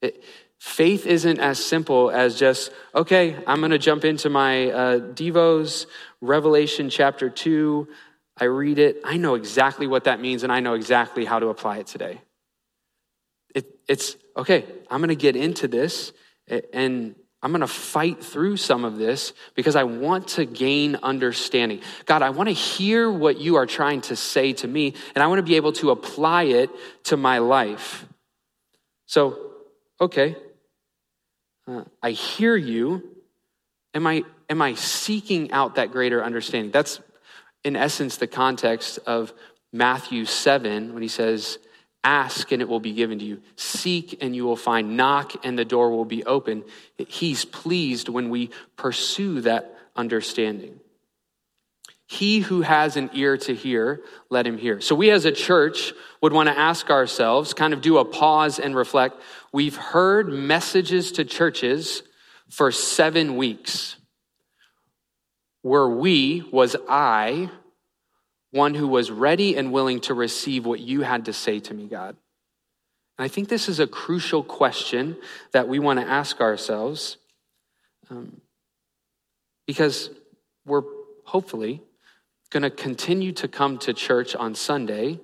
It, 0.00 0.22
Faith 0.62 1.06
isn't 1.06 1.40
as 1.40 1.58
simple 1.58 2.08
as 2.12 2.38
just, 2.38 2.70
okay, 2.94 3.36
I'm 3.48 3.58
going 3.58 3.72
to 3.72 3.78
jump 3.78 4.04
into 4.04 4.30
my 4.30 4.70
uh, 4.70 5.00
Devos, 5.00 5.86
Revelation 6.22 6.88
chapter 6.88 7.28
2. 7.28 7.88
I 8.38 8.44
read 8.44 8.78
it. 8.78 9.00
I 9.04 9.18
know 9.18 9.34
exactly 9.34 9.86
what 9.86 10.04
that 10.04 10.20
means, 10.20 10.44
and 10.44 10.52
I 10.52 10.60
know 10.60 10.74
exactly 10.74 11.24
how 11.24 11.38
to 11.38 11.48
apply 11.48 11.78
it 11.78 11.88
today. 11.88 12.20
It, 13.54 13.66
it's, 13.88 14.16
okay, 14.36 14.64
I'm 14.90 15.00
going 15.00 15.08
to 15.08 15.16
get 15.16 15.36
into 15.36 15.68
this, 15.68 16.12
and 16.72 17.14
I'm 17.42 17.50
going 17.50 17.60
to 17.60 17.66
fight 17.66 18.22
through 18.22 18.56
some 18.56 18.84
of 18.84 18.96
this 18.96 19.32
because 19.54 19.74
I 19.74 19.82
want 19.82 20.28
to 20.28 20.44
gain 20.46 20.96
understanding. 21.02 21.80
God, 22.06 22.22
I 22.22 22.30
want 22.30 22.48
to 22.48 22.54
hear 22.54 23.10
what 23.10 23.38
you 23.38 23.56
are 23.56 23.66
trying 23.66 24.00
to 24.02 24.16
say 24.16 24.52
to 24.54 24.68
me, 24.68 24.94
and 25.14 25.22
I 25.22 25.26
want 25.26 25.40
to 25.40 25.42
be 25.42 25.56
able 25.56 25.72
to 25.74 25.90
apply 25.90 26.44
it 26.44 26.70
to 27.04 27.16
my 27.16 27.38
life. 27.38 28.06
So, 29.06 29.38
okay, 30.00 30.36
uh, 31.66 31.84
I 32.00 32.12
hear 32.12 32.56
you. 32.56 33.10
Am 33.92 34.06
I, 34.06 34.24
am 34.52 34.62
I 34.62 34.74
seeking 34.74 35.50
out 35.50 35.76
that 35.76 35.90
greater 35.90 36.22
understanding? 36.22 36.70
That's, 36.70 37.00
in 37.64 37.74
essence, 37.74 38.18
the 38.18 38.26
context 38.26 38.98
of 39.06 39.32
Matthew 39.72 40.26
7 40.26 40.92
when 40.92 41.02
he 41.02 41.08
says, 41.08 41.58
Ask 42.04 42.52
and 42.52 42.60
it 42.60 42.68
will 42.68 42.80
be 42.80 42.92
given 42.92 43.18
to 43.20 43.24
you. 43.24 43.40
Seek 43.56 44.22
and 44.22 44.36
you 44.36 44.44
will 44.44 44.56
find. 44.56 44.96
Knock 44.96 45.44
and 45.44 45.58
the 45.58 45.64
door 45.64 45.90
will 45.90 46.04
be 46.04 46.24
open. 46.24 46.64
He's 46.98 47.44
pleased 47.44 48.08
when 48.08 48.28
we 48.28 48.50
pursue 48.76 49.40
that 49.42 49.74
understanding. 49.96 50.80
He 52.06 52.40
who 52.40 52.60
has 52.60 52.96
an 52.96 53.08
ear 53.14 53.38
to 53.38 53.54
hear, 53.54 54.02
let 54.28 54.46
him 54.46 54.58
hear. 54.58 54.82
So 54.82 54.94
we 54.94 55.10
as 55.10 55.24
a 55.24 55.32
church 55.32 55.94
would 56.20 56.32
want 56.32 56.48
to 56.48 56.58
ask 56.58 56.90
ourselves, 56.90 57.54
kind 57.54 57.72
of 57.72 57.80
do 57.80 57.96
a 57.96 58.04
pause 58.04 58.58
and 58.58 58.76
reflect. 58.76 59.18
We've 59.50 59.76
heard 59.76 60.28
messages 60.28 61.12
to 61.12 61.24
churches 61.24 62.02
for 62.50 62.70
seven 62.70 63.36
weeks. 63.36 63.96
Were 65.62 65.88
we, 65.88 66.44
was 66.50 66.76
I, 66.88 67.50
one 68.50 68.74
who 68.74 68.88
was 68.88 69.10
ready 69.10 69.56
and 69.56 69.72
willing 69.72 70.00
to 70.00 70.14
receive 70.14 70.66
what 70.66 70.80
you 70.80 71.02
had 71.02 71.24
to 71.26 71.32
say 71.32 71.60
to 71.60 71.74
me, 71.74 71.86
God? 71.86 72.16
And 73.18 73.24
I 73.24 73.28
think 73.28 73.48
this 73.48 73.68
is 73.68 73.80
a 73.80 73.86
crucial 73.86 74.42
question 74.42 75.16
that 75.52 75.68
we 75.68 75.78
want 75.78 76.00
to 76.00 76.06
ask 76.06 76.40
ourselves 76.40 77.18
um, 78.10 78.40
because 79.66 80.10
we're 80.66 80.82
hopefully 81.24 81.80
going 82.50 82.62
to 82.62 82.70
continue 82.70 83.32
to 83.32 83.48
come 83.48 83.78
to 83.78 83.92
church 83.94 84.34
on 84.34 84.54
Sunday 84.54 85.18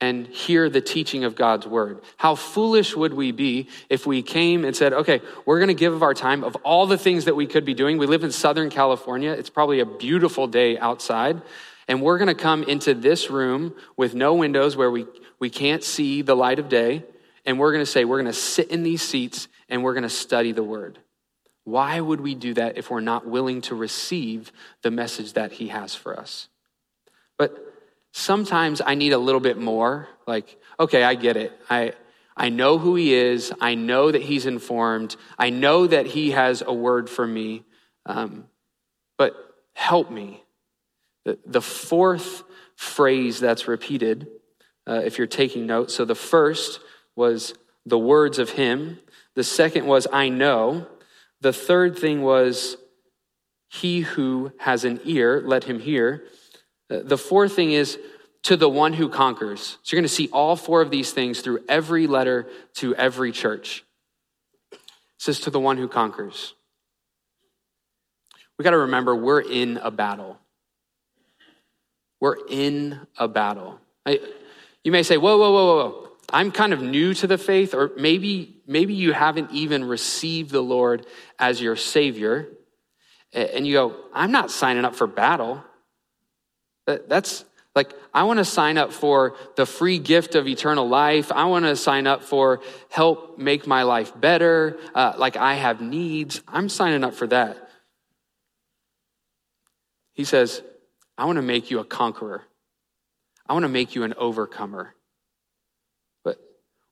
and 0.00 0.26
hear 0.28 0.70
the 0.70 0.80
teaching 0.80 1.24
of 1.24 1.34
God's 1.34 1.66
word. 1.66 2.00
How 2.16 2.36
foolish 2.36 2.94
would 2.94 3.14
we 3.14 3.32
be 3.32 3.68
if 3.88 4.06
we 4.06 4.22
came 4.22 4.64
and 4.64 4.76
said, 4.76 4.92
okay, 4.92 5.20
we're 5.44 5.58
going 5.58 5.68
to 5.68 5.74
give 5.74 5.92
of 5.92 6.02
our 6.02 6.14
time 6.14 6.44
of 6.44 6.54
all 6.56 6.86
the 6.86 6.98
things 6.98 7.24
that 7.24 7.34
we 7.34 7.46
could 7.46 7.64
be 7.64 7.74
doing. 7.74 7.98
We 7.98 8.06
live 8.06 8.22
in 8.22 8.30
Southern 8.30 8.70
California. 8.70 9.32
It's 9.32 9.50
probably 9.50 9.80
a 9.80 9.86
beautiful 9.86 10.46
day 10.46 10.78
outside. 10.78 11.42
And 11.88 12.00
we're 12.00 12.18
going 12.18 12.28
to 12.28 12.34
come 12.34 12.62
into 12.64 12.94
this 12.94 13.28
room 13.28 13.74
with 13.96 14.14
no 14.14 14.34
windows 14.34 14.76
where 14.76 14.90
we, 14.90 15.06
we 15.40 15.50
can't 15.50 15.82
see 15.82 16.22
the 16.22 16.36
light 16.36 16.58
of 16.58 16.68
day. 16.68 17.02
And 17.44 17.58
we're 17.58 17.72
going 17.72 17.84
to 17.84 17.90
say, 17.90 18.04
we're 18.04 18.20
going 18.20 18.32
to 18.32 18.38
sit 18.38 18.68
in 18.68 18.84
these 18.84 19.02
seats 19.02 19.48
and 19.68 19.82
we're 19.82 19.94
going 19.94 20.02
to 20.02 20.08
study 20.08 20.52
the 20.52 20.62
word. 20.62 20.98
Why 21.64 22.00
would 22.00 22.20
we 22.20 22.34
do 22.34 22.54
that 22.54 22.78
if 22.78 22.90
we're 22.90 23.00
not 23.00 23.26
willing 23.26 23.62
to 23.62 23.74
receive 23.74 24.52
the 24.82 24.90
message 24.90 25.32
that 25.32 25.52
he 25.52 25.68
has 25.68 25.94
for 25.94 26.18
us? 26.18 26.48
But 27.36 27.67
sometimes 28.12 28.80
I 28.84 28.94
need 28.94 29.12
a 29.12 29.18
little 29.18 29.40
bit 29.40 29.58
more. 29.58 30.08
Like, 30.26 30.58
okay, 30.78 31.02
I 31.02 31.14
get 31.14 31.36
it. 31.36 31.52
I, 31.68 31.92
I 32.36 32.48
know 32.48 32.78
who 32.78 32.94
he 32.94 33.14
is. 33.14 33.52
I 33.60 33.74
know 33.74 34.10
that 34.10 34.22
he's 34.22 34.46
informed. 34.46 35.16
I 35.38 35.50
know 35.50 35.86
that 35.86 36.06
he 36.06 36.30
has 36.32 36.62
a 36.64 36.72
word 36.72 37.10
for 37.10 37.26
me. 37.26 37.64
Um, 38.06 38.44
but 39.16 39.34
help 39.74 40.10
me. 40.10 40.44
The, 41.24 41.38
the 41.44 41.60
fourth 41.60 42.44
phrase 42.76 43.40
that's 43.40 43.68
repeated, 43.68 44.28
uh, 44.86 45.02
if 45.04 45.18
you're 45.18 45.26
taking 45.26 45.66
notes, 45.66 45.94
so 45.94 46.04
the 46.04 46.14
first 46.14 46.80
was 47.16 47.54
the 47.84 47.98
words 47.98 48.38
of 48.38 48.50
him, 48.50 49.00
the 49.34 49.44
second 49.44 49.86
was 49.86 50.06
I 50.12 50.28
know, 50.28 50.86
the 51.40 51.52
third 51.52 51.98
thing 51.98 52.22
was 52.22 52.76
he 53.68 54.00
who 54.00 54.52
has 54.58 54.84
an 54.84 55.00
ear, 55.04 55.42
let 55.44 55.64
him 55.64 55.80
hear. 55.80 56.24
The 56.88 57.18
fourth 57.18 57.54
thing 57.54 57.72
is 57.72 57.98
to 58.44 58.56
the 58.56 58.68
one 58.68 58.92
who 58.92 59.08
conquers. 59.08 59.78
So 59.82 59.94
you're 59.94 60.00
going 60.00 60.08
to 60.08 60.14
see 60.14 60.28
all 60.32 60.56
four 60.56 60.80
of 60.80 60.90
these 60.90 61.12
things 61.12 61.40
through 61.40 61.64
every 61.68 62.06
letter 62.06 62.48
to 62.76 62.94
every 62.94 63.32
church. 63.32 63.84
It 64.72 64.78
says 65.18 65.40
to 65.40 65.50
the 65.50 65.60
one 65.60 65.76
who 65.76 65.88
conquers. 65.88 66.54
We 68.56 68.62
got 68.62 68.70
to 68.70 68.78
remember 68.78 69.14
we're 69.14 69.40
in 69.40 69.76
a 69.78 69.90
battle. 69.90 70.38
We're 72.20 72.36
in 72.48 73.00
a 73.18 73.28
battle. 73.28 73.80
I, 74.06 74.20
you 74.82 74.90
may 74.90 75.02
say, 75.02 75.16
whoa, 75.16 75.36
whoa, 75.36 75.52
whoa, 75.52 75.76
whoa. 75.76 76.08
I'm 76.30 76.50
kind 76.50 76.72
of 76.72 76.82
new 76.82 77.14
to 77.14 77.26
the 77.26 77.38
faith, 77.38 77.74
or 77.74 77.90
maybe, 77.96 78.56
maybe 78.66 78.94
you 78.94 79.12
haven't 79.12 79.50
even 79.52 79.84
received 79.84 80.50
the 80.50 80.60
Lord 80.60 81.06
as 81.38 81.60
your 81.60 81.76
Savior. 81.76 82.48
And 83.32 83.66
you 83.66 83.74
go, 83.74 83.96
I'm 84.12 84.32
not 84.32 84.50
signing 84.50 84.84
up 84.84 84.94
for 84.94 85.06
battle. 85.06 85.62
That's 86.96 87.44
like, 87.74 87.92
I 88.12 88.24
want 88.24 88.38
to 88.38 88.44
sign 88.44 88.78
up 88.78 88.92
for 88.92 89.36
the 89.56 89.66
free 89.66 89.98
gift 89.98 90.34
of 90.34 90.48
eternal 90.48 90.88
life. 90.88 91.30
I 91.30 91.44
want 91.44 91.64
to 91.64 91.76
sign 91.76 92.06
up 92.06 92.22
for 92.24 92.60
help 92.88 93.38
make 93.38 93.66
my 93.66 93.84
life 93.84 94.18
better. 94.18 94.78
Uh, 94.94 95.12
like, 95.16 95.36
I 95.36 95.54
have 95.54 95.80
needs. 95.80 96.40
I'm 96.48 96.68
signing 96.68 97.04
up 97.04 97.14
for 97.14 97.26
that. 97.28 97.56
He 100.14 100.24
says, 100.24 100.62
I 101.16 101.26
want 101.26 101.36
to 101.36 101.42
make 101.42 101.70
you 101.70 101.78
a 101.78 101.84
conqueror. 101.84 102.42
I 103.46 103.52
want 103.52 103.62
to 103.62 103.68
make 103.68 103.94
you 103.94 104.02
an 104.02 104.14
overcomer. 104.16 104.94
But 106.24 106.38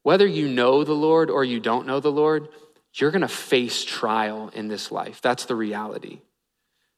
whether 0.03 0.27
you 0.27 0.49
know 0.49 0.85
the 0.85 0.93
Lord 0.95 1.31
or 1.31 1.43
you 1.43 1.59
don't 1.59 1.87
know 1.87 2.01
the 2.01 2.13
Lord, 2.13 2.49
you're 2.95 3.11
going 3.11 3.23
to 3.23 3.29
face 3.29 3.85
trial 3.85 4.51
in 4.55 4.69
this 4.69 4.93
life. 4.93 5.21
That's 5.21 5.47
the 5.47 5.57
reality. 5.57 6.21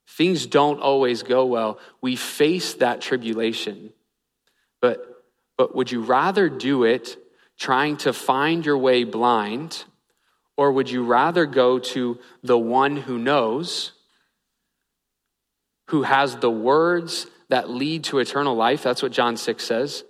Things 0.09 0.46
don't 0.46 0.80
always 0.80 1.22
go 1.22 1.46
well. 1.46 1.78
We 2.00 2.16
face 2.16 2.74
that 2.74 3.00
tribulation. 3.00 3.92
But, 4.80 5.04
but 5.56 5.74
would 5.74 5.92
you 5.92 6.02
rather 6.02 6.48
do 6.48 6.84
it 6.84 7.16
trying 7.59 7.96
to 7.98 8.12
find 8.12 8.64
your 8.66 8.78
way 8.78 9.04
blind, 9.04 9.84
or 10.56 10.72
would 10.72 10.90
you 10.90 11.04
rather 11.04 11.46
go 11.46 11.78
to 11.78 12.18
the 12.42 12.59
one 12.59 12.96
who 12.96 13.18
knows? 13.18 13.92
who 15.88 16.02
has 16.02 16.36
the 16.36 16.50
words 16.50 17.26
that 17.48 17.68
lead 17.68 18.04
to 18.04 18.18
eternal 18.18 18.54
life. 18.54 18.82
That's 18.82 19.02
what 19.02 19.12
John 19.12 19.36
6 19.36 19.64
says. 19.64 20.04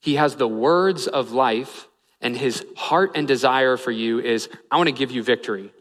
He 0.00 0.14
has 0.14 0.36
the 0.36 0.48
words 0.48 1.06
of 1.06 1.32
life, 1.32 1.86
and 2.20 2.36
his 2.36 2.64
heart 2.76 3.12
and 3.14 3.28
desire 3.28 3.76
for 3.76 3.90
you 3.90 4.20
is, 4.20 4.48
I 4.70 4.76
want 4.78 4.88
to 4.88 4.94
give 4.94 5.10
you 5.10 5.22
victory. 5.22 5.72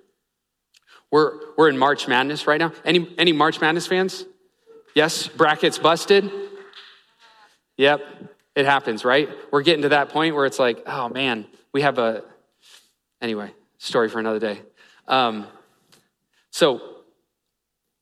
We're, 1.11 1.39
we're 1.57 1.69
in 1.69 1.77
March 1.77 2.07
Madness 2.07 2.47
right 2.47 2.59
now. 2.59 2.73
Any, 2.83 3.13
any 3.17 3.31
March 3.31 3.61
Madness 3.61 3.87
fans? 3.87 4.25
Yes? 4.93 5.27
Brackets 5.27 5.77
busted? 5.77 6.29
Yep, 7.77 8.01
it 8.55 8.65
happens, 8.65 9.05
right? 9.05 9.29
We're 9.51 9.61
getting 9.61 9.83
to 9.83 9.89
that 9.89 10.09
point 10.09 10.35
where 10.35 10.45
it's 10.45 10.59
like, 10.59 10.81
oh 10.87 11.09
man, 11.09 11.45
we 11.73 11.83
have 11.83 11.99
a, 11.99 12.23
anyway, 13.21 13.51
story 13.77 14.09
for 14.09 14.19
another 14.19 14.39
day. 14.39 14.59
Um, 15.07 15.45
so 16.49 16.81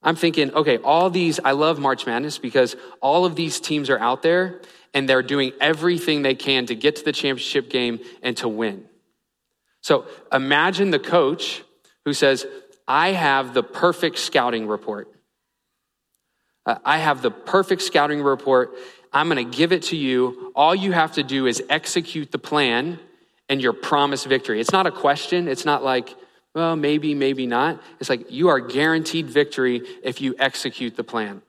I'm 0.02 0.16
thinking, 0.16 0.54
okay, 0.54 0.78
all 0.78 1.10
these, 1.10 1.42
I 1.44 1.52
love 1.52 1.78
March 1.78 2.06
Madness 2.06 2.38
because 2.38 2.78
all 3.02 3.26
of 3.26 3.36
these 3.36 3.60
teams 3.60 3.90
are 3.90 4.00
out 4.00 4.22
there 4.22 4.62
and 4.94 5.10
they're 5.10 5.24
doing 5.24 5.52
everything 5.60 6.22
they 6.22 6.36
can 6.36 6.68
to 6.68 6.76
get 6.76 6.96
to 6.96 7.04
the 7.04 7.12
championship 7.12 7.70
game 7.70 8.00
and 8.24 8.38
to 8.38 8.48
win. 8.48 8.86
So 9.82 10.06
imagine 10.32 10.92
the 10.92 11.00
coach 11.00 11.64
who 12.06 12.14
says, 12.14 12.46
I 12.88 13.10
have 13.12 13.54
the 13.54 13.64
perfect 13.64 14.18
scouting 14.20 14.68
report. 14.68 15.10
Uh, 16.66 16.76
I 16.84 16.98
have 16.98 17.22
the 17.22 17.32
perfect 17.32 17.82
scouting 17.82 18.22
report. 18.22 18.76
I'm 19.14 19.30
going 19.30 19.50
to 19.50 19.58
give 19.58 19.72
it 19.72 19.84
to 19.84 19.96
you. 19.96 20.52
All 20.56 20.76
you 20.76 20.92
have 20.92 21.14
to 21.14 21.24
do 21.24 21.46
is 21.46 21.64
execute 21.70 22.32
the 22.32 22.38
plan 22.38 23.00
and 23.48 23.62
your 23.62 23.74
promised 23.74 24.26
victory. 24.26 24.60
It's 24.60 24.72
not 24.72 24.88
a 24.88 24.92
question. 24.92 25.48
It's 25.48 25.66
not 25.66 25.84
like, 25.84 26.14
well, 26.54 26.76
maybe, 26.76 27.14
maybe 27.14 27.46
not. 27.46 27.82
It's 28.00 28.10
like 28.10 28.32
you 28.32 28.50
are 28.50 28.60
guaranteed 28.60 29.30
victory 29.30 29.82
if 30.04 30.22
you 30.22 30.36
execute 30.40 30.96
the 30.96 31.04
plan. 31.04 31.42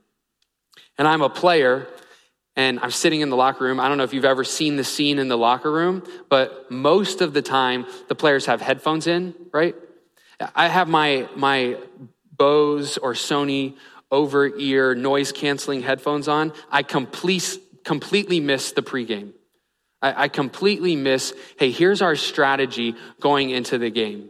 And 0.99 1.07
I'm 1.07 1.22
a 1.22 1.30
player 1.30 1.87
and 2.55 2.80
I'm 2.80 2.91
sitting 2.91 3.20
in 3.20 3.28
the 3.28 3.37
locker 3.37 3.64
room. 3.64 3.78
I 3.78 3.89
don't 3.89 3.99
know 3.99 4.05
if 4.05 4.14
you've 4.14 4.24
ever 4.24 4.45
seen 4.45 4.76
the 4.76 4.84
scene 4.84 5.18
in 5.18 5.28
the 5.28 5.37
locker 5.37 5.70
room, 5.70 6.03
but 6.28 6.70
most 6.70 7.20
of 7.20 7.34
the 7.34 7.43
time 7.43 7.87
the 8.09 8.14
players 8.14 8.47
have 8.47 8.61
headphones 8.61 9.07
in, 9.07 9.34
right? 9.53 9.74
I 10.55 10.68
have 10.68 10.89
my, 10.89 11.28
my 11.34 11.76
Bose 12.37 12.99
or 12.99 13.14
Sony 13.14 13.76
over 14.11 14.47
ear 14.47 14.95
noise 14.95 15.32
canceling 15.32 15.82
headphones 15.82 16.28
on. 16.28 16.53
I 16.70 16.82
complete, 16.82 17.59
completely 17.84 18.41
miss 18.41 18.72
the 18.72 18.82
pregame. 18.82 19.32
I, 20.03 20.24
I 20.24 20.28
completely 20.28 20.97
miss, 20.97 21.34
hey, 21.59 21.70
here's 21.70 22.03
our 22.03 22.16
strategy 22.16 22.95
going 23.20 23.51
into 23.51 23.78
the 23.78 23.91
game. 23.91 24.28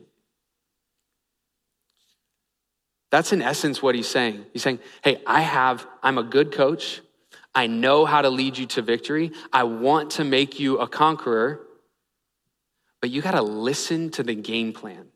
That's 3.10 3.32
in 3.32 3.42
essence 3.42 3.82
what 3.82 3.94
he's 3.94 4.08
saying. 4.08 4.44
He's 4.52 4.62
saying, 4.62 4.80
Hey, 5.02 5.22
I 5.26 5.40
have, 5.40 5.86
I'm 6.02 6.18
a 6.18 6.22
good 6.22 6.52
coach. 6.52 7.00
I 7.54 7.66
know 7.66 8.04
how 8.04 8.22
to 8.22 8.28
lead 8.28 8.58
you 8.58 8.66
to 8.66 8.82
victory. 8.82 9.32
I 9.52 9.64
want 9.64 10.12
to 10.12 10.24
make 10.24 10.60
you 10.60 10.78
a 10.78 10.88
conqueror, 10.88 11.62
but 13.00 13.10
you 13.10 13.22
got 13.22 13.32
to 13.32 13.42
listen 13.42 14.10
to 14.12 14.22
the 14.22 14.34
game 14.34 14.72
plan. 14.72 15.06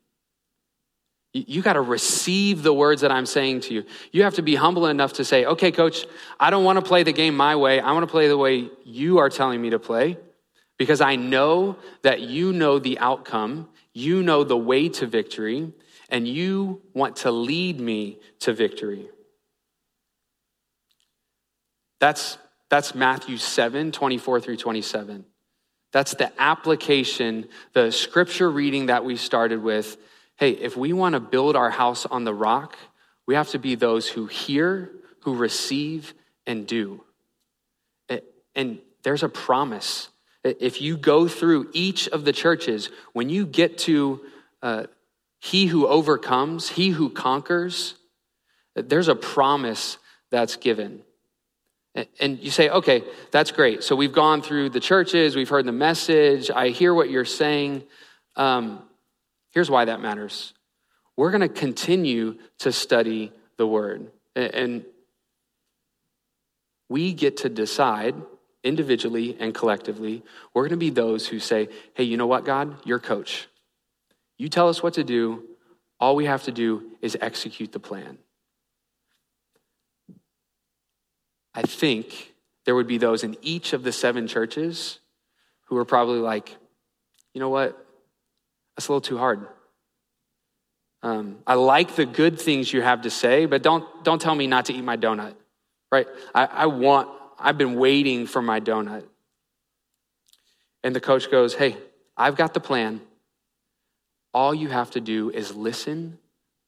You 1.33 1.61
got 1.61 1.73
to 1.73 1.81
receive 1.81 2.61
the 2.61 2.73
words 2.73 3.01
that 3.01 3.11
I'm 3.11 3.25
saying 3.25 3.61
to 3.61 3.73
you. 3.73 3.85
You 4.11 4.23
have 4.23 4.35
to 4.35 4.41
be 4.41 4.55
humble 4.55 4.87
enough 4.87 5.13
to 5.13 5.23
say, 5.23 5.45
okay, 5.45 5.71
coach, 5.71 6.05
I 6.39 6.49
don't 6.49 6.65
want 6.65 6.77
to 6.77 6.85
play 6.85 7.03
the 7.03 7.13
game 7.13 7.37
my 7.37 7.55
way. 7.55 7.79
I 7.79 7.93
want 7.93 8.03
to 8.03 8.11
play 8.11 8.27
the 8.27 8.37
way 8.37 8.69
you 8.83 9.19
are 9.19 9.29
telling 9.29 9.61
me 9.61 9.69
to 9.69 9.79
play 9.79 10.17
because 10.77 10.99
I 10.99 11.15
know 11.15 11.77
that 12.01 12.21
you 12.21 12.51
know 12.51 12.79
the 12.79 12.99
outcome. 12.99 13.69
You 13.93 14.23
know 14.23 14.43
the 14.43 14.57
way 14.57 14.89
to 14.89 15.05
victory 15.05 15.71
and 16.11 16.27
you 16.27 16.81
want 16.93 17.15
to 17.17 17.31
lead 17.31 17.79
me 17.79 18.19
to 18.41 18.53
victory. 18.53 19.07
That's, 21.99 22.37
that's 22.69 22.93
Matthew 22.93 23.37
7 23.37 23.91
24 23.91 24.41
through 24.41 24.57
27. 24.57 25.25
That's 25.93 26.13
the 26.13 26.31
application, 26.41 27.47
the 27.73 27.91
scripture 27.91 28.49
reading 28.49 28.87
that 28.87 29.03
we 29.05 29.15
started 29.15 29.61
with. 29.63 29.97
Hey, 30.41 30.53
if 30.53 30.75
we 30.75 30.91
want 30.91 31.13
to 31.13 31.19
build 31.19 31.55
our 31.55 31.69
house 31.69 32.07
on 32.07 32.23
the 32.23 32.33
rock, 32.33 32.75
we 33.27 33.35
have 33.35 33.49
to 33.49 33.59
be 33.59 33.75
those 33.75 34.09
who 34.09 34.25
hear, 34.25 34.89
who 35.19 35.35
receive, 35.35 36.15
and 36.47 36.65
do. 36.65 37.03
And 38.55 38.79
there's 39.03 39.21
a 39.21 39.29
promise. 39.29 40.09
If 40.43 40.81
you 40.81 40.97
go 40.97 41.27
through 41.27 41.69
each 41.73 42.07
of 42.07 42.25
the 42.25 42.33
churches, 42.33 42.89
when 43.13 43.29
you 43.29 43.45
get 43.45 43.77
to 43.79 44.21
uh, 44.63 44.85
he 45.37 45.67
who 45.67 45.85
overcomes, 45.85 46.69
he 46.69 46.89
who 46.89 47.11
conquers, 47.11 47.93
there's 48.73 49.09
a 49.09 49.15
promise 49.15 49.99
that's 50.31 50.55
given. 50.55 51.03
And 52.19 52.39
you 52.39 52.49
say, 52.49 52.67
okay, 52.67 53.03
that's 53.29 53.51
great. 53.51 53.83
So 53.83 53.95
we've 53.95 54.11
gone 54.11 54.41
through 54.41 54.71
the 54.71 54.79
churches, 54.79 55.35
we've 55.35 55.49
heard 55.49 55.67
the 55.67 55.71
message, 55.71 56.49
I 56.49 56.69
hear 56.69 56.95
what 56.95 57.11
you're 57.11 57.25
saying. 57.25 57.83
Um, 58.35 58.81
here's 59.51 59.69
why 59.69 59.85
that 59.85 60.01
matters 60.01 60.53
we're 61.17 61.31
going 61.31 61.41
to 61.41 61.49
continue 61.49 62.37
to 62.59 62.71
study 62.71 63.31
the 63.57 63.67
word. 63.67 64.11
And 64.35 64.85
we 66.89 67.13
get 67.13 67.37
to 67.37 67.49
decide 67.49 68.15
individually 68.63 69.37
and 69.39 69.53
collectively, 69.53 70.23
we're 70.53 70.63
going 70.63 70.71
to 70.71 70.77
be 70.77 70.89
those 70.89 71.27
who 71.27 71.39
say, 71.39 71.69
hey, 71.93 72.03
you 72.03 72.17
know 72.17 72.27
what, 72.27 72.45
God? 72.45 72.75
You're 72.85 72.99
coach. 72.99 73.47
You 74.37 74.49
tell 74.49 74.69
us 74.69 74.81
what 74.81 74.95
to 74.95 75.03
do. 75.03 75.43
All 75.99 76.15
we 76.15 76.25
have 76.25 76.43
to 76.43 76.51
do 76.51 76.91
is 77.01 77.17
execute 77.21 77.71
the 77.71 77.79
plan. 77.79 78.17
I 81.53 81.63
think 81.63 82.33
there 82.65 82.75
would 82.75 82.87
be 82.87 82.97
those 82.97 83.23
in 83.23 83.37
each 83.41 83.73
of 83.73 83.83
the 83.83 83.91
seven 83.91 84.27
churches 84.27 84.99
who 85.67 85.77
are 85.77 85.85
probably 85.85 86.19
like, 86.19 86.55
you 87.33 87.39
know 87.39 87.49
what? 87.49 87.77
That's 88.81 88.87
a 88.87 88.93
little 88.93 89.01
too 89.01 89.19
hard. 89.19 89.45
Um, 91.03 91.37
I 91.45 91.53
like 91.53 91.95
the 91.95 92.03
good 92.07 92.41
things 92.41 92.73
you 92.73 92.81
have 92.81 93.03
to 93.03 93.11
say, 93.11 93.45
but 93.45 93.61
don't, 93.61 93.85
don't 94.03 94.19
tell 94.19 94.33
me 94.33 94.47
not 94.47 94.65
to 94.65 94.73
eat 94.73 94.83
my 94.83 94.97
donut, 94.97 95.35
right? 95.91 96.07
I, 96.33 96.45
I 96.47 96.65
want, 96.65 97.07
I've 97.37 97.59
been 97.59 97.75
waiting 97.75 98.25
for 98.25 98.41
my 98.41 98.59
donut. 98.59 99.03
And 100.83 100.95
the 100.95 100.99
coach 100.99 101.29
goes, 101.29 101.53
hey, 101.53 101.77
I've 102.17 102.35
got 102.35 102.55
the 102.55 102.59
plan. 102.59 103.01
All 104.33 104.51
you 104.51 104.69
have 104.69 104.89
to 104.91 104.99
do 104.99 105.29
is 105.29 105.55
listen, 105.55 106.17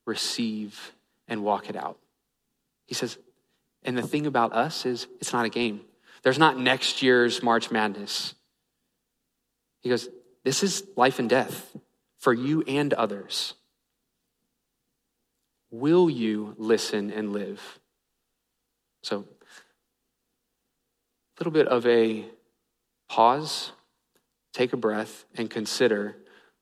receive, 0.05 0.93
and 1.27 1.43
walk 1.43 1.67
it 1.67 1.75
out. 1.75 1.97
He 2.85 2.93
says, 2.93 3.17
and 3.81 3.97
the 3.97 4.03
thing 4.03 4.27
about 4.27 4.53
us 4.53 4.85
is 4.85 5.07
it's 5.19 5.33
not 5.33 5.47
a 5.47 5.49
game. 5.49 5.81
There's 6.21 6.37
not 6.37 6.59
next 6.59 7.01
year's 7.01 7.41
March 7.41 7.71
Madness. 7.71 8.35
He 9.81 9.89
goes, 9.89 10.09
This 10.43 10.61
is 10.61 10.83
life 10.95 11.17
and 11.17 11.27
death 11.27 11.75
for 12.23 12.33
you 12.33 12.63
and 12.67 12.93
others. 12.93 13.53
Will 15.71 16.09
you 16.09 16.55
listen 16.57 17.11
and 17.11 17.33
live? 17.33 17.79
So, 19.01 19.19
a 19.19 19.25
little 21.37 21.51
bit 21.51 21.67
of 21.67 21.85
a 21.85 22.23
pause, 23.09 23.73
take 24.53 24.71
a 24.71 24.77
breath, 24.77 25.25
and 25.35 25.49
consider 25.49 26.15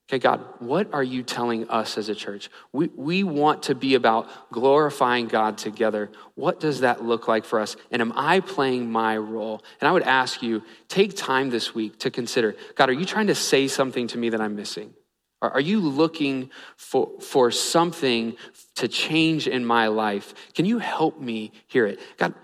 Okay, 0.10 0.20
God, 0.20 0.44
what 0.60 0.94
are 0.94 1.04
you 1.04 1.24
telling 1.24 1.70
us 1.70 1.98
as 1.98 2.10
a 2.10 2.16
church? 2.16 2.50
We, 2.74 2.88
we 2.98 3.24
want 3.24 3.64
to 3.64 3.76
be 3.76 3.96
about 3.96 4.28
glorifying 4.52 5.30
God 5.30 5.58
together. 5.58 6.12
What 6.36 6.60
does 6.60 6.82
that 6.82 7.02
look 7.02 7.30
like 7.30 7.46
for 7.46 7.62
us? 7.62 7.78
And 7.92 8.02
am 8.02 8.12
I 8.18 8.42
playing 8.42 8.92
my 8.92 9.16
role? 9.16 9.64
And 9.80 9.88
I 9.88 9.94
would 9.94 10.04
ask 10.04 10.44
you, 10.44 10.64
take 10.90 11.16
time 11.16 11.50
this 11.50 11.74
week 11.74 12.00
to 12.00 12.12
consider 12.12 12.58
God, 12.76 12.90
are 12.90 12.94
you 12.94 13.06
trying 13.06 13.28
to 13.28 13.36
say 13.36 13.70
something 13.70 14.08
to 14.08 14.18
me 14.18 14.28
that 14.32 14.42
I'm 14.42 14.54
missing? 14.54 14.94
Are 15.42 15.60
you 15.60 15.80
looking 15.80 16.52
for, 16.78 17.20
for 17.20 17.50
something 17.50 18.36
to 18.76 18.88
change 18.88 19.48
in 19.48 19.66
my 19.66 19.88
life? 19.88 20.34
Can 20.54 20.66
you 20.66 20.78
help 20.78 21.20
me 21.20 21.52
hear 21.68 21.88
it? 21.88 22.00
God, 22.18 22.36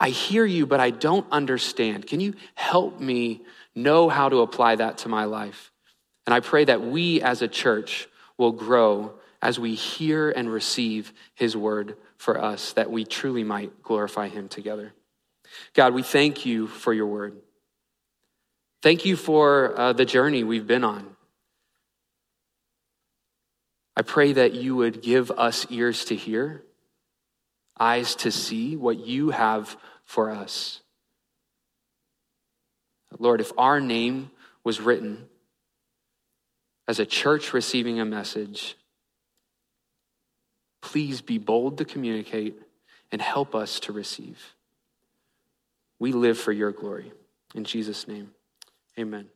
I 0.00 0.08
hear 0.08 0.44
you, 0.44 0.66
but 0.66 0.80
I 0.80 0.90
don't 0.90 1.26
understand. 1.30 2.08
Can 2.08 2.18
you 2.18 2.34
help 2.54 2.98
me 2.98 3.42
know 3.76 4.08
how 4.08 4.28
to 4.28 4.40
apply 4.40 4.76
that 4.76 4.98
to 4.98 5.08
my 5.08 5.24
life? 5.24 5.70
And 6.26 6.34
I 6.34 6.40
pray 6.40 6.64
that 6.64 6.82
we 6.82 7.22
as 7.22 7.42
a 7.42 7.48
church 7.48 8.08
will 8.36 8.52
grow 8.52 9.14
as 9.40 9.60
we 9.60 9.74
hear 9.74 10.30
and 10.30 10.52
receive 10.52 11.12
his 11.34 11.56
word 11.56 11.96
for 12.16 12.42
us, 12.42 12.72
that 12.72 12.90
we 12.90 13.04
truly 13.04 13.44
might 13.44 13.82
glorify 13.82 14.28
him 14.28 14.48
together. 14.48 14.92
God, 15.74 15.94
we 15.94 16.02
thank 16.02 16.46
you 16.46 16.66
for 16.66 16.92
your 16.92 17.06
word. 17.06 17.36
Thank 18.82 19.04
you 19.04 19.16
for 19.16 19.78
uh, 19.78 19.92
the 19.92 20.04
journey 20.04 20.42
we've 20.42 20.66
been 20.66 20.84
on. 20.84 21.16
I 23.96 24.02
pray 24.02 24.32
that 24.32 24.54
you 24.54 24.76
would 24.76 25.02
give 25.02 25.30
us 25.30 25.66
ears 25.70 26.06
to 26.06 26.16
hear, 26.16 26.62
eyes 27.78 28.14
to 28.16 28.30
see 28.30 28.76
what 28.76 28.98
you 28.98 29.30
have 29.30 29.76
for 30.04 30.30
us. 30.30 30.80
Lord, 33.18 33.40
if 33.40 33.52
our 33.58 33.80
name 33.80 34.30
was 34.64 34.80
written 34.80 35.26
as 36.88 36.98
a 36.98 37.06
church 37.06 37.52
receiving 37.52 38.00
a 38.00 38.04
message, 38.04 38.76
please 40.80 41.20
be 41.20 41.38
bold 41.38 41.78
to 41.78 41.84
communicate 41.84 42.60
and 43.10 43.20
help 43.20 43.54
us 43.54 43.80
to 43.80 43.92
receive. 43.92 44.54
We 45.98 46.12
live 46.12 46.38
for 46.38 46.52
your 46.52 46.72
glory. 46.72 47.12
In 47.54 47.64
Jesus' 47.64 48.08
name, 48.08 48.30
amen. 48.98 49.28